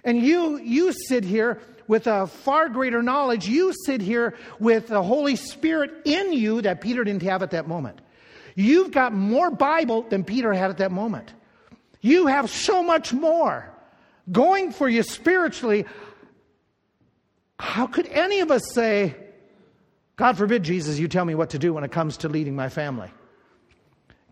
And 0.04 0.22
you, 0.22 0.58
you 0.58 0.92
sit 0.92 1.24
here 1.24 1.60
with 1.88 2.06
a 2.06 2.26
far 2.26 2.68
greater 2.68 3.02
knowledge. 3.02 3.48
You 3.48 3.72
sit 3.84 4.00
here 4.00 4.36
with 4.58 4.88
the 4.88 5.02
Holy 5.02 5.36
Spirit 5.36 5.92
in 6.04 6.32
you 6.32 6.62
that 6.62 6.80
Peter 6.80 7.04
didn't 7.04 7.22
have 7.22 7.42
at 7.42 7.50
that 7.52 7.68
moment. 7.68 8.00
You've 8.54 8.90
got 8.90 9.12
more 9.12 9.50
Bible 9.50 10.02
than 10.02 10.24
Peter 10.24 10.52
had 10.52 10.70
at 10.70 10.78
that 10.78 10.92
moment. 10.92 11.32
You 12.00 12.26
have 12.26 12.50
so 12.50 12.82
much 12.82 13.12
more 13.12 13.72
going 14.30 14.72
for 14.72 14.88
you 14.88 15.02
spiritually, 15.02 15.86
how 17.58 17.86
could 17.86 18.06
any 18.06 18.40
of 18.40 18.50
us 18.50 18.62
say, 18.72 19.14
God 20.16 20.36
forbid, 20.36 20.62
Jesus, 20.62 20.98
you 20.98 21.08
tell 21.08 21.24
me 21.24 21.34
what 21.34 21.50
to 21.50 21.58
do 21.58 21.74
when 21.74 21.84
it 21.84 21.92
comes 21.92 22.18
to 22.18 22.28
leading 22.28 22.56
my 22.56 22.68
family? 22.68 23.10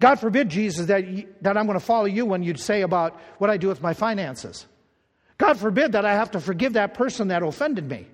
God 0.00 0.16
forbid, 0.16 0.48
Jesus, 0.48 0.86
that, 0.86 1.04
that 1.42 1.56
I'm 1.56 1.66
going 1.66 1.78
to 1.78 1.84
follow 1.84 2.06
you 2.06 2.26
when 2.26 2.42
you 2.42 2.56
say 2.56 2.82
about 2.82 3.18
what 3.38 3.50
I 3.50 3.56
do 3.56 3.68
with 3.68 3.80
my 3.80 3.94
finances. 3.94 4.66
God 5.38 5.58
forbid 5.58 5.92
that 5.92 6.04
I 6.04 6.14
have 6.14 6.32
to 6.32 6.40
forgive 6.40 6.74
that 6.74 6.94
person 6.94 7.28
that 7.28 7.42
offended 7.42 7.88
me. 7.88 8.06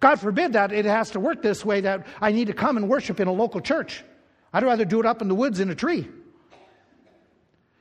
God 0.00 0.20
forbid 0.20 0.52
that 0.52 0.72
it 0.72 0.84
has 0.84 1.10
to 1.12 1.20
work 1.20 1.42
this 1.42 1.64
way 1.64 1.80
that 1.80 2.06
I 2.20 2.32
need 2.32 2.48
to 2.48 2.52
come 2.52 2.76
and 2.76 2.88
worship 2.88 3.18
in 3.20 3.28
a 3.28 3.32
local 3.32 3.60
church. 3.60 4.04
I'd 4.52 4.62
rather 4.62 4.84
do 4.84 5.00
it 5.00 5.06
up 5.06 5.22
in 5.22 5.28
the 5.28 5.34
woods 5.34 5.60
in 5.60 5.70
a 5.70 5.74
tree. 5.74 6.08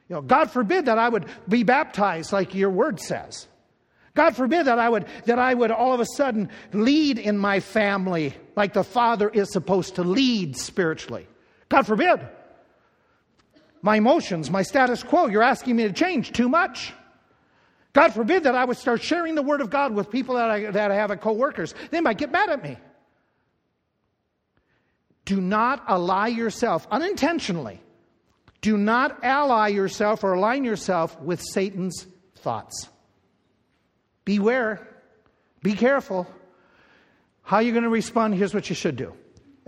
You 0.07 0.15
know, 0.15 0.21
God 0.21 0.51
forbid 0.51 0.85
that 0.85 0.97
I 0.97 1.09
would 1.09 1.25
be 1.47 1.63
baptized 1.63 2.31
like 2.31 2.53
your 2.53 2.69
word 2.69 2.99
says. 2.99 3.47
God 4.13 4.35
forbid 4.35 4.67
that 4.67 4.79
I 4.79 4.87
would 4.87 5.07
that 5.25 5.39
I 5.39 5.53
would 5.53 5.71
all 5.71 5.93
of 5.93 5.99
a 5.99 6.05
sudden 6.05 6.49
lead 6.71 7.19
in 7.19 7.37
my 7.37 7.59
family 7.59 8.33
like 8.55 8.71
the 8.71 8.83
father 8.83 9.27
is 9.27 9.51
supposed 9.51 9.95
to 9.95 10.03
lead 10.03 10.55
spiritually. 10.55 11.27
God 11.67 11.85
forbid. 11.85 12.21
My 13.81 13.97
emotions, 13.97 14.49
my 14.49 14.63
status 14.63 15.03
quo, 15.03 15.27
you're 15.27 15.43
asking 15.43 15.75
me 15.75 15.83
to 15.83 15.93
change 15.93 16.31
too 16.31 16.49
much. 16.49 16.93
God 17.95 18.13
forbid 18.13 18.43
that 18.43 18.53
I 18.53 18.63
would 18.63 18.77
start 18.77 19.01
sharing 19.01 19.33
the 19.33 19.41
word 19.41 19.61
of 19.61 19.71
God 19.71 19.93
with 19.93 20.11
people 20.11 20.35
that 20.35 20.51
I, 20.51 20.71
that 20.71 20.91
I 20.91 20.95
have 20.95 21.09
at 21.09 21.21
coworkers. 21.21 21.73
They 21.89 22.01
might 22.01 22.19
get 22.19 22.31
mad 22.31 22.49
at 22.49 22.61
me. 22.61 22.77
Do 25.25 25.41
not 25.41 25.83
ally 25.87 26.27
yourself 26.27 26.85
unintentionally 26.91 27.81
do 28.65 28.77
not 28.79 29.23
ally 29.23 29.67
yourself 29.67 30.23
or 30.23 30.33
align 30.33 30.63
yourself 30.63 31.21
with 31.21 31.39
Satan's 31.39 32.07
thoughts. 32.37 32.89
Beware. 34.25 34.87
Be 35.61 35.73
careful. 35.73 36.25
How 37.43 37.59
you're 37.59 37.67
you 37.67 37.71
going 37.73 37.83
to 37.83 37.91
respond? 37.91 38.33
Here's 38.33 38.55
what 38.55 38.67
you 38.67 38.75
should 38.75 38.95
do. 38.95 39.13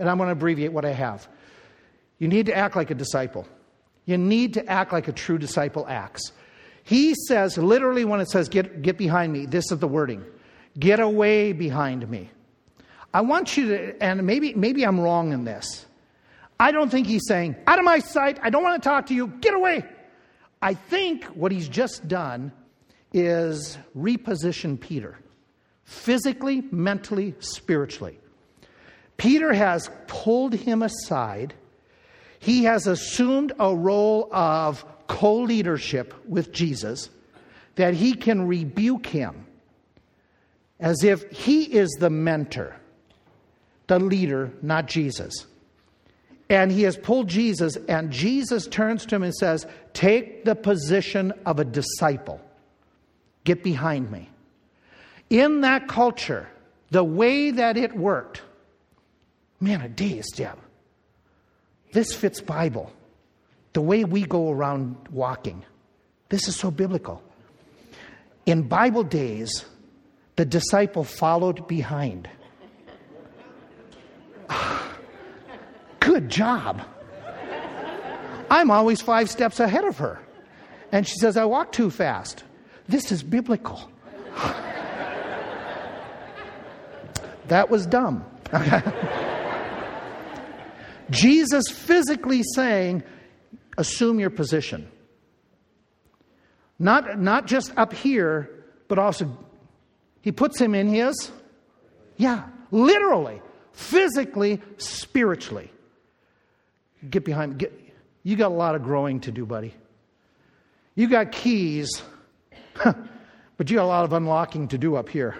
And 0.00 0.10
I'm 0.10 0.16
going 0.16 0.26
to 0.26 0.32
abbreviate 0.32 0.72
what 0.72 0.84
I 0.84 0.90
have. 0.90 1.28
You 2.18 2.26
need 2.26 2.46
to 2.46 2.56
act 2.56 2.74
like 2.74 2.90
a 2.90 2.94
disciple. 2.96 3.46
You 4.04 4.18
need 4.18 4.54
to 4.54 4.66
act 4.66 4.92
like 4.92 5.06
a 5.06 5.12
true 5.12 5.38
disciple 5.38 5.86
acts. 5.88 6.32
He 6.88 7.14
says, 7.26 7.58
literally, 7.58 8.06
when 8.06 8.18
it 8.18 8.30
says, 8.30 8.48
get, 8.48 8.80
get 8.80 8.96
behind 8.96 9.30
me, 9.30 9.44
this 9.44 9.70
is 9.70 9.78
the 9.78 9.86
wording 9.86 10.24
get 10.78 11.00
away 11.00 11.52
behind 11.52 12.08
me. 12.08 12.30
I 13.12 13.20
want 13.20 13.58
you 13.58 13.68
to, 13.68 14.02
and 14.02 14.24
maybe, 14.24 14.54
maybe 14.54 14.84
I'm 14.84 14.98
wrong 14.98 15.34
in 15.34 15.44
this. 15.44 15.84
I 16.58 16.72
don't 16.72 16.88
think 16.88 17.06
he's 17.06 17.26
saying, 17.28 17.56
out 17.66 17.78
of 17.78 17.84
my 17.84 17.98
sight, 17.98 18.38
I 18.42 18.48
don't 18.48 18.62
want 18.62 18.82
to 18.82 18.88
talk 18.88 19.06
to 19.06 19.14
you, 19.14 19.26
get 19.26 19.52
away. 19.52 19.84
I 20.62 20.72
think 20.72 21.24
what 21.24 21.52
he's 21.52 21.68
just 21.68 22.08
done 22.08 22.52
is 23.12 23.76
reposition 23.94 24.80
Peter 24.80 25.18
physically, 25.84 26.62
mentally, 26.70 27.34
spiritually. 27.40 28.18
Peter 29.18 29.52
has 29.52 29.90
pulled 30.06 30.54
him 30.54 30.80
aside. 30.80 31.52
He 32.38 32.64
has 32.64 32.86
assumed 32.86 33.52
a 33.58 33.74
role 33.74 34.30
of 34.32 34.86
co 35.08 35.34
leadership 35.34 36.14
with 36.26 36.52
Jesus 36.52 37.10
that 37.74 37.94
he 37.94 38.14
can 38.14 38.46
rebuke 38.46 39.06
him 39.06 39.46
as 40.80 41.02
if 41.02 41.28
he 41.30 41.64
is 41.64 41.90
the 41.98 42.10
mentor, 42.10 42.76
the 43.88 43.98
leader, 43.98 44.52
not 44.62 44.86
Jesus. 44.86 45.46
And 46.50 46.70
he 46.72 46.82
has 46.82 46.96
pulled 46.96 47.28
Jesus, 47.28 47.76
and 47.88 48.10
Jesus 48.10 48.66
turns 48.66 49.04
to 49.06 49.16
him 49.16 49.22
and 49.22 49.34
says, 49.34 49.66
Take 49.92 50.44
the 50.44 50.54
position 50.54 51.32
of 51.44 51.58
a 51.58 51.64
disciple. 51.64 52.40
Get 53.44 53.62
behind 53.62 54.10
me. 54.10 54.30
In 55.30 55.60
that 55.60 55.88
culture, 55.88 56.48
the 56.90 57.04
way 57.04 57.50
that 57.50 57.76
it 57.76 57.94
worked, 57.94 58.42
man, 59.60 59.82
a 59.82 59.88
dazed, 59.88 60.38
yeah. 60.38 60.54
This 61.92 62.14
fits 62.14 62.40
Bible. 62.40 62.92
The 63.78 63.82
way 63.82 64.02
we 64.02 64.24
go 64.24 64.50
around 64.50 64.96
walking. 65.08 65.64
This 66.30 66.48
is 66.48 66.56
so 66.56 66.68
biblical. 66.68 67.22
In 68.44 68.62
Bible 68.62 69.04
days, 69.04 69.64
the 70.34 70.44
disciple 70.44 71.04
followed 71.04 71.68
behind. 71.68 72.28
Good 76.00 76.28
job. 76.28 76.82
I'm 78.50 78.72
always 78.72 79.00
five 79.00 79.30
steps 79.30 79.60
ahead 79.60 79.84
of 79.84 79.98
her. 79.98 80.18
And 80.90 81.06
she 81.06 81.14
says, 81.20 81.36
I 81.36 81.44
walk 81.44 81.70
too 81.70 81.92
fast. 81.92 82.42
This 82.88 83.12
is 83.12 83.22
biblical. 83.22 83.88
that 87.46 87.70
was 87.70 87.86
dumb. 87.86 88.24
Jesus 91.10 91.68
physically 91.68 92.42
saying, 92.56 93.04
assume 93.78 94.20
your 94.20 94.30
position. 94.30 94.90
Not, 96.78 97.18
not 97.18 97.46
just 97.46 97.72
up 97.76 97.92
here, 97.92 98.50
but 98.88 98.98
also 98.98 99.36
he 100.20 100.32
puts 100.32 100.60
him 100.60 100.74
in 100.74 100.88
his, 100.88 101.30
yeah, 102.16 102.48
literally, 102.70 103.40
physically, 103.72 104.60
spiritually. 104.76 105.72
Get 107.08 107.24
behind, 107.24 107.58
get, 107.58 107.72
you 108.22 108.36
got 108.36 108.50
a 108.50 108.54
lot 108.54 108.74
of 108.74 108.82
growing 108.82 109.20
to 109.20 109.32
do, 109.32 109.46
buddy. 109.46 109.74
You 110.94 111.08
got 111.08 111.32
keys, 111.32 112.02
but 112.84 113.70
you 113.70 113.76
got 113.76 113.84
a 113.84 113.86
lot 113.86 114.04
of 114.04 114.12
unlocking 114.12 114.68
to 114.68 114.78
do 114.78 114.96
up 114.96 115.08
here. 115.08 115.36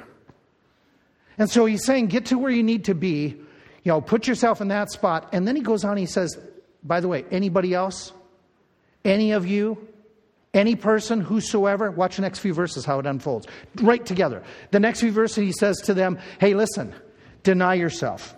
And 1.37 1.51
so 1.51 1.67
he's 1.67 1.85
saying, 1.85 2.07
get 2.07 2.27
to 2.27 2.39
where 2.39 2.51
you 2.51 2.63
need 2.63 2.85
to 2.87 2.95
be, 2.95 3.37
you 3.85 3.93
know, 3.93 4.01
put 4.01 4.27
yourself 4.27 4.61
in 4.61 4.69
that 4.69 4.91
spot. 4.91 5.29
And 5.33 5.47
then 5.47 5.55
he 5.55 5.63
goes 5.63 5.85
on, 5.85 5.97
he 5.97 6.07
says, 6.07 6.37
by 6.83 7.01
the 7.01 7.09
way, 7.09 7.25
anybody 7.31 7.75
else? 7.75 8.13
Any 9.09 9.33
of 9.33 9.47
you? 9.47 9.89
Any 10.55 10.77
person, 10.77 11.21
whosoever, 11.21 11.91
watch 11.91 12.17
the 12.17 12.23
next 12.23 12.41
few 12.41 12.53
verses 12.53 12.85
how 12.85 12.99
it 12.99 13.07
unfolds. 13.07 13.47
Right 13.77 14.05
together. 14.05 14.43
The 14.71 14.81
next 14.81 15.01
few 15.01 15.13
verses, 15.13 15.37
he 15.37 15.53
says 15.53 15.79
to 15.85 15.95
them, 15.95 16.19
Hey, 16.41 16.55
listen, 16.55 16.95
deny 17.43 17.75
yourself. 17.75 18.35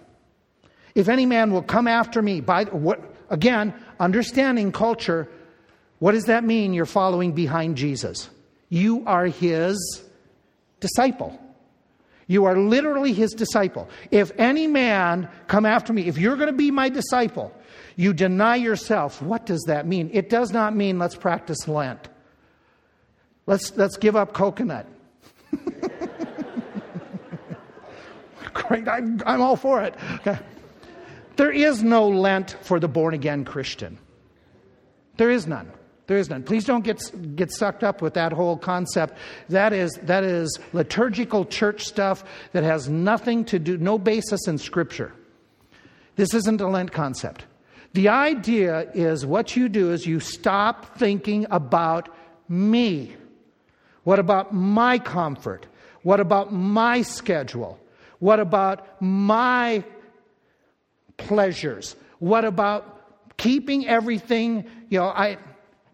If 0.95 1.09
any 1.09 1.27
man 1.27 1.53
will 1.53 1.63
come 1.63 1.87
after 1.87 2.21
me, 2.21 2.41
by 2.41 2.65
what 2.65 3.01
again, 3.31 3.75
understanding 3.99 4.73
culture, 4.73 5.29
what 5.99 6.13
does 6.13 6.25
that 6.25 6.45
mean? 6.45 6.73
You're 6.73 6.87
following 6.87 7.33
behind 7.33 7.77
Jesus. 7.77 8.29
You 8.69 9.05
are 9.07 9.27
his 9.27 10.03
disciple. 10.81 11.41
You 12.27 12.45
are 12.45 12.57
literally 12.57 13.13
his 13.13 13.33
disciple. 13.33 13.89
If 14.11 14.31
any 14.39 14.67
man 14.67 15.29
come 15.49 15.67
after 15.67 15.93
me, 15.93 16.07
if 16.07 16.17
you're 16.17 16.37
going 16.37 16.49
to 16.49 16.53
be 16.53 16.71
my 16.71 16.89
disciple, 16.89 17.53
you 18.01 18.15
deny 18.15 18.57
yourself. 18.57 19.21
What 19.21 19.45
does 19.45 19.63
that 19.67 19.87
mean? 19.87 20.09
It 20.15 20.31
does 20.31 20.53
not 20.53 20.75
mean 20.75 20.99
let's 20.99 21.15
practice 21.15 21.69
Lent. 21.69 22.09
Let's, 23.45 23.77
let's 23.77 23.99
give 23.99 24.17
up 24.17 24.33
coconut. 24.33 24.87
Great, 28.55 28.89
I'm, 28.89 29.21
I'm 29.27 29.43
all 29.43 29.57
for 29.57 29.83
it. 29.83 29.95
Okay. 30.15 30.39
There 31.37 31.51
is 31.51 31.83
no 31.83 32.09
Lent 32.09 32.57
for 32.63 32.81
the 32.81 32.89
born 32.89 33.13
again 33.13 33.45
Christian. 33.45 33.99
There 35.19 35.31
is 35.31 35.47
none. 35.47 35.71
There 36.07 36.17
is 36.17 36.31
none. 36.31 36.43
Please 36.43 36.65
don't 36.65 36.83
get, 36.83 37.03
get 37.37 37.53
sucked 37.53 37.85
up 37.85 38.01
with 38.01 38.15
that 38.15 38.33
whole 38.33 38.57
concept. 38.57 39.19
That 39.51 39.75
is, 39.75 39.93
that 40.05 40.25
is 40.25 40.59
liturgical 40.73 41.45
church 41.45 41.85
stuff 41.85 42.25
that 42.53 42.65
has 42.65 42.89
nothing 42.89 43.45
to 43.45 43.59
do, 43.59 43.77
no 43.77 43.99
basis 43.99 44.49
in 44.49 44.57
Scripture. 44.57 45.13
This 46.17 46.33
isn't 46.33 46.63
a 46.63 46.67
Lent 46.67 46.93
concept. 46.93 47.45
The 47.93 48.09
idea 48.09 48.91
is 48.95 49.27
what 49.27 49.57
you 49.57 49.69
do 49.69 49.93
is 49.93 50.07
you 50.07 50.21
stop 50.21 50.97
thinking 50.97 51.47
about 51.51 52.09
me. 52.49 53.17
What 54.05 54.19
about 54.19 54.55
my 54.55 54.99
comfort? 54.99 55.67
What 56.03 56.21
about 56.21 56.53
my 56.53 57.03
schedule? 57.03 57.79
What 58.21 58.41
about 58.41 59.03
my 59.03 59.85
pleasures? 61.17 61.97
What 62.19 62.45
about 62.45 63.37
keeping 63.37 63.87
everything, 63.87 64.65
you 64.89 64.99
know, 64.99 65.07
I 65.07 65.39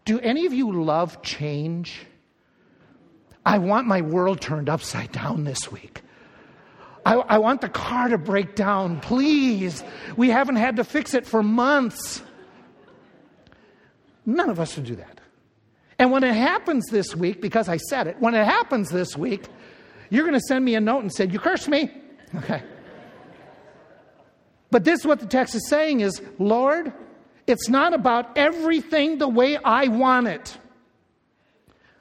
do 0.04 0.20
any 0.20 0.46
of 0.46 0.52
you 0.52 0.82
love 0.82 1.22
change? 1.22 2.06
I 3.44 3.58
want 3.58 3.86
my 3.86 4.02
world 4.02 4.40
turned 4.40 4.68
upside 4.68 5.12
down 5.12 5.44
this 5.44 5.70
week. 5.70 6.02
I, 7.06 7.14
I 7.14 7.38
want 7.38 7.60
the 7.60 7.68
car 7.68 8.08
to 8.08 8.18
break 8.18 8.56
down, 8.56 8.98
please. 8.98 9.84
We 10.16 10.28
haven't 10.28 10.56
had 10.56 10.74
to 10.76 10.84
fix 10.84 11.14
it 11.14 11.24
for 11.24 11.40
months. 11.40 12.20
None 14.26 14.50
of 14.50 14.58
us 14.58 14.74
would 14.74 14.86
do 14.86 14.96
that. 14.96 15.20
And 16.00 16.10
when 16.10 16.24
it 16.24 16.34
happens 16.34 16.86
this 16.90 17.14
week, 17.14 17.40
because 17.40 17.68
I 17.68 17.76
said 17.76 18.08
it, 18.08 18.16
when 18.18 18.34
it 18.34 18.44
happens 18.44 18.90
this 18.90 19.16
week, 19.16 19.44
you're 20.10 20.24
going 20.24 20.34
to 20.34 20.44
send 20.48 20.64
me 20.64 20.74
a 20.74 20.80
note 20.80 21.02
and 21.02 21.14
say, 21.14 21.28
You 21.28 21.38
cursed 21.38 21.68
me. 21.68 21.92
Okay. 22.34 22.60
But 24.72 24.82
this 24.82 24.98
is 24.98 25.06
what 25.06 25.20
the 25.20 25.26
text 25.26 25.54
is 25.54 25.68
saying 25.68 26.00
is, 26.00 26.20
Lord, 26.40 26.92
it's 27.46 27.68
not 27.68 27.94
about 27.94 28.36
everything 28.36 29.18
the 29.18 29.28
way 29.28 29.56
I 29.56 29.86
want 29.86 30.26
it. 30.26 30.58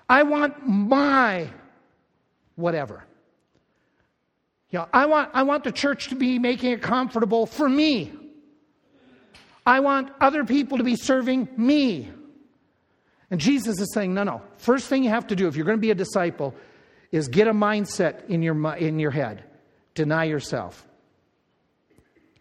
I 0.10 0.24
want 0.24 0.68
my 0.68 1.47
whatever. 2.56 3.03
You 4.76 4.82
know, 4.82 4.90
I 4.92 5.06
want, 5.06 5.30
I 5.34 5.44
want 5.44 5.64
the 5.64 5.72
church 5.72 6.10
to 6.10 6.16
be 6.16 6.38
making 6.38 6.74
it 6.74 6.82
comfortable 6.82 7.46
for 7.46 7.70
me. 7.70 8.12
I 9.66 9.80
want 9.80 10.12
other 10.20 10.44
people 10.44 10.80
to 10.80 10.84
be 10.84 10.98
serving 10.98 11.48
me. 11.56 12.12
And 13.32 13.40
Jesus 13.40 13.80
is 13.80 13.94
saying, 13.94 14.14
no, 14.14 14.26
no. 14.26 14.42
First 14.58 14.90
thing 14.90 15.06
you 15.06 15.12
have 15.12 15.28
to 15.28 15.36
do 15.38 15.48
if 15.48 15.56
you're 15.56 15.66
going 15.66 15.78
to 15.78 15.82
be 15.82 15.92
a 15.92 15.96
disciple 15.96 16.54
is 17.10 17.30
get 17.30 17.48
a 17.48 17.54
mindset 17.54 18.28
in 18.28 18.42
your, 18.42 18.76
in 18.76 19.00
your 19.00 19.12
head. 19.12 19.46
Deny 19.94 20.26
yourself. 20.26 20.86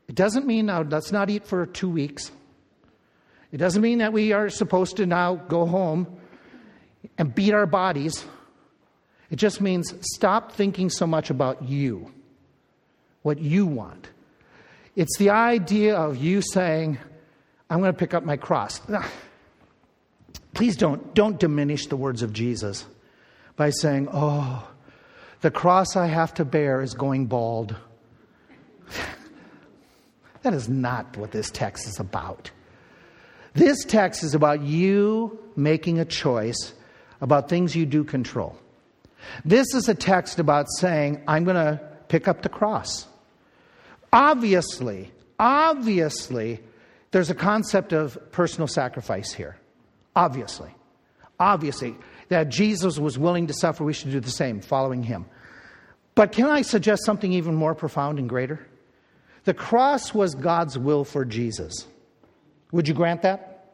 It 0.08 0.16
doesn't 0.16 0.44
mean 0.44 0.66
now, 0.66 0.82
let's 0.82 1.12
not 1.12 1.30
eat 1.30 1.46
for 1.46 1.66
two 1.66 1.88
weeks. 1.88 2.32
It 3.52 3.58
doesn't 3.58 3.80
mean 3.80 3.98
that 3.98 4.12
we 4.12 4.32
are 4.32 4.48
supposed 4.48 4.96
to 4.96 5.06
now 5.06 5.36
go 5.36 5.66
home 5.66 6.16
and 7.16 7.32
beat 7.32 7.54
our 7.54 7.66
bodies. 7.66 8.26
It 9.30 9.36
just 9.36 9.60
means 9.60 9.94
stop 10.00 10.50
thinking 10.50 10.90
so 10.90 11.06
much 11.06 11.30
about 11.30 11.62
you 11.62 12.12
what 13.24 13.38
you 13.40 13.66
want. 13.66 14.08
It's 14.94 15.16
the 15.18 15.30
idea 15.30 15.96
of 15.96 16.18
you 16.18 16.40
saying, 16.40 16.98
I'm 17.68 17.80
going 17.80 17.92
to 17.92 17.98
pick 17.98 18.14
up 18.14 18.24
my 18.24 18.36
cross. 18.36 18.80
Please 20.52 20.76
don't, 20.76 21.14
don't 21.14 21.40
diminish 21.40 21.86
the 21.86 21.96
words 21.96 22.22
of 22.22 22.32
Jesus 22.32 22.84
by 23.56 23.70
saying, 23.70 24.08
Oh, 24.12 24.68
the 25.40 25.50
cross 25.50 25.96
I 25.96 26.06
have 26.06 26.34
to 26.34 26.44
bear 26.44 26.80
is 26.80 26.94
going 26.94 27.26
bald. 27.26 27.74
that 30.42 30.54
is 30.54 30.68
not 30.68 31.16
what 31.16 31.32
this 31.32 31.50
text 31.50 31.88
is 31.88 31.98
about. 31.98 32.50
This 33.54 33.84
text 33.84 34.22
is 34.22 34.34
about 34.34 34.62
you 34.62 35.38
making 35.56 35.98
a 35.98 36.04
choice 36.04 36.74
about 37.20 37.48
things 37.48 37.74
you 37.74 37.86
do 37.86 38.04
control. 38.04 38.56
This 39.44 39.74
is 39.74 39.88
a 39.88 39.94
text 39.94 40.38
about 40.38 40.66
saying, 40.78 41.22
I'm 41.26 41.44
going 41.44 41.56
to 41.56 41.80
pick 42.08 42.28
up 42.28 42.42
the 42.42 42.48
cross. 42.48 43.06
Obviously, 44.14 45.10
obviously, 45.40 46.60
there's 47.10 47.30
a 47.30 47.34
concept 47.34 47.92
of 47.92 48.16
personal 48.30 48.68
sacrifice 48.68 49.32
here. 49.32 49.56
Obviously. 50.14 50.70
Obviously. 51.40 51.96
That 52.28 52.48
Jesus 52.48 52.96
was 52.96 53.18
willing 53.18 53.48
to 53.48 53.52
suffer, 53.52 53.82
we 53.82 53.92
should 53.92 54.12
do 54.12 54.20
the 54.20 54.30
same, 54.30 54.60
following 54.60 55.02
him. 55.02 55.26
But 56.14 56.30
can 56.30 56.46
I 56.46 56.62
suggest 56.62 57.04
something 57.04 57.32
even 57.32 57.56
more 57.56 57.74
profound 57.74 58.20
and 58.20 58.28
greater? 58.28 58.64
The 59.44 59.52
cross 59.52 60.14
was 60.14 60.36
God's 60.36 60.78
will 60.78 61.04
for 61.04 61.24
Jesus. 61.24 61.86
Would 62.70 62.86
you 62.86 62.94
grant 62.94 63.22
that? 63.22 63.66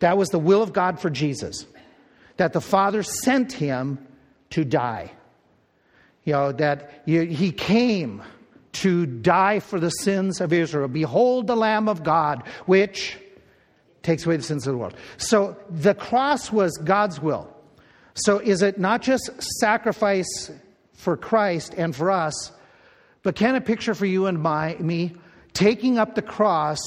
That 0.00 0.18
was 0.18 0.28
the 0.28 0.38
will 0.38 0.62
of 0.62 0.74
God 0.74 1.00
for 1.00 1.08
Jesus. 1.08 1.66
That 2.36 2.52
the 2.52 2.60
Father 2.60 3.02
sent 3.02 3.52
him 3.52 4.06
to 4.50 4.64
die. 4.64 5.10
You 6.24 6.34
know, 6.34 6.52
that 6.52 7.02
he 7.06 7.52
came 7.52 8.22
to 8.72 9.06
die 9.06 9.60
for 9.60 9.80
the 9.80 9.90
sins 9.90 10.40
of 10.40 10.52
Israel. 10.52 10.88
Behold 10.88 11.46
the 11.46 11.56
Lamb 11.56 11.88
of 11.88 12.02
God, 12.02 12.42
which 12.66 13.16
takes 14.02 14.24
away 14.24 14.36
the 14.36 14.42
sins 14.42 14.66
of 14.66 14.72
the 14.72 14.78
world. 14.78 14.94
So 15.16 15.56
the 15.70 15.94
cross 15.94 16.52
was 16.52 16.76
God's 16.78 17.20
will. 17.20 17.52
So 18.14 18.38
is 18.38 18.62
it 18.62 18.78
not 18.78 19.02
just 19.02 19.30
sacrifice 19.60 20.50
for 20.92 21.16
Christ 21.16 21.74
and 21.76 21.94
for 21.94 22.10
us, 22.10 22.52
but 23.22 23.36
can 23.36 23.54
a 23.54 23.60
picture 23.60 23.94
for 23.94 24.06
you 24.06 24.26
and 24.26 24.40
my, 24.40 24.76
me 24.78 25.14
taking 25.52 25.98
up 25.98 26.14
the 26.14 26.22
cross, 26.22 26.78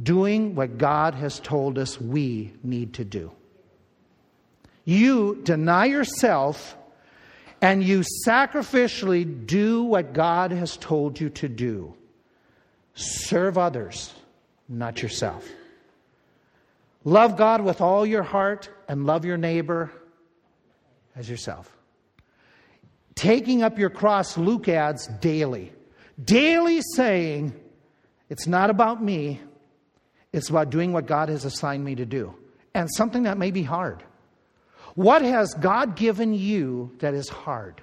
doing 0.00 0.54
what 0.54 0.78
God 0.78 1.14
has 1.14 1.40
told 1.40 1.78
us 1.78 2.00
we 2.00 2.52
need 2.62 2.94
to 2.94 3.04
do? 3.04 3.32
You 4.84 5.40
deny 5.42 5.86
yourself 5.86 6.76
and 7.62 7.84
you 7.84 8.02
sacrificially 8.26 9.46
do 9.46 9.82
what 9.82 10.12
God 10.12 10.50
has 10.50 10.76
told 10.76 11.20
you 11.20 11.30
to 11.30 11.48
do. 11.48 11.94
Serve 12.94 13.58
others, 13.58 14.12
not 14.68 15.02
yourself. 15.02 15.48
Love 17.04 17.36
God 17.36 17.62
with 17.62 17.80
all 17.80 18.04
your 18.04 18.22
heart 18.22 18.68
and 18.88 19.06
love 19.06 19.24
your 19.24 19.38
neighbor 19.38 19.90
as 21.16 21.28
yourself. 21.28 21.74
Taking 23.14 23.62
up 23.62 23.78
your 23.78 23.90
cross, 23.90 24.38
Luke 24.38 24.68
adds 24.68 25.06
daily. 25.20 25.72
Daily 26.22 26.80
saying, 26.94 27.54
it's 28.28 28.46
not 28.46 28.70
about 28.70 29.02
me, 29.02 29.40
it's 30.32 30.48
about 30.48 30.70
doing 30.70 30.92
what 30.92 31.06
God 31.06 31.28
has 31.28 31.44
assigned 31.44 31.84
me 31.84 31.94
to 31.96 32.06
do. 32.06 32.34
And 32.74 32.88
something 32.94 33.24
that 33.24 33.36
may 33.36 33.50
be 33.50 33.62
hard. 33.62 34.02
What 34.94 35.22
has 35.22 35.54
God 35.54 35.96
given 35.96 36.34
you 36.34 36.92
that 36.98 37.14
is 37.14 37.28
hard? 37.28 37.80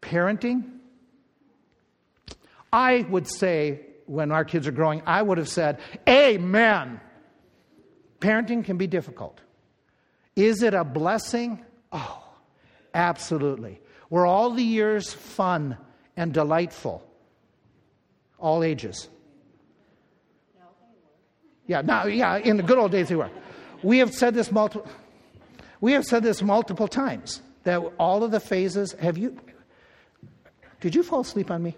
Parenting? 0.00 0.70
I 2.72 3.06
would 3.08 3.28
say, 3.28 3.80
when 4.06 4.32
our 4.32 4.44
kids 4.44 4.66
are 4.66 4.72
growing, 4.72 5.02
I 5.06 5.22
would 5.22 5.38
have 5.38 5.48
said, 5.48 5.78
Amen. 6.08 7.00
Parenting 8.20 8.64
can 8.64 8.76
be 8.76 8.86
difficult. 8.86 9.40
Is 10.36 10.62
it 10.62 10.74
a 10.74 10.84
blessing? 10.84 11.64
Oh, 11.92 12.24
absolutely. 12.92 13.80
Were 14.10 14.26
all 14.26 14.50
the 14.50 14.62
years 14.62 15.12
fun 15.12 15.76
and 16.16 16.32
delightful? 16.32 17.06
All 18.38 18.62
ages. 18.62 19.08
Yeah, 21.66 21.80
now, 21.80 22.06
yeah, 22.06 22.36
in 22.36 22.56
the 22.56 22.62
good 22.62 22.78
old 22.78 22.92
days 22.92 23.08
they 23.08 23.16
were. 23.16 23.30
We 23.82 23.98
have 23.98 24.12
said 24.12 24.34
this 24.34 24.52
multiple. 24.52 24.90
We 25.84 25.92
have 25.92 26.06
said 26.06 26.22
this 26.22 26.40
multiple 26.40 26.88
times 26.88 27.42
that 27.64 27.76
all 27.98 28.24
of 28.24 28.30
the 28.30 28.40
phases. 28.40 28.92
Have 28.92 29.18
you? 29.18 29.38
Did 30.80 30.94
you 30.94 31.02
fall 31.02 31.20
asleep 31.20 31.50
on 31.50 31.62
me? 31.62 31.76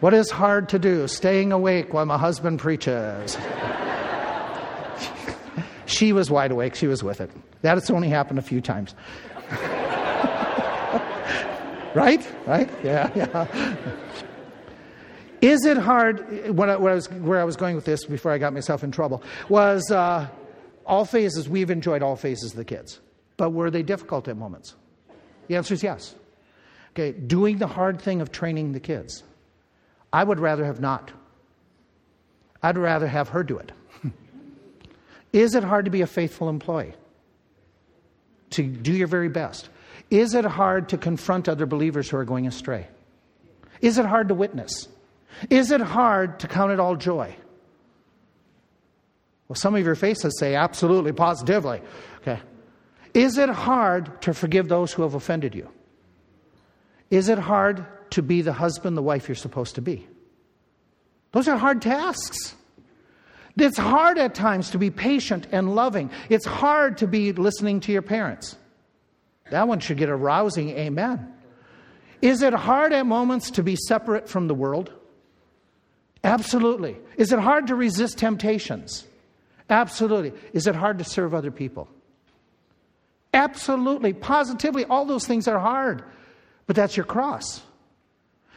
What 0.00 0.14
is 0.14 0.30
hard 0.30 0.70
to 0.70 0.78
do? 0.78 1.06
Staying 1.06 1.52
awake 1.52 1.92
while 1.92 2.06
my 2.06 2.16
husband 2.16 2.58
preaches. 2.58 3.36
she 5.84 6.14
was 6.14 6.30
wide 6.30 6.52
awake. 6.52 6.74
She 6.74 6.86
was 6.86 7.04
with 7.04 7.20
it. 7.20 7.30
That 7.60 7.74
has 7.74 7.90
only 7.90 8.08
happened 8.08 8.38
a 8.38 8.42
few 8.42 8.62
times. 8.62 8.94
Right? 11.94 12.26
Right? 12.46 12.70
Yeah, 12.82 13.10
yeah. 13.16 13.76
Is 15.40 15.64
it 15.64 15.78
hard? 15.78 16.54
What 16.54 16.68
I, 16.68 16.74
I, 16.74 16.76
was, 16.76 17.10
where 17.10 17.40
I 17.40 17.44
was 17.44 17.56
going 17.56 17.74
with 17.74 17.84
this 17.84 18.04
before 18.04 18.32
I 18.32 18.38
got 18.38 18.52
myself 18.52 18.84
in 18.84 18.90
trouble 18.90 19.22
was 19.48 19.90
uh, 19.90 20.28
all 20.86 21.04
phases. 21.04 21.48
We've 21.48 21.70
enjoyed 21.70 22.02
all 22.02 22.16
phases 22.16 22.50
of 22.50 22.56
the 22.56 22.64
kids, 22.64 23.00
but 23.36 23.50
were 23.50 23.70
they 23.70 23.82
difficult 23.82 24.28
at 24.28 24.36
moments? 24.36 24.74
The 25.48 25.56
answer 25.56 25.74
is 25.74 25.82
yes. 25.82 26.14
Okay, 26.92 27.12
doing 27.12 27.58
the 27.58 27.66
hard 27.66 28.00
thing 28.00 28.20
of 28.20 28.32
training 28.32 28.72
the 28.72 28.80
kids. 28.80 29.22
I 30.12 30.24
would 30.24 30.40
rather 30.40 30.64
have 30.64 30.80
not. 30.80 31.12
I'd 32.62 32.76
rather 32.76 33.06
have 33.06 33.28
her 33.30 33.42
do 33.42 33.58
it. 33.58 33.72
Is 35.32 35.54
it 35.54 35.64
hard 35.64 35.84
to 35.86 35.90
be 35.90 36.02
a 36.02 36.06
faithful 36.06 36.48
employee? 36.48 36.94
To 38.50 38.62
do 38.62 38.92
your 38.92 39.06
very 39.06 39.28
best? 39.28 39.68
Is 40.10 40.34
it 40.34 40.44
hard 40.44 40.88
to 40.90 40.98
confront 40.98 41.48
other 41.48 41.66
believers 41.66 42.10
who 42.10 42.16
are 42.16 42.24
going 42.24 42.46
astray? 42.46 42.88
Is 43.80 43.96
it 43.98 44.04
hard 44.04 44.28
to 44.28 44.34
witness? 44.34 44.88
Is 45.48 45.70
it 45.70 45.80
hard 45.80 46.40
to 46.40 46.48
count 46.48 46.72
it 46.72 46.80
all 46.80 46.96
joy? 46.96 47.34
Well, 49.48 49.56
some 49.56 49.74
of 49.74 49.84
your 49.84 49.94
faces 49.94 50.38
say 50.38 50.54
absolutely, 50.54 51.12
positively. 51.12 51.80
Okay. 52.18 52.40
Is 53.14 53.38
it 53.38 53.48
hard 53.48 54.20
to 54.22 54.34
forgive 54.34 54.68
those 54.68 54.92
who 54.92 55.02
have 55.02 55.14
offended 55.14 55.54
you? 55.54 55.68
Is 57.10 57.28
it 57.28 57.38
hard 57.38 57.86
to 58.10 58.22
be 58.22 58.42
the 58.42 58.52
husband, 58.52 58.96
the 58.96 59.02
wife 59.02 59.28
you're 59.28 59.34
supposed 59.34 59.76
to 59.76 59.82
be. 59.82 60.06
Those 61.32 61.48
are 61.48 61.56
hard 61.56 61.80
tasks. 61.80 62.54
It's 63.56 63.78
hard 63.78 64.18
at 64.18 64.34
times 64.34 64.70
to 64.70 64.78
be 64.78 64.90
patient 64.90 65.46
and 65.52 65.74
loving. 65.74 66.10
It's 66.28 66.46
hard 66.46 66.98
to 66.98 67.06
be 67.06 67.32
listening 67.32 67.80
to 67.80 67.92
your 67.92 68.02
parents. 68.02 68.56
That 69.50 69.68
one 69.68 69.80
should 69.80 69.98
get 69.98 70.08
a 70.08 70.16
rousing 70.16 70.70
amen. 70.70 71.32
Is 72.22 72.42
it 72.42 72.52
hard 72.52 72.92
at 72.92 73.06
moments 73.06 73.52
to 73.52 73.62
be 73.62 73.76
separate 73.76 74.28
from 74.28 74.46
the 74.46 74.54
world? 74.54 74.92
Absolutely. 76.22 76.96
Is 77.16 77.32
it 77.32 77.38
hard 77.38 77.68
to 77.68 77.74
resist 77.74 78.18
temptations? 78.18 79.06
Absolutely. 79.70 80.32
Is 80.52 80.66
it 80.66 80.74
hard 80.74 80.98
to 80.98 81.04
serve 81.04 81.34
other 81.34 81.50
people? 81.50 81.88
Absolutely. 83.32 84.12
Positively. 84.12 84.84
All 84.84 85.06
those 85.06 85.26
things 85.26 85.48
are 85.48 85.58
hard. 85.58 86.04
But 86.66 86.76
that's 86.76 86.96
your 86.96 87.06
cross. 87.06 87.62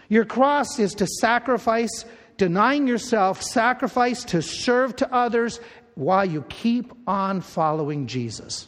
Your 0.10 0.26
cross 0.26 0.78
is 0.78 0.94
to 0.96 1.08
sacrifice, 1.08 2.06
denying 2.38 2.88
yourself, 2.88 3.42
sacrifice 3.42 4.26
to 4.26 4.42
serve 4.42 4.96
to 4.98 5.14
others 5.14 5.60
while 5.96 6.26
you 6.26 6.44
keep 6.50 6.92
on 7.08 7.42
following 7.42 8.08
Jesus. 8.08 8.68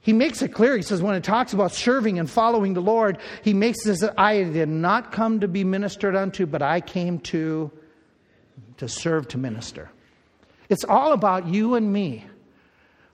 He 0.00 0.12
makes 0.12 0.42
it 0.42 0.48
clear. 0.48 0.76
He 0.76 0.82
says, 0.82 1.02
when 1.02 1.14
it 1.14 1.24
talks 1.24 1.52
about 1.52 1.72
serving 1.72 2.18
and 2.18 2.30
following 2.30 2.74
the 2.74 2.80
Lord, 2.80 3.18
he 3.42 3.52
makes 3.52 3.84
this 3.84 4.02
I 4.16 4.42
did 4.44 4.68
not 4.68 5.12
come 5.12 5.40
to 5.40 5.48
be 5.48 5.64
ministered 5.64 6.16
unto, 6.16 6.46
but 6.46 6.62
I 6.62 6.80
came 6.80 7.18
to, 7.20 7.70
to 8.78 8.88
serve 8.88 9.28
to 9.28 9.38
minister. 9.38 9.90
It's 10.68 10.84
all 10.84 11.12
about 11.12 11.48
you 11.48 11.74
and 11.74 11.92
me 11.92 12.24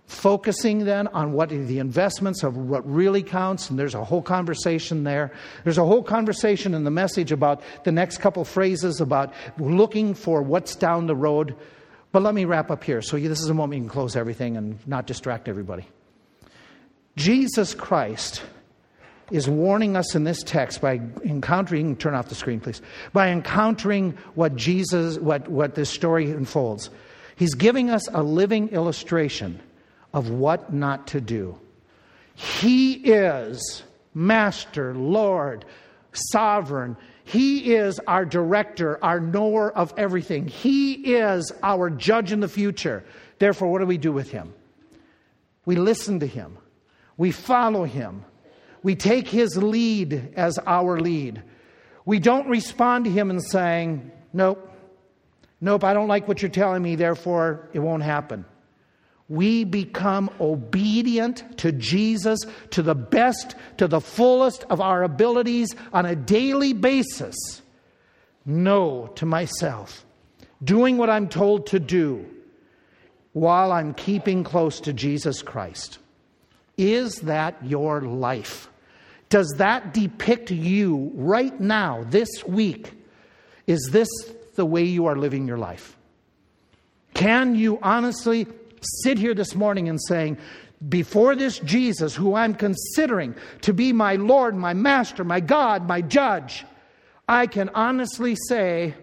focusing 0.06 0.84
then 0.84 1.06
on 1.08 1.32
what 1.32 1.48
the 1.48 1.78
investments 1.78 2.42
of 2.42 2.56
what 2.56 2.88
really 2.88 3.22
counts 3.22 3.70
and 3.70 3.78
there's 3.78 3.94
a 3.94 4.04
whole 4.04 4.20
conversation 4.20 5.02
there 5.02 5.32
there's 5.64 5.78
a 5.78 5.84
whole 5.84 6.02
conversation 6.02 6.74
in 6.74 6.84
the 6.84 6.90
message 6.90 7.32
about 7.32 7.62
the 7.84 7.92
next 7.92 8.18
couple 8.18 8.44
phrases 8.44 9.00
about 9.00 9.32
looking 9.58 10.12
for 10.12 10.42
what's 10.42 10.76
down 10.76 11.06
the 11.06 11.16
road 11.16 11.56
but 12.12 12.22
let 12.22 12.34
me 12.34 12.44
wrap 12.44 12.70
up 12.70 12.84
here 12.84 13.00
so 13.00 13.18
this 13.18 13.40
is 13.40 13.48
a 13.48 13.54
moment 13.54 13.78
you 13.78 13.88
can 13.88 13.88
close 13.88 14.14
everything 14.14 14.58
and 14.58 14.78
not 14.86 15.06
distract 15.06 15.48
everybody 15.48 15.86
jesus 17.16 17.74
christ 17.74 18.42
is 19.30 19.48
warning 19.48 19.96
us 19.96 20.14
in 20.14 20.24
this 20.24 20.42
text 20.42 20.80
by 20.80 21.00
encountering 21.24 21.96
turn 21.96 22.14
off 22.14 22.28
the 22.28 22.34
screen 22.34 22.60
please 22.60 22.82
by 23.12 23.28
encountering 23.28 24.16
what 24.34 24.54
jesus 24.56 25.18
what, 25.18 25.48
what 25.48 25.74
this 25.74 25.90
story 25.90 26.30
unfolds 26.30 26.90
he's 27.36 27.54
giving 27.54 27.90
us 27.90 28.08
a 28.12 28.22
living 28.22 28.68
illustration 28.68 29.60
of 30.14 30.30
what 30.30 30.72
not 30.72 31.08
to 31.08 31.20
do. 31.20 31.58
He 32.34 32.92
is 32.92 33.82
Master, 34.14 34.94
Lord, 34.94 35.64
Sovereign. 36.12 36.96
He 37.24 37.74
is 37.74 37.98
our 38.06 38.24
director, 38.24 39.02
our 39.04 39.18
knower 39.18 39.76
of 39.76 39.92
everything. 39.96 40.46
He 40.46 41.16
is 41.16 41.52
our 41.62 41.90
judge 41.90 42.30
in 42.30 42.40
the 42.40 42.48
future. 42.48 43.04
Therefore, 43.40 43.72
what 43.72 43.80
do 43.80 43.86
we 43.86 43.98
do 43.98 44.12
with 44.12 44.30
him? 44.30 44.54
We 45.66 45.76
listen 45.76 46.20
to 46.20 46.26
him, 46.26 46.58
we 47.16 47.30
follow 47.30 47.84
him, 47.84 48.24
we 48.82 48.94
take 48.96 49.28
his 49.28 49.56
lead 49.56 50.32
as 50.36 50.58
our 50.58 50.98
lead. 51.00 51.42
We 52.04 52.18
don't 52.18 52.48
respond 52.48 53.06
to 53.06 53.10
him 53.10 53.30
and 53.30 53.42
saying, 53.42 54.10
Nope, 54.32 54.68
nope, 55.60 55.84
I 55.84 55.94
don't 55.94 56.08
like 56.08 56.28
what 56.28 56.42
you're 56.42 56.50
telling 56.50 56.82
me, 56.82 56.96
therefore 56.96 57.68
it 57.72 57.78
won't 57.78 58.02
happen. 58.02 58.44
we 59.28 59.64
become 59.64 60.28
obedient 60.38 61.56
to 61.58 61.72
Jesus 61.72 62.40
to 62.70 62.82
the 62.82 62.94
best, 62.94 63.54
to 63.78 63.88
the 63.88 64.00
fullest 64.00 64.64
of 64.64 64.80
our 64.80 65.02
abilities 65.02 65.74
on 65.92 66.04
a 66.04 66.14
daily 66.14 66.74
basis. 66.74 67.62
No 68.44 69.06
to 69.16 69.24
myself, 69.24 70.04
doing 70.62 70.98
what 70.98 71.08
I'm 71.08 71.28
told 71.28 71.68
to 71.68 71.80
do 71.80 72.26
while 73.32 73.72
I'm 73.72 73.94
keeping 73.94 74.44
close 74.44 74.80
to 74.80 74.92
Jesus 74.92 75.40
Christ. 75.40 75.98
Is 76.76 77.16
that 77.20 77.56
your 77.64 78.00
life? 78.00 78.68
Does 79.28 79.52
that 79.58 79.94
depict 79.94 80.50
you 80.50 81.10
right 81.14 81.58
now, 81.58 82.04
this 82.08 82.44
week? 82.44 82.92
Is 83.66 83.88
this 83.90 84.08
the 84.54 84.66
way 84.66 84.84
you 84.84 85.06
are 85.06 85.16
living 85.16 85.48
your 85.48 85.58
life? 85.58 85.96
Can 87.14 87.54
you 87.54 87.78
honestly 87.82 88.46
sit 89.02 89.18
here 89.18 89.34
this 89.34 89.54
morning 89.54 89.88
and 89.88 90.00
saying, 90.08 90.38
before 90.88 91.34
this 91.34 91.58
Jesus, 91.60 92.14
who 92.14 92.34
I'm 92.34 92.54
considering 92.54 93.34
to 93.62 93.72
be 93.72 93.92
my 93.92 94.16
Lord, 94.16 94.54
my 94.54 94.74
Master, 94.74 95.24
my 95.24 95.40
God, 95.40 95.88
my 95.88 96.00
Judge, 96.00 96.64
I 97.28 97.46
can 97.46 97.70
honestly 97.70 98.36
say, 98.48 98.94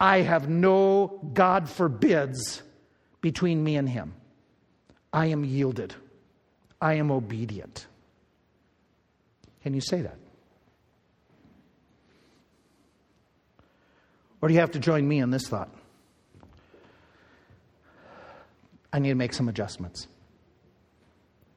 I 0.00 0.22
have 0.22 0.48
no 0.48 1.20
God 1.32 1.68
forbids 1.68 2.62
between 3.20 3.62
me 3.62 3.76
and 3.76 3.88
Him. 3.88 4.14
I 5.12 5.26
am 5.26 5.44
yielded. 5.44 5.94
I 6.80 6.94
am 6.94 7.10
obedient. 7.10 7.86
Can 9.62 9.74
you 9.74 9.80
say 9.80 10.02
that? 10.02 10.16
Or 14.40 14.48
do 14.48 14.54
you 14.54 14.60
have 14.60 14.72
to 14.72 14.78
join 14.78 15.06
me 15.06 15.18
in 15.18 15.30
this 15.30 15.46
thought? 15.46 15.68
I 18.92 18.98
need 18.98 19.10
to 19.10 19.14
make 19.14 19.34
some 19.34 19.48
adjustments. 19.48 20.08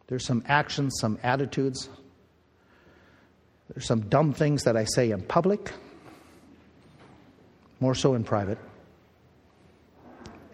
There's 0.07 0.25
some 0.25 0.43
actions, 0.47 0.93
some 0.99 1.17
attitudes. 1.23 1.89
There's 3.69 3.87
some 3.87 4.01
dumb 4.01 4.33
things 4.33 4.63
that 4.63 4.75
I 4.75 4.83
say 4.83 5.11
in 5.11 5.21
public, 5.21 5.71
more 7.79 7.95
so 7.95 8.13
in 8.13 8.23
private, 8.23 8.59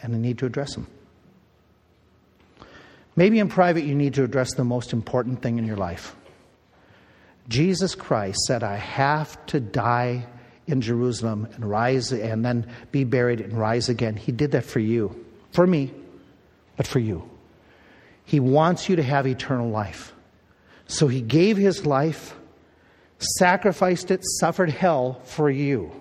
and 0.01 0.15
I 0.15 0.17
need 0.17 0.37
to 0.37 0.45
address 0.45 0.75
them. 0.75 0.87
Maybe 3.19 3.39
in 3.39 3.49
private, 3.49 3.83
you 3.83 3.95
need 3.95 4.13
to 4.13 4.23
address 4.23 4.53
the 4.53 4.63
most 4.63 4.93
important 4.93 5.41
thing 5.41 5.57
in 5.57 5.65
your 5.65 5.75
life. 5.75 6.15
Jesus 7.49 7.93
Christ 7.93 8.39
said, 8.47 8.63
I 8.63 8.77
have 8.77 9.45
to 9.47 9.59
die 9.59 10.25
in 10.67 10.79
Jerusalem 10.79 11.45
and 11.53 11.69
rise 11.69 12.13
and 12.13 12.45
then 12.45 12.71
be 12.93 13.03
buried 13.03 13.41
and 13.41 13.51
rise 13.51 13.89
again. 13.89 14.15
He 14.15 14.31
did 14.31 14.51
that 14.53 14.63
for 14.63 14.79
you, 14.79 15.25
for 15.51 15.67
me, 15.67 15.91
but 16.77 16.87
for 16.87 16.99
you. 16.99 17.29
He 18.23 18.39
wants 18.39 18.87
you 18.87 18.95
to 18.95 19.03
have 19.03 19.27
eternal 19.27 19.69
life. 19.69 20.13
So 20.87 21.09
he 21.09 21.19
gave 21.19 21.57
his 21.57 21.85
life, 21.85 22.33
sacrificed 23.17 24.11
it, 24.11 24.21
suffered 24.39 24.69
hell 24.69 25.19
for 25.25 25.49
you. 25.49 25.91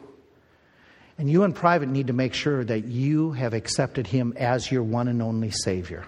And 1.18 1.28
you 1.28 1.42
in 1.42 1.52
private 1.52 1.88
need 1.88 2.06
to 2.06 2.12
make 2.12 2.34
sure 2.34 2.62
that 2.62 2.84
you 2.84 3.32
have 3.32 3.54
accepted 3.54 4.06
him 4.06 4.34
as 4.36 4.70
your 4.70 4.84
one 4.84 5.08
and 5.08 5.20
only 5.20 5.50
Savior. 5.50 6.06